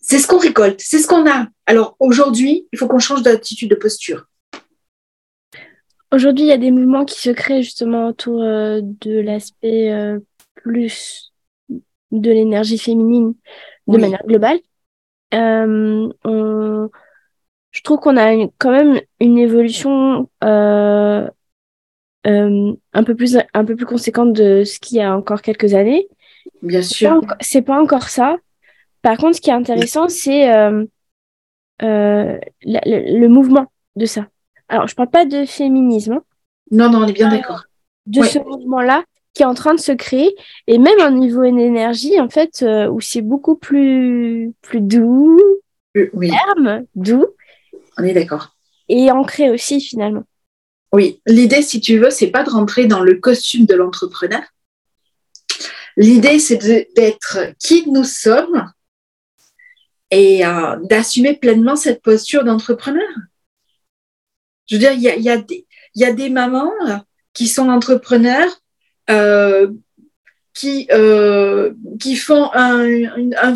C'est 0.09 0.19
ce 0.19 0.27
qu'on 0.27 0.37
récolte, 0.37 0.79
c'est 0.79 0.99
ce 0.99 1.07
qu'on 1.07 1.29
a. 1.29 1.47
Alors 1.65 1.95
aujourd'hui, 1.99 2.67
il 2.71 2.79
faut 2.79 2.87
qu'on 2.87 2.99
change 2.99 3.23
d'attitude, 3.23 3.69
de 3.69 3.75
posture. 3.75 4.25
Aujourd'hui, 6.13 6.45
il 6.45 6.47
y 6.47 6.53
a 6.53 6.57
des 6.57 6.71
mouvements 6.71 7.03
qui 7.03 7.19
se 7.19 7.29
créent 7.29 7.63
justement 7.63 8.07
autour 8.07 8.41
euh, 8.41 8.79
de 8.81 9.19
l'aspect 9.19 9.91
plus 10.55 11.33
de 12.11 12.31
l'énergie 12.31 12.77
féminine 12.77 13.33
de 13.87 13.97
manière 13.97 14.23
globale. 14.25 14.59
Euh, 15.33 16.09
je 17.71 17.81
trouve 17.83 17.99
qu'on 17.99 18.17
a 18.17 18.33
quand 18.57 18.71
même 18.71 19.01
une 19.19 19.37
évolution 19.37 20.29
euh, 20.43 21.29
euh, 22.25 22.73
un 22.93 23.03
peu 23.03 23.15
plus 23.15 23.37
un 23.53 23.65
peu 23.65 23.75
plus 23.75 23.85
conséquente 23.85 24.33
de 24.33 24.63
ce 24.63 24.79
qu'il 24.79 24.97
y 24.97 25.01
a 25.01 25.15
encore 25.15 25.41
quelques 25.41 25.73
années. 25.73 26.07
Bien 26.61 26.81
sûr. 26.81 27.21
C'est 27.39 27.61
pas, 27.61 27.81
encore 27.81 28.09
ça. 28.09 28.37
Par 29.07 29.15
contre, 29.15 29.37
ce 29.37 29.41
qui 29.41 29.49
est 29.49 29.53
intéressant, 29.53 30.09
c'est 30.09 30.47
le, 31.79 33.27
mouvement 33.27 33.67
de 33.95 34.05
ça. 34.05 34.27
Alors, 34.67 34.85
je 34.89 34.95
parle 34.95 35.09
pas 35.09 35.23
de 35.23 35.45
féminisme. 35.45 36.11
Hein. 36.11 36.23
Non, 36.71 36.89
non, 36.89 37.03
on 37.03 37.07
est 37.07 37.13
bien 37.13 37.29
d'accord. 37.29 37.63
De 38.05 38.21
ce 38.21 38.37
mouvement-là, 38.37 39.05
qui 39.33 39.43
est 39.43 39.45
en 39.45 39.53
train 39.53 39.73
de 39.75 39.79
se 39.79 39.93
créer 39.93 40.35
et 40.67 40.77
même 40.77 40.99
un 40.99 41.11
niveau 41.11 41.43
d'énergie 41.43 42.19
en 42.19 42.27
fait 42.27 42.63
euh, 42.63 42.89
où 42.89 42.99
c'est 42.99 43.21
beaucoup 43.21 43.55
plus 43.55 44.51
plus 44.61 44.81
doux, 44.81 45.39
oui. 46.13 46.29
ferme, 46.29 46.83
doux. 46.95 47.27
On 47.97 48.03
est 48.03 48.13
d'accord. 48.13 48.57
Et 48.89 49.09
ancré 49.09 49.49
aussi 49.49 49.79
finalement. 49.79 50.23
Oui, 50.91 51.21
l'idée 51.25 51.61
si 51.61 51.79
tu 51.79 51.97
veux, 51.97 52.09
c'est 52.09 52.31
pas 52.31 52.43
de 52.43 52.49
rentrer 52.49 52.87
dans 52.87 53.03
le 53.03 53.15
costume 53.15 53.65
de 53.65 53.75
l'entrepreneur. 53.75 54.41
L'idée 55.95 56.39
c'est 56.39 56.57
d'être 56.93 57.53
qui 57.57 57.89
nous 57.89 58.03
sommes 58.03 58.65
et 60.11 60.45
euh, 60.45 60.77
d'assumer 60.83 61.35
pleinement 61.35 61.75
cette 61.75 62.01
posture 62.01 62.43
d'entrepreneur. 62.43 63.07
Je 64.67 64.75
veux 64.75 64.79
dire, 64.79 64.93
il 64.93 65.01
y 65.01 65.09
a, 65.09 65.15
y, 65.15 65.29
a 65.29 65.43
y 65.95 66.05
a 66.05 66.13
des 66.13 66.29
mamans 66.29 66.71
qui 67.33 67.47
sont 67.47 67.69
entrepreneurs 67.69 68.49
euh, 69.09 69.71
qui, 70.53 70.87
euh, 70.91 71.73
qui 71.99 72.15
font 72.15 72.49
un, 72.53 73.55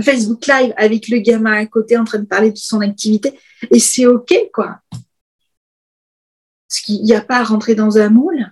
Facebook 0.00 0.46
Live 0.46 0.72
avec 0.78 1.08
le 1.08 1.18
gamin 1.18 1.52
à 1.52 1.66
côté 1.66 1.98
en 1.98 2.04
train 2.04 2.18
de 2.18 2.24
parler 2.24 2.50
de 2.50 2.56
son 2.56 2.80
activité. 2.80 3.38
Et 3.70 3.78
c'est 3.78 4.06
OK, 4.06 4.34
quoi. 4.52 4.78
Parce 6.68 6.80
qu'il 6.80 7.02
n'y 7.02 7.12
a 7.12 7.20
pas 7.20 7.36
à 7.36 7.44
rentrer 7.44 7.74
dans 7.74 7.98
un 7.98 8.08
moule. 8.08 8.50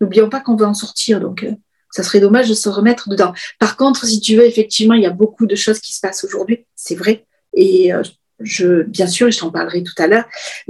N'oublions 0.00 0.28
pas 0.28 0.40
qu'on 0.40 0.56
veut 0.56 0.66
en 0.66 0.74
sortir. 0.74 1.20
Donc, 1.20 1.44
euh, 1.44 1.52
ça 1.92 2.02
serait 2.02 2.20
dommage 2.20 2.48
de 2.48 2.54
se 2.54 2.68
remettre 2.68 3.08
dedans. 3.08 3.32
Par 3.60 3.76
contre, 3.76 4.04
si 4.06 4.20
tu 4.20 4.36
veux, 4.36 4.44
effectivement, 4.44 4.94
il 4.94 5.02
y 5.02 5.06
a 5.06 5.10
beaucoup 5.10 5.46
de 5.46 5.54
choses 5.54 5.78
qui 5.78 5.94
se 5.94 6.00
passent 6.00 6.24
aujourd'hui. 6.24 6.66
C'est 6.74 6.96
vrai. 6.96 7.26
Et 7.54 7.92
je, 8.40 8.82
bien 8.82 9.06
sûr, 9.06 9.30
je 9.30 9.38
t'en 9.38 9.50
parlerai 9.50 9.82
tout 9.82 9.94
à 9.98 10.06
l'heure. 10.06 10.24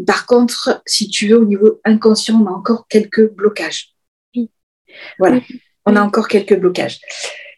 Par 0.07 0.27
contre, 0.27 0.83
si 0.87 1.09
tu 1.09 1.29
veux, 1.29 1.39
au 1.39 1.45
niveau 1.45 1.81
inconscient, 1.85 2.41
on 2.41 2.47
a 2.47 2.51
encore 2.51 2.87
quelques 2.89 3.31
blocages. 3.33 3.95
Voilà, 5.19 5.41
on 5.87 5.97
a 5.97 6.03
encore 6.03 6.29
quelques 6.29 6.59
blocages. 6.59 7.01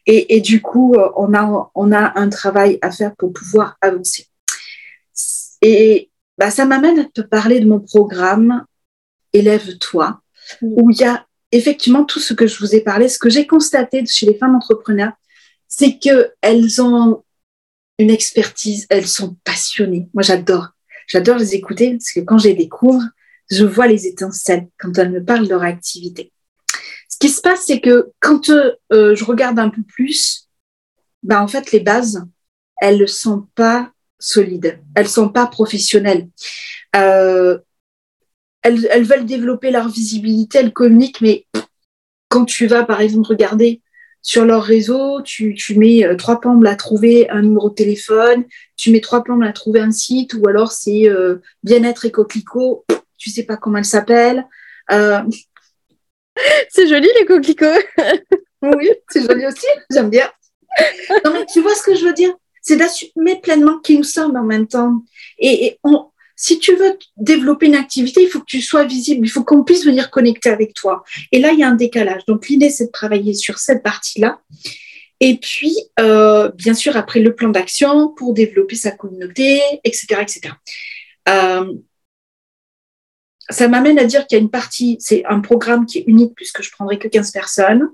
Et, 0.07 0.41
du 0.43 0.61
coup, 0.61 0.95
euh, 0.95 1.11
on 1.17 1.33
a, 1.35 1.71
on 1.75 1.91
a 1.91 2.19
un 2.19 2.29
travail 2.29 2.79
à 2.83 2.91
faire 2.91 3.17
pour 3.17 3.33
pouvoir 3.33 3.79
avancer. 3.81 4.27
Et 5.62 6.11
bah, 6.37 6.51
ça 6.51 6.67
m'amène 6.67 6.99
à 6.99 7.05
te 7.05 7.23
parler 7.23 7.61
de 7.61 7.67
mon 7.67 7.81
programme 7.81 8.65
Élève-toi, 9.33 10.21
où 10.62 10.91
il 10.91 10.99
y 10.99 11.05
a 11.05 11.27
effectivement 11.55 12.05
tout 12.05 12.21
ce 12.21 12.35
que 12.35 12.47
je 12.47 12.59
vous 12.59 12.75
ai 12.75 12.81
parlé. 12.81 13.09
Ce 13.09 13.19
que 13.19 13.31
j'ai 13.31 13.47
constaté 13.47 14.05
chez 14.07 14.27
les 14.27 14.37
femmes 14.37 14.57
entrepreneurs, 14.57 15.13
c'est 15.69 15.99
qu'elles 15.99 16.83
ont 16.83 17.25
une 17.99 18.11
expertise, 18.11 18.87
elles 18.91 19.07
sont 19.07 19.37
passionnées. 19.45 20.09
Moi, 20.15 20.23
j'adore. 20.23 20.69
J'adore 21.07 21.39
les 21.39 21.55
écouter 21.55 21.93
parce 21.93 22.13
que 22.13 22.21
quand 22.21 22.39
je 22.39 22.49
les 22.49 22.55
découvre, 22.55 23.03
je 23.51 23.65
vois 23.65 23.87
les 23.87 24.07
étincelles 24.07 24.69
quand 24.79 24.97
elles 24.99 25.13
me 25.13 25.25
parlent 25.25 25.45
de 25.45 25.51
leur 25.51 25.63
activité. 25.63 26.33
Ce 27.09 27.19
qui 27.19 27.29
se 27.29 27.41
passe, 27.41 27.65
c'est 27.67 27.81
que 27.81 28.11
quand 28.21 28.51
euh, 28.51 29.15
je 29.15 29.25
regarde 29.25 29.59
un 29.59 29.69
peu 29.69 29.83
plus, 29.83 30.49
ben, 31.23 31.41
en 31.41 31.49
fait, 31.49 31.71
les 31.71 31.81
bases, 31.81 32.25
elles 32.81 32.99
ne 32.99 33.07
sont 33.07 33.47
pas 33.55 33.93
solides, 34.19 34.81
elles 34.97 35.05
ne 35.05 35.09
sont 35.09 35.29
pas 35.29 35.47
professionnelles. 35.47 36.29
Euh, 36.97 37.59
elles, 38.65 38.89
elles, 38.91 39.05
veulent 39.05 39.27
développer 39.27 39.71
leur 39.71 39.89
visibilité, 39.89 40.59
elles 40.59 40.73
communiquent, 40.73 41.21
mais 41.21 41.47
quand 42.29 42.45
tu 42.45 42.67
vas, 42.67 42.83
par 42.85 43.01
exemple, 43.01 43.29
regarder 43.29 43.81
sur 44.23 44.45
leur 44.45 44.65
réseau, 44.65 45.23
tu, 45.23 45.55
tu 45.55 45.79
mets 45.79 46.05
euh, 46.05 46.17
trois 46.17 46.41
plombes 46.41 46.67
à 46.67 46.75
trouver 46.75 47.31
un 47.31 47.43
numéro 47.43 47.71
de 47.71 47.75
téléphone, 47.75 48.45
tu 48.77 48.91
mets 48.91 49.01
trois 49.01 49.23
plombes 49.23 49.45
à 49.45 49.53
trouver 49.53 49.81
un 49.81 49.93
site, 49.93 50.35
ou 50.35 50.49
alors 50.49 50.73
c'est 50.73 51.09
bien-être 51.62 52.07
et 52.07 52.11
coquelicot, 52.11 52.85
tu 53.19 53.31
sais 53.31 53.45
pas 53.45 53.57
comment 53.57 53.79
elle 53.79 53.85
s'appelle. 53.85 54.47
c'est 56.69 56.89
joli 56.89 57.09
les 57.19 57.27
coquelicots. 57.27 57.67
oui, 58.62 58.91
c'est 59.09 59.23
joli 59.27 59.47
aussi, 59.47 59.67
j'aime 59.91 60.11
bien. 60.11 60.29
Non, 61.25 61.33
mais 61.33 61.47
tu 61.47 61.61
vois 61.61 61.75
ce 61.75 61.83
que 61.83 61.95
je 61.95 62.05
veux 62.05 62.12
dire? 62.12 62.35
C'est 62.61 62.77
d'assumer 62.77 63.41
pleinement 63.43 63.79
qui 63.81 63.97
nous 63.97 64.05
sommes 64.05 64.37
en 64.37 64.45
même 64.45 64.67
temps. 64.67 65.03
Et, 65.39 65.79
on, 65.85 66.07
si 66.37 66.59
tu 66.59 66.74
veux 66.74 66.99
développer 67.16 67.66
une 67.66 67.74
activité, 67.74 68.22
il 68.22 68.28
faut 68.28 68.41
que 68.41 68.47
tu 68.47 68.61
sois 68.61 68.85
visible, 68.85 69.26
il 69.26 69.30
faut 69.30 69.45
qu'on 69.45 69.64
puisse 69.64 69.85
venir 69.85 70.11
connecter 70.11 70.51
avec 70.51 70.74
toi. 70.74 71.05
Et 71.32 71.39
là, 71.39 71.53
il 71.53 71.61
y 71.61 71.62
a 71.62 71.68
un 71.68 71.74
décalage. 71.74 72.24
Donc, 72.26 72.49
l'idée, 72.49 72.70
c'est 72.70 72.87
de 72.87 72.91
travailler 72.91 73.35
sur 73.35 73.59
cette 73.59 73.82
partie-là. 73.82 74.41
Et 75.20 75.37
puis, 75.39 75.76
euh, 76.01 76.51
bien 76.51 76.74
sûr, 76.74 76.97
après 76.97 77.20
le 77.20 77.35
plan 77.35 77.49
d'action 77.49 78.09
pour 78.09 78.35
développer 78.35 78.74
sa 78.74 78.91
communauté, 78.91 79.61
etc. 79.85 80.20
etc. 80.20 80.55
Euh, 81.28 81.72
ça 83.49 83.68
m'amène 83.68 83.99
à 83.99 84.05
dire 84.05 84.26
qu'il 84.26 84.37
y 84.37 84.41
a 84.41 84.43
une 84.43 84.51
partie, 84.51 84.97
c'est 85.01 85.24
un 85.26 85.41
programme 85.41 85.87
qui 85.87 85.99
est 85.99 86.05
unique 86.07 86.35
puisque 86.35 86.62
je 86.62 86.70
prendrai 86.70 86.99
que 86.99 87.09
15 87.09 87.30
personnes 87.30 87.89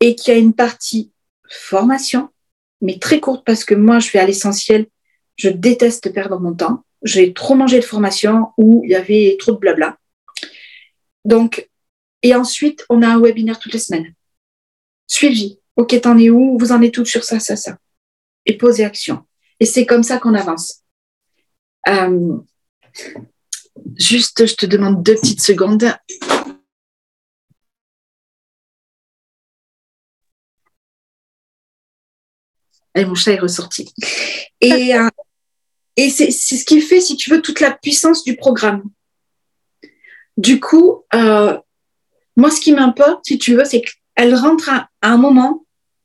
et 0.00 0.14
qu'il 0.14 0.32
y 0.32 0.36
a 0.36 0.40
une 0.40 0.54
partie 0.54 1.12
formation, 1.48 2.30
mais 2.80 2.98
très 2.98 3.20
courte 3.20 3.44
parce 3.44 3.64
que 3.64 3.74
moi, 3.74 3.98
je 3.98 4.10
vais 4.10 4.18
à 4.18 4.26
l'essentiel. 4.26 4.86
Je 5.36 5.48
déteste 5.48 6.12
perdre 6.12 6.38
mon 6.38 6.54
temps. 6.54 6.84
J'ai 7.04 7.32
trop 7.32 7.54
mangé 7.54 7.78
de 7.78 7.84
formation 7.84 8.48
où 8.56 8.82
il 8.84 8.90
y 8.90 8.94
avait 8.94 9.36
trop 9.38 9.52
de 9.52 9.58
blabla. 9.58 9.98
Donc, 11.24 11.68
et 12.22 12.34
ensuite, 12.34 12.84
on 12.88 13.02
a 13.02 13.08
un 13.08 13.20
webinaire 13.20 13.58
toutes 13.58 13.74
les 13.74 13.78
semaines. 13.78 14.14
Suivi. 15.06 15.60
Ok, 15.76 16.00
t'en 16.00 16.18
es 16.18 16.30
où? 16.30 16.58
Vous 16.58 16.72
en 16.72 16.80
êtes 16.82 16.94
toutes 16.94 17.06
sur 17.06 17.24
ça, 17.24 17.38
ça, 17.40 17.56
ça? 17.56 17.76
Et 18.46 18.56
poser 18.56 18.84
action. 18.84 19.24
Et 19.60 19.66
c'est 19.66 19.86
comme 19.86 20.02
ça 20.02 20.18
qu'on 20.18 20.34
avance. 20.34 20.82
Euh, 21.88 22.38
Juste, 23.96 24.46
je 24.46 24.54
te 24.54 24.66
demande 24.66 25.02
deux 25.02 25.14
petites 25.14 25.40
secondes. 25.40 25.84
Et 32.94 33.04
mon 33.04 33.14
chat 33.14 33.32
est 33.32 33.38
ressorti. 33.40 33.92
Et, 34.60 34.94
euh, 34.94 35.08
et 35.96 36.10
c'est 36.10 36.30
ce 36.30 36.64
qui 36.64 36.80
fait, 36.80 37.00
si 37.00 37.16
tu 37.16 37.30
veux, 37.30 37.40
toute 37.40 37.60
la 37.60 37.70
puissance 37.70 38.24
du 38.24 38.36
programme. 38.36 38.82
Du 40.36 40.58
coup, 40.60 41.04
euh, 41.14 41.56
moi, 42.36 42.50
ce 42.50 42.60
qui 42.60 42.72
m'importe, 42.72 43.24
si 43.26 43.38
tu 43.38 43.54
veux, 43.54 43.64
c'est 43.64 43.82
qu'elles 43.82 44.34
rentrent 44.34 44.70
à, 44.70 44.88
un 45.02 45.16
moment 45.16 45.64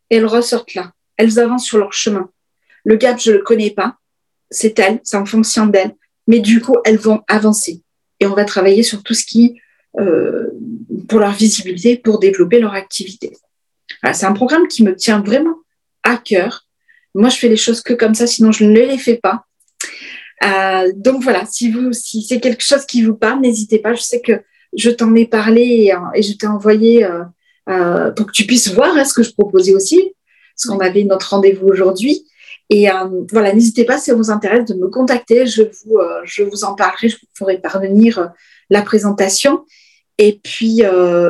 et 0.10 0.18
elles 0.18 0.26
ressortent 0.26 0.76
là. 0.76 0.92
Elles 1.18 1.40
avancent 1.40 1.66
sur 1.66 1.80
leur 1.80 1.94
chemin. 1.94 2.30
Le 2.84 2.96
gap, 2.96 3.20
je 3.20 3.32
ne 3.32 3.38
le 3.38 3.44
connais 3.44 3.72
pas. 3.72 3.98
C'est 4.52 4.78
elles, 4.80 5.00
c'est 5.04 5.18
en 5.18 5.26
fonction 5.26 5.66
d'elles 5.66 5.96
mais 6.30 6.40
du 6.40 6.62
coup, 6.62 6.76
elles 6.86 7.00
vont 7.00 7.24
avancer. 7.28 7.82
Et 8.20 8.28
on 8.28 8.36
va 8.36 8.46
travailler 8.46 8.84
sur 8.84 9.02
tout 9.02 9.16
ce 9.16 9.26
qui, 9.26 9.60
euh, 10.00 10.48
pour 11.10 11.20
leur 11.20 11.32
visibilité, 11.32 11.98
pour 11.98 12.20
développer 12.20 12.60
leur 12.60 12.74
activité. 12.74 13.36
c'est 14.14 14.28
un 14.28 14.34
programme 14.34 14.68
qui 14.68 14.84
me 14.84 14.96
tient 14.96 15.22
vraiment 15.22 15.56
à 16.04 16.18
cœur. 16.18 16.68
Moi, 17.16 17.30
je 17.30 17.38
fais 17.38 17.50
les 17.50 17.58
choses 17.58 17.82
que 17.82 17.94
comme 17.94 18.14
ça, 18.14 18.28
sinon 18.28 18.52
je 18.52 18.64
ne 18.64 18.80
les 18.80 19.00
fais 19.00 19.18
pas. 19.18 19.48
Euh, 20.44 20.92
donc 20.96 21.24
voilà, 21.24 21.46
si 21.46 21.72
vous, 21.72 21.92
si 21.94 22.22
c'est 22.22 22.40
quelque 22.40 22.64
chose 22.64 22.86
qui 22.86 23.04
vous 23.04 23.16
parle, 23.16 23.42
n'hésitez 23.42 23.80
pas. 23.80 23.94
Je 23.94 24.02
sais 24.02 24.22
que 24.22 24.42
je 24.76 24.90
t'en 24.90 25.14
ai 25.16 25.26
parlé 25.26 25.62
et, 25.62 25.94
euh, 25.94 26.00
je 26.22 26.34
t'ai 26.34 26.48
envoyé 26.48 27.06
euh, 27.70 28.12
pour 28.12 28.28
que 28.28 28.32
tu 28.32 28.46
puisses 28.46 28.74
voir 28.74 28.96
hein, 28.96 29.06
ce 29.06 29.14
que 29.14 29.24
je 29.24 29.34
proposais 29.34 29.74
aussi, 29.74 30.14
parce 30.56 30.68
qu'on 30.68 30.84
avait 30.84 31.04
notre 31.04 31.32
rendez-vous 31.32 31.68
aujourd'hui. 31.68 32.26
Et 32.72 32.88
voilà, 33.32 33.52
n'hésitez 33.52 33.84
pas 33.84 33.98
si 33.98 34.12
ça 34.12 34.14
vous 34.14 34.30
intéresse 34.30 34.66
de 34.66 34.76
me 34.76 34.90
contacter. 34.90 35.48
Je 35.48 35.64
vous, 35.64 35.98
je 36.24 36.44
vous 36.44 36.64
en 36.64 36.76
parlerai, 36.76 37.10
je 37.10 37.16
vous 37.16 37.28
ferai 37.34 37.58
parvenir 37.58 38.30
la 38.70 38.84
présentation. 38.84 39.66
Et 40.20 40.40
puis, 40.44 40.82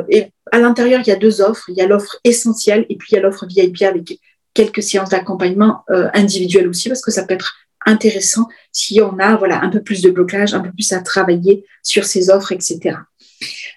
et 0.10 0.28
à 0.52 0.60
l'intérieur, 0.60 1.00
il 1.00 1.08
y 1.08 1.14
a 1.14 1.16
deux 1.16 1.40
offres. 1.40 1.64
Il 1.70 1.78
y 1.78 1.82
a 1.82 1.88
l'offre 1.88 2.20
essentielle 2.26 2.86
et 2.90 2.98
puis 2.98 3.12
il 3.12 3.16
y 3.16 3.18
a 3.20 3.22
l'offre 3.22 3.46
VIP 3.48 3.84
avec 3.84 4.20
quelques 4.54 4.84
séances 4.84 5.12
d'accompagnement 5.12 5.86
individuelles 5.88 6.68
aussi, 6.68 6.90
parce 6.90 7.02
que 7.02 7.12
ça 7.12 7.24
peut 7.24 7.36
être 7.36 7.56
intéressant 7.90 8.48
si 8.72 9.02
on 9.02 9.18
a 9.20 9.36
voilà, 9.36 9.62
un 9.62 9.70
peu 9.70 9.82
plus 9.82 10.02
de 10.02 10.10
blocage, 10.10 10.54
un 10.54 10.62
peu 10.62 10.72
plus 10.72 10.92
à 10.94 11.02
travailler 11.02 11.66
sur 11.84 12.06
ces 12.06 12.30
offres, 12.30 12.52
etc. 12.52 12.98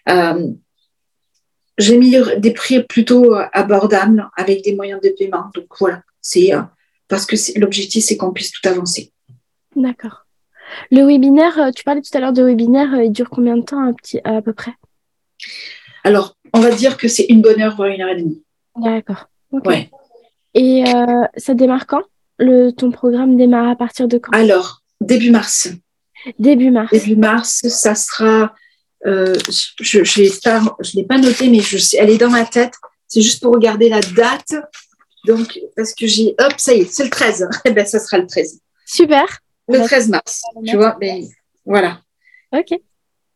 Euh, 0.09 0.49
j'ai 1.79 1.97
mis 1.97 2.15
des 2.39 2.53
prix 2.53 2.83
plutôt 2.83 3.35
abordables 3.53 4.29
avec 4.37 4.63
des 4.63 4.75
moyens 4.75 5.01
de 5.01 5.09
paiement. 5.11 5.47
Donc 5.55 5.67
voilà, 5.79 6.03
c'est 6.21 6.55
euh, 6.55 6.63
parce 7.09 7.27
que 7.27 7.37
l'objectif, 7.59 8.05
c'est 8.05 8.17
qu'on 8.17 8.33
puisse 8.33 8.53
tout 8.53 8.69
avancer. 8.69 9.13
D'accord. 9.75 10.27
Le 10.91 11.05
webinaire, 11.05 11.71
tu 11.75 11.85
parlais 11.85 12.03
tout 12.03 12.17
à 12.17 12.21
l'heure 12.21 12.33
de 12.33 12.43
webinaire, 12.43 12.95
il 13.03 13.13
dure 13.13 13.31
combien 13.31 13.57
de 13.57 13.63
temps 13.63 13.83
un 13.83 13.93
petit, 13.93 14.21
à 14.25 14.41
peu 14.43 14.53
près? 14.53 14.73
Alors, 16.05 16.37
on 16.53 16.61
va 16.61 16.71
dire 16.71 16.97
que 16.97 17.09
c'est 17.09 17.27
une 17.29 17.43
bonne 17.43 17.61
heure, 17.61 17.77
voire 17.77 17.89
une 17.89 18.03
heure 18.03 18.11
et 18.11 18.17
demie. 18.17 18.43
D'accord. 18.77 19.29
Ouais. 19.51 19.91
Et 20.55 20.85
euh, 20.87 21.25
ça 21.37 21.55
démarre 21.55 21.87
quand? 21.87 22.03
Le, 22.39 22.71
Ton 22.71 22.91
programme 22.91 23.37
démarre 23.37 23.69
à 23.69 23.77
partir 23.77 24.09
de 24.09 24.19
quand? 24.19 24.33
Alors, 24.33 24.83
début 25.01 25.31
mars. 25.31 25.69
Début 26.39 26.71
mars. 26.71 26.91
Début 26.93 27.17
mars, 27.17 27.63
ça 27.69 27.95
sera. 27.95 28.55
Euh, 29.07 29.35
je 29.81 29.99
ne 29.99 30.97
l'ai 30.97 31.05
pas 31.05 31.19
noté, 31.19 31.49
mais 31.49 31.61
je 31.61 31.97
elle 31.97 32.11
est 32.11 32.19
dans 32.19 32.31
ma 32.31 32.45
tête. 32.45 32.75
C'est 33.09 33.21
juste 33.21 33.43
pour 33.43 33.53
regarder 33.53 33.89
la 33.89 34.01
date. 34.01 34.55
Donc, 35.27 35.59
parce 35.77 35.95
que 35.95 36.07
j'ai. 36.07 36.35
Hop, 36.39 36.55
ça 36.57 36.75
y 36.75 36.81
est, 36.81 36.93
c'est 36.93 37.05
le 37.05 37.11
13. 37.11 37.49
Eh 37.65 37.71
bien, 37.71 37.85
ça 37.85 37.99
sera 37.99 38.19
le 38.19 38.27
13. 38.27 38.61
Super. 38.87 39.39
Le 39.69 39.81
13 39.81 40.09
mars. 40.09 40.43
Tu 40.67 40.77
vois, 40.77 40.97
mais 41.01 41.25
voilà. 41.65 42.01
OK. 42.53 42.79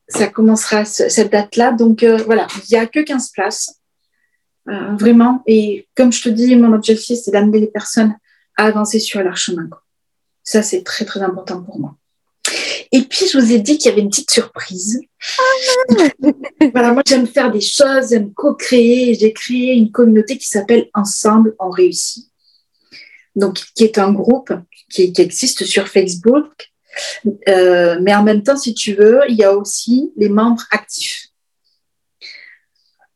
Ça 0.09 0.29
commencera 0.29 0.85
cette 0.85 1.33
date-là. 1.33 1.73
Donc, 1.73 2.03
euh, 2.03 2.19
voilà, 2.25 2.47
il 2.69 2.75
n'y 2.75 2.79
a 2.79 2.87
que 2.87 3.01
15 3.01 3.31
places. 3.33 3.81
Euh, 4.69 4.97
vraiment. 4.97 5.43
Et 5.47 5.87
comme 5.97 6.13
je 6.13 6.23
te 6.23 6.29
dis, 6.29 6.55
mon 6.57 6.73
objectif, 6.73 7.19
c'est 7.25 7.31
d'amener 7.31 7.61
les 7.61 7.67
personnes 7.69 8.17
avancer 8.57 9.01
sur 9.01 9.23
leur 9.23 9.37
chemin. 9.37 9.69
Ça, 10.43 10.63
c'est 10.63 10.83
très, 10.83 11.05
très 11.05 11.21
important 11.23 11.63
pour 11.63 11.79
moi. 11.79 11.97
Et 12.93 13.03
puis, 13.03 13.27
je 13.27 13.39
vous 13.39 13.53
ai 13.53 13.59
dit 13.59 13.79
qu'il 13.79 13.91
y 13.91 13.93
avait 13.93 14.03
une 14.03 14.11
petite 14.11 14.31
surprise. 14.31 15.01
voilà, 16.73 16.93
moi, 16.93 17.03
j'aime 17.07 17.27
faire 17.27 17.51
des 17.51 17.61
choses, 17.61 18.11
j'aime 18.11 18.33
co-créer. 18.33 19.15
J'ai 19.15 19.33
créé 19.33 19.75
une 19.75 19.91
communauté 19.91 20.39
qui 20.39 20.47
s'appelle 20.47 20.89
Ensemble, 20.95 21.55
on 21.59 21.71
réussit. 21.71 22.31
Donc, 23.35 23.61
qui 23.75 23.85
est 23.85 23.99
un 23.99 24.13
groupe 24.13 24.53
qui, 24.91 25.13
existe 25.19 25.65
sur 25.65 25.89
Facebook. 25.89 26.71
Euh, 27.49 27.99
mais 28.01 28.15
en 28.15 28.23
même 28.23 28.43
temps, 28.43 28.57
si 28.57 28.73
tu 28.73 28.95
veux, 28.95 29.21
il 29.29 29.37
y 29.37 29.45
a 29.45 29.55
aussi 29.55 30.13
les 30.17 30.29
membres 30.29 30.65
actifs. 30.71 31.29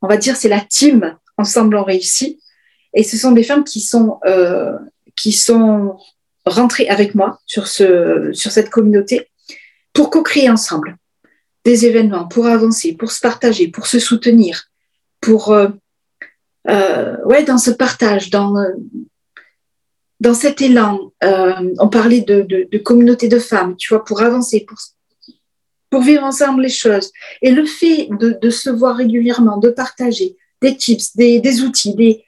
On 0.03 0.09
va 0.09 0.16
dire 0.16 0.36
c'est 0.36 0.49
la 0.49 0.61
team 0.61 1.16
ensemble 1.36 1.76
on 1.76 1.84
réussit. 1.84 2.38
Et 2.93 3.05
ce 3.05 3.16
sont 3.16 3.32
des 3.32 3.45
femmes 3.45 3.64
qui 3.64 3.80
sont, 3.80 4.18
euh, 4.26 4.72
qui 5.21 5.33
sont 5.33 5.99
rentrées 6.45 6.89
avec 6.89 7.14
moi 7.14 7.41
sur, 7.47 7.66
ce, 7.66 8.31
sur 8.33 8.51
cette 8.51 8.71
communauté 8.71 9.29
pour 9.93 10.11
co-créer 10.11 10.49
ensemble 10.49 10.97
des 11.64 11.85
événements, 11.85 12.27
pour 12.27 12.47
avancer, 12.47 12.95
pour 12.95 13.12
se 13.12 13.21
partager, 13.21 13.68
pour 13.68 13.87
se 13.87 13.99
soutenir, 13.99 14.64
pour, 15.21 15.53
euh, 15.53 15.68
euh, 16.68 17.16
ouais, 17.27 17.45
dans 17.45 17.59
ce 17.59 17.71
partage, 17.71 18.31
dans, 18.31 18.55
dans 20.21 20.35
cet 20.35 20.62
élan. 20.62 21.12
on 21.23 21.89
parlait 21.89 22.23
de, 22.23 22.43
de, 22.43 22.79
communauté 22.79 23.29
de 23.29 23.39
femmes, 23.39 23.77
tu 23.77 23.93
vois, 23.93 24.05
pour 24.05 24.23
avancer, 24.23 24.64
pour, 24.66 24.79
pour 25.91 26.03
vivre 26.03 26.25
ensemble 26.25 26.62
les 26.62 26.71
choses. 26.71 27.11
Et 27.43 27.51
le 27.51 27.66
fait 27.66 28.09
de, 28.11 28.39
de 28.41 28.51
se 28.51 28.71
voir 28.71 28.97
régulièrement, 28.97 29.59
de 29.59 29.68
partager, 29.68 30.37
des 30.62 30.77
tips, 30.77 31.16
des, 31.16 31.62
outils, 31.62 31.95
des, 31.95 32.25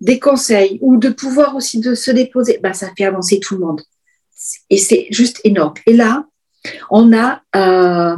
des, 0.00 0.18
conseils, 0.18 0.78
ou 0.80 0.96
de 0.96 1.08
pouvoir 1.08 1.56
aussi 1.56 1.80
de 1.80 1.94
se 1.94 2.10
déposer, 2.10 2.58
bah, 2.62 2.72
ça 2.72 2.90
fait 2.96 3.04
avancer 3.04 3.40
tout 3.40 3.54
le 3.54 3.60
monde. 3.60 3.82
Et 4.70 4.78
c'est 4.78 5.06
juste 5.10 5.40
énorme. 5.44 5.74
Et 5.86 5.94
là, 5.94 6.26
on 6.90 7.12
a, 7.12 7.42
euh, 7.54 8.16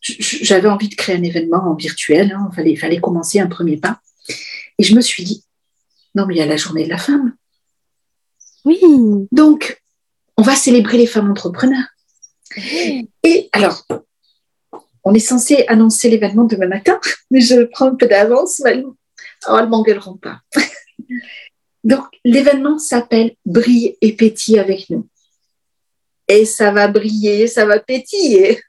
j'avais 0.00 0.68
envie 0.68 0.88
de 0.88 0.94
créer 0.94 1.16
un 1.16 1.22
événement 1.22 1.62
en 1.70 1.74
virtuel, 1.74 2.32
hein, 2.32 2.48
il 2.50 2.54
fallait, 2.54 2.76
fallait 2.76 3.00
commencer 3.00 3.40
un 3.40 3.46
premier 3.46 3.76
pas. 3.76 4.00
Et 4.78 4.84
je 4.84 4.94
me 4.94 5.00
suis 5.00 5.24
dit, 5.24 5.44
non, 6.14 6.26
mais 6.26 6.34
il 6.34 6.38
y 6.38 6.42
a 6.42 6.46
la 6.46 6.56
journée 6.56 6.84
de 6.84 6.90
la 6.90 6.98
femme. 6.98 7.34
Oui. 8.64 8.80
Donc, 9.32 9.82
on 10.36 10.42
va 10.42 10.54
célébrer 10.54 10.98
les 10.98 11.06
femmes 11.06 11.30
entrepreneurs. 11.30 11.86
Et 13.22 13.48
alors, 13.52 13.86
on 15.04 15.14
est 15.14 15.20
censé 15.20 15.64
annoncer 15.68 16.10
l'événement 16.10 16.44
demain 16.44 16.68
matin, 16.68 16.98
mais 17.30 17.40
je 17.40 17.64
prends 17.64 17.86
un 17.86 17.94
peu 17.94 18.06
d'avance. 18.06 18.60
Mais... 18.64 18.82
Oh, 19.48 19.56
elles 19.58 19.68
m'engueuleront 19.68 20.16
pas. 20.16 20.40
Donc, 21.84 22.06
l'événement 22.24 22.78
s'appelle 22.78 23.34
Brille 23.44 23.96
et 24.00 24.12
pétille 24.12 24.58
avec 24.58 24.90
nous. 24.90 25.08
Et 26.28 26.44
ça 26.44 26.72
va 26.72 26.88
briller, 26.88 27.46
ça 27.46 27.64
va 27.64 27.78
pétiller. 27.78 28.60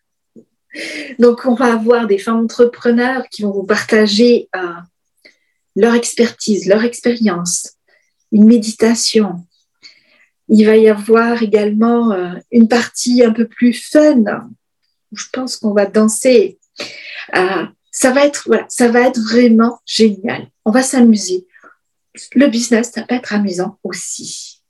Donc, 1.19 1.45
on 1.45 1.55
va 1.55 1.73
avoir 1.73 2.05
des 2.05 2.19
femmes 2.19 2.43
entrepreneurs 2.43 3.23
qui 3.29 3.41
vont 3.41 3.51
vous 3.51 3.65
partager 3.65 4.47
euh, 4.55 4.59
leur 5.75 5.95
expertise, 5.95 6.67
leur 6.67 6.83
expérience, 6.83 7.71
une 8.31 8.45
méditation. 8.45 9.45
Il 10.49 10.65
va 10.65 10.77
y 10.77 10.87
avoir 10.87 11.41
également 11.41 12.11
euh, 12.11 12.33
une 12.51 12.67
partie 12.67 13.23
un 13.23 13.31
peu 13.31 13.47
plus 13.47 13.73
fun 13.73 14.23
je 15.11 15.25
pense 15.31 15.57
qu'on 15.57 15.73
va 15.73 15.85
danser. 15.85 16.59
Euh, 17.35 17.65
ça 17.91 18.11
va 18.11 18.25
être 18.25 18.43
voilà, 18.45 18.65
ça 18.69 18.89
va 18.89 19.01
être 19.07 19.19
vraiment 19.19 19.79
génial. 19.85 20.47
On 20.65 20.71
va 20.71 20.83
s'amuser. 20.83 21.47
Le 22.35 22.47
business, 22.47 22.91
ça 22.93 23.03
peut 23.03 23.15
être 23.15 23.33
amusant 23.33 23.77
aussi. 23.83 24.61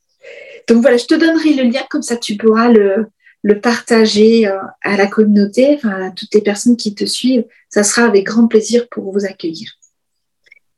Donc 0.67 0.81
voilà, 0.81 0.97
je 0.97 1.05
te 1.05 1.15
donnerai 1.15 1.53
le 1.53 1.63
lien 1.63 1.83
comme 1.89 2.01
ça 2.01 2.17
tu 2.17 2.35
pourras 2.35 2.69
le, 2.69 3.07
le 3.43 3.61
partager 3.61 4.47
euh, 4.47 4.59
à 4.83 4.97
la 4.97 5.07
communauté, 5.07 5.75
enfin, 5.75 6.07
à 6.07 6.11
toutes 6.11 6.33
les 6.33 6.41
personnes 6.41 6.75
qui 6.75 6.93
te 6.93 7.05
suivent. 7.05 7.45
Ça 7.69 7.83
sera 7.83 8.05
avec 8.05 8.25
grand 8.25 8.47
plaisir 8.47 8.87
pour 8.89 9.11
vous 9.11 9.25
accueillir. 9.25 9.71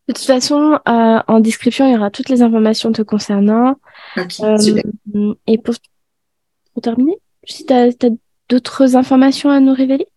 De 0.07 0.13
toute 0.13 0.25
façon, 0.25 0.79
euh, 0.87 1.19
en 1.27 1.39
description, 1.39 1.87
il 1.87 1.93
y 1.93 1.97
aura 1.97 2.09
toutes 2.09 2.29
les 2.29 2.41
informations 2.41 2.91
te 2.91 3.03
concernant. 3.03 3.75
et 5.47 5.57
pour, 5.57 5.75
pour 6.73 6.81
terminer, 6.81 7.17
si 7.43 7.65
tu 7.65 7.73
as, 7.73 7.89
d'autres 8.49 8.95
informations 8.95 9.51
à 9.51 9.59
nous 9.59 9.73
révéler? 9.73 10.07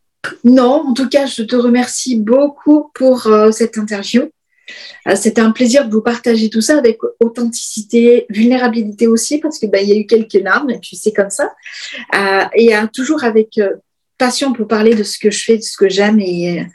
Non, 0.44 0.84
en 0.88 0.94
tout 0.94 1.08
cas, 1.08 1.26
je 1.26 1.42
te 1.42 1.56
remercie 1.56 2.18
beaucoup 2.18 2.90
pour 2.94 3.26
euh, 3.26 3.50
cette 3.50 3.76
interview. 3.76 4.30
Euh, 5.08 5.16
c'était 5.16 5.40
un 5.40 5.52
plaisir 5.52 5.86
de 5.86 5.92
vous 5.92 6.00
partager 6.00 6.50
tout 6.50 6.60
ça 6.60 6.78
avec 6.78 6.98
authenticité, 7.20 8.26
vulnérabilité 8.28 9.06
aussi, 9.06 9.38
parce 9.38 9.58
qu'il 9.58 9.70
bah, 9.70 9.80
y 9.80 9.92
a 9.92 9.96
eu 9.96 10.06
quelques 10.06 10.34
larmes, 10.34 10.70
et 10.70 10.78
puis 10.78 10.96
c'est 10.96 11.12
comme 11.12 11.30
ça. 11.30 11.52
Euh, 12.14 12.44
et 12.54 12.72
toujours 12.92 13.24
avec 13.24 13.60
passion 14.18 14.52
pour 14.52 14.68
parler 14.68 14.94
de 14.94 15.02
ce 15.02 15.18
que 15.18 15.30
je 15.30 15.42
fais, 15.42 15.56
de 15.56 15.62
ce 15.62 15.76
que 15.76 15.88
j'aime, 15.88 16.20
et, 16.20 16.66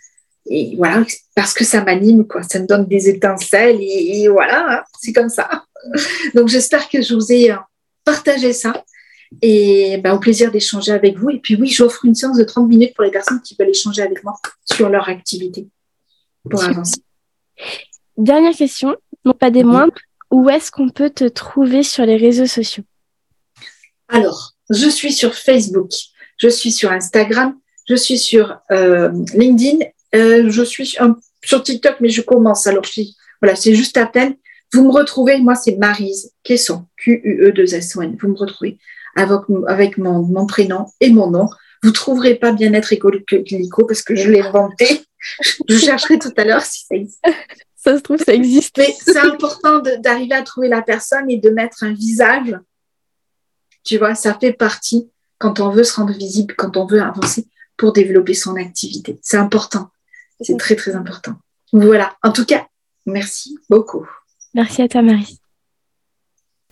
voilà, 0.77 1.05
parce 1.35 1.53
que 1.53 1.65
ça 1.65 1.83
m'anime, 1.83 2.25
quoi. 2.25 2.41
Ça 2.43 2.59
me 2.59 2.67
donne 2.67 2.85
des 2.87 3.09
étincelles, 3.09 3.79
et 3.81 4.27
voilà, 4.29 4.79
hein, 4.79 4.83
c'est 5.01 5.13
comme 5.13 5.29
ça. 5.29 5.65
Donc 6.35 6.47
j'espère 6.47 6.89
que 6.89 7.01
je 7.01 7.13
vous 7.13 7.31
ai 7.31 7.53
partagé 8.05 8.53
ça. 8.53 8.83
Et 9.41 9.97
bah, 10.03 10.13
au 10.13 10.19
plaisir 10.19 10.51
d'échanger 10.51 10.91
avec 10.93 11.17
vous. 11.17 11.29
Et 11.29 11.39
puis 11.39 11.55
oui, 11.55 11.67
j'offre 11.67 12.05
une 12.05 12.15
séance 12.15 12.37
de 12.37 12.43
30 12.43 12.67
minutes 12.67 12.93
pour 12.95 13.03
les 13.03 13.11
personnes 13.11 13.41
qui 13.41 13.55
veulent 13.59 13.69
échanger 13.69 14.01
avec 14.01 14.23
moi 14.23 14.39
sur 14.65 14.89
leur 14.89 15.09
activité 15.09 15.67
pour 16.49 16.63
avancer. 16.63 17.01
Dernière 18.17 18.55
question, 18.55 18.95
non 19.25 19.33
pas 19.33 19.51
des 19.51 19.63
moindres, 19.63 19.93
où 20.31 20.49
est-ce 20.49 20.71
qu'on 20.71 20.89
peut 20.89 21.09
te 21.09 21.25
trouver 21.25 21.83
sur 21.83 22.05
les 22.05 22.17
réseaux 22.17 22.47
sociaux? 22.47 22.83
Alors, 24.07 24.53
je 24.69 24.89
suis 24.89 25.11
sur 25.11 25.35
Facebook, 25.35 25.91
je 26.37 26.49
suis 26.49 26.71
sur 26.71 26.91
Instagram, 26.91 27.55
je 27.87 27.95
suis 27.95 28.17
sur 28.17 28.57
euh, 28.71 29.11
LinkedIn, 29.33 29.85
euh, 30.15 30.49
je 30.49 30.63
suis 30.63 30.97
sur, 31.41 31.63
TikTok, 31.63 31.97
mais 31.99 32.09
je 32.09 32.21
commence. 32.21 32.67
Alors, 32.67 32.83
voilà, 33.41 33.55
c'est 33.55 33.75
juste 33.75 33.97
à 33.97 34.05
peine. 34.05 34.35
Vous 34.73 34.83
me 34.83 34.91
retrouvez, 34.91 35.39
moi, 35.39 35.55
c'est 35.55 35.77
Marise 35.77 36.33
Quesson, 36.43 36.85
Q-U-E-2-S-O-N. 36.97 38.17
Vous 38.19 38.27
me 38.29 38.35
retrouvez 38.35 38.77
avec, 39.15 39.41
avec 39.67 39.97
mon, 39.97 40.23
mon, 40.23 40.45
prénom 40.45 40.87
et 40.99 41.09
mon 41.09 41.29
nom. 41.29 41.47
Vous 41.83 41.91
trouverez 41.91 42.35
pas 42.35 42.51
bien-être 42.51 42.91
écolico 42.91 43.85
parce 43.85 44.01
que 44.01 44.15
je 44.15 44.29
l'ai 44.29 44.41
inventé. 44.41 45.05
Je 45.67 45.77
chercherai 45.77 46.19
tout 46.19 46.33
à 46.37 46.43
l'heure 46.43 46.61
si 46.61 46.85
ça 46.85 46.95
existe. 46.95 47.25
ça 47.75 47.97
se 47.97 48.01
trouve, 48.01 48.17
ça 48.17 48.33
existe. 48.33 48.77
Mais 48.77 48.93
c'est 48.99 49.17
important 49.17 49.79
d'arriver 49.99 50.35
à 50.35 50.43
trouver 50.43 50.67
la 50.67 50.81
personne 50.81 51.29
et 51.29 51.37
de 51.37 51.49
mettre 51.49 51.83
un 51.83 51.93
visage. 51.93 52.55
Tu 53.83 53.97
vois, 53.97 54.15
ça 54.15 54.37
fait 54.37 54.53
partie 54.53 55.09
quand 55.37 55.59
on 55.59 55.69
veut 55.69 55.83
se 55.83 55.95
rendre 55.95 56.13
visible, 56.13 56.55
quand 56.55 56.77
on 56.77 56.85
veut 56.85 57.01
avancer 57.01 57.47
pour 57.77 57.93
développer 57.93 58.33
son 58.33 58.55
activité. 58.55 59.19
C'est 59.21 59.37
important. 59.37 59.89
C'est 60.41 60.57
très, 60.57 60.75
très 60.75 60.95
important. 60.95 61.33
Voilà. 61.71 62.15
En 62.23 62.31
tout 62.31 62.45
cas, 62.45 62.67
merci 63.05 63.57
beaucoup. 63.69 64.07
Merci 64.53 64.81
à 64.81 64.87
toi, 64.87 65.01
Marie. 65.01 65.39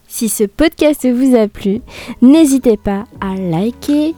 Si 0.07 0.29
ce 0.29 0.43
podcast 0.43 1.07
vous 1.07 1.35
a 1.35 1.47
plu, 1.47 1.81
n'hésitez 2.21 2.77
pas 2.77 3.05
à 3.21 3.35
liker, 3.35 4.13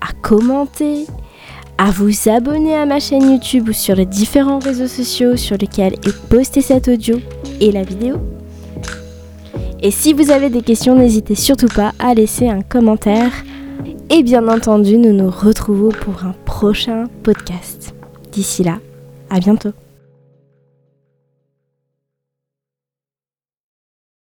à 0.00 0.12
commenter, 0.22 1.06
à 1.78 1.90
vous 1.90 2.28
abonner 2.28 2.74
à 2.74 2.86
ma 2.86 3.00
chaîne 3.00 3.30
YouTube 3.30 3.68
ou 3.68 3.72
sur 3.72 3.94
les 3.94 4.06
différents 4.06 4.58
réseaux 4.58 4.86
sociaux 4.86 5.36
sur 5.36 5.56
lesquels 5.56 5.94
est 5.94 6.28
posté 6.28 6.60
cet 6.60 6.88
audio 6.88 7.20
et 7.60 7.72
la 7.72 7.82
vidéo. 7.82 8.16
Et 9.82 9.90
si 9.90 10.12
vous 10.12 10.30
avez 10.30 10.48
des 10.48 10.62
questions, 10.62 10.94
n'hésitez 10.96 11.34
surtout 11.34 11.68
pas 11.68 11.92
à 11.98 12.14
laisser 12.14 12.48
un 12.48 12.62
commentaire. 12.62 13.32
Et 14.08 14.22
bien 14.22 14.48
entendu, 14.48 14.96
nous 14.96 15.12
nous 15.12 15.30
retrouvons 15.30 15.90
pour 15.90 16.24
un 16.24 16.34
prochain 16.44 17.04
podcast. 17.22 17.94
D'ici 18.32 18.64
là, 18.64 18.78
à 19.30 19.38
bientôt. 19.38 19.72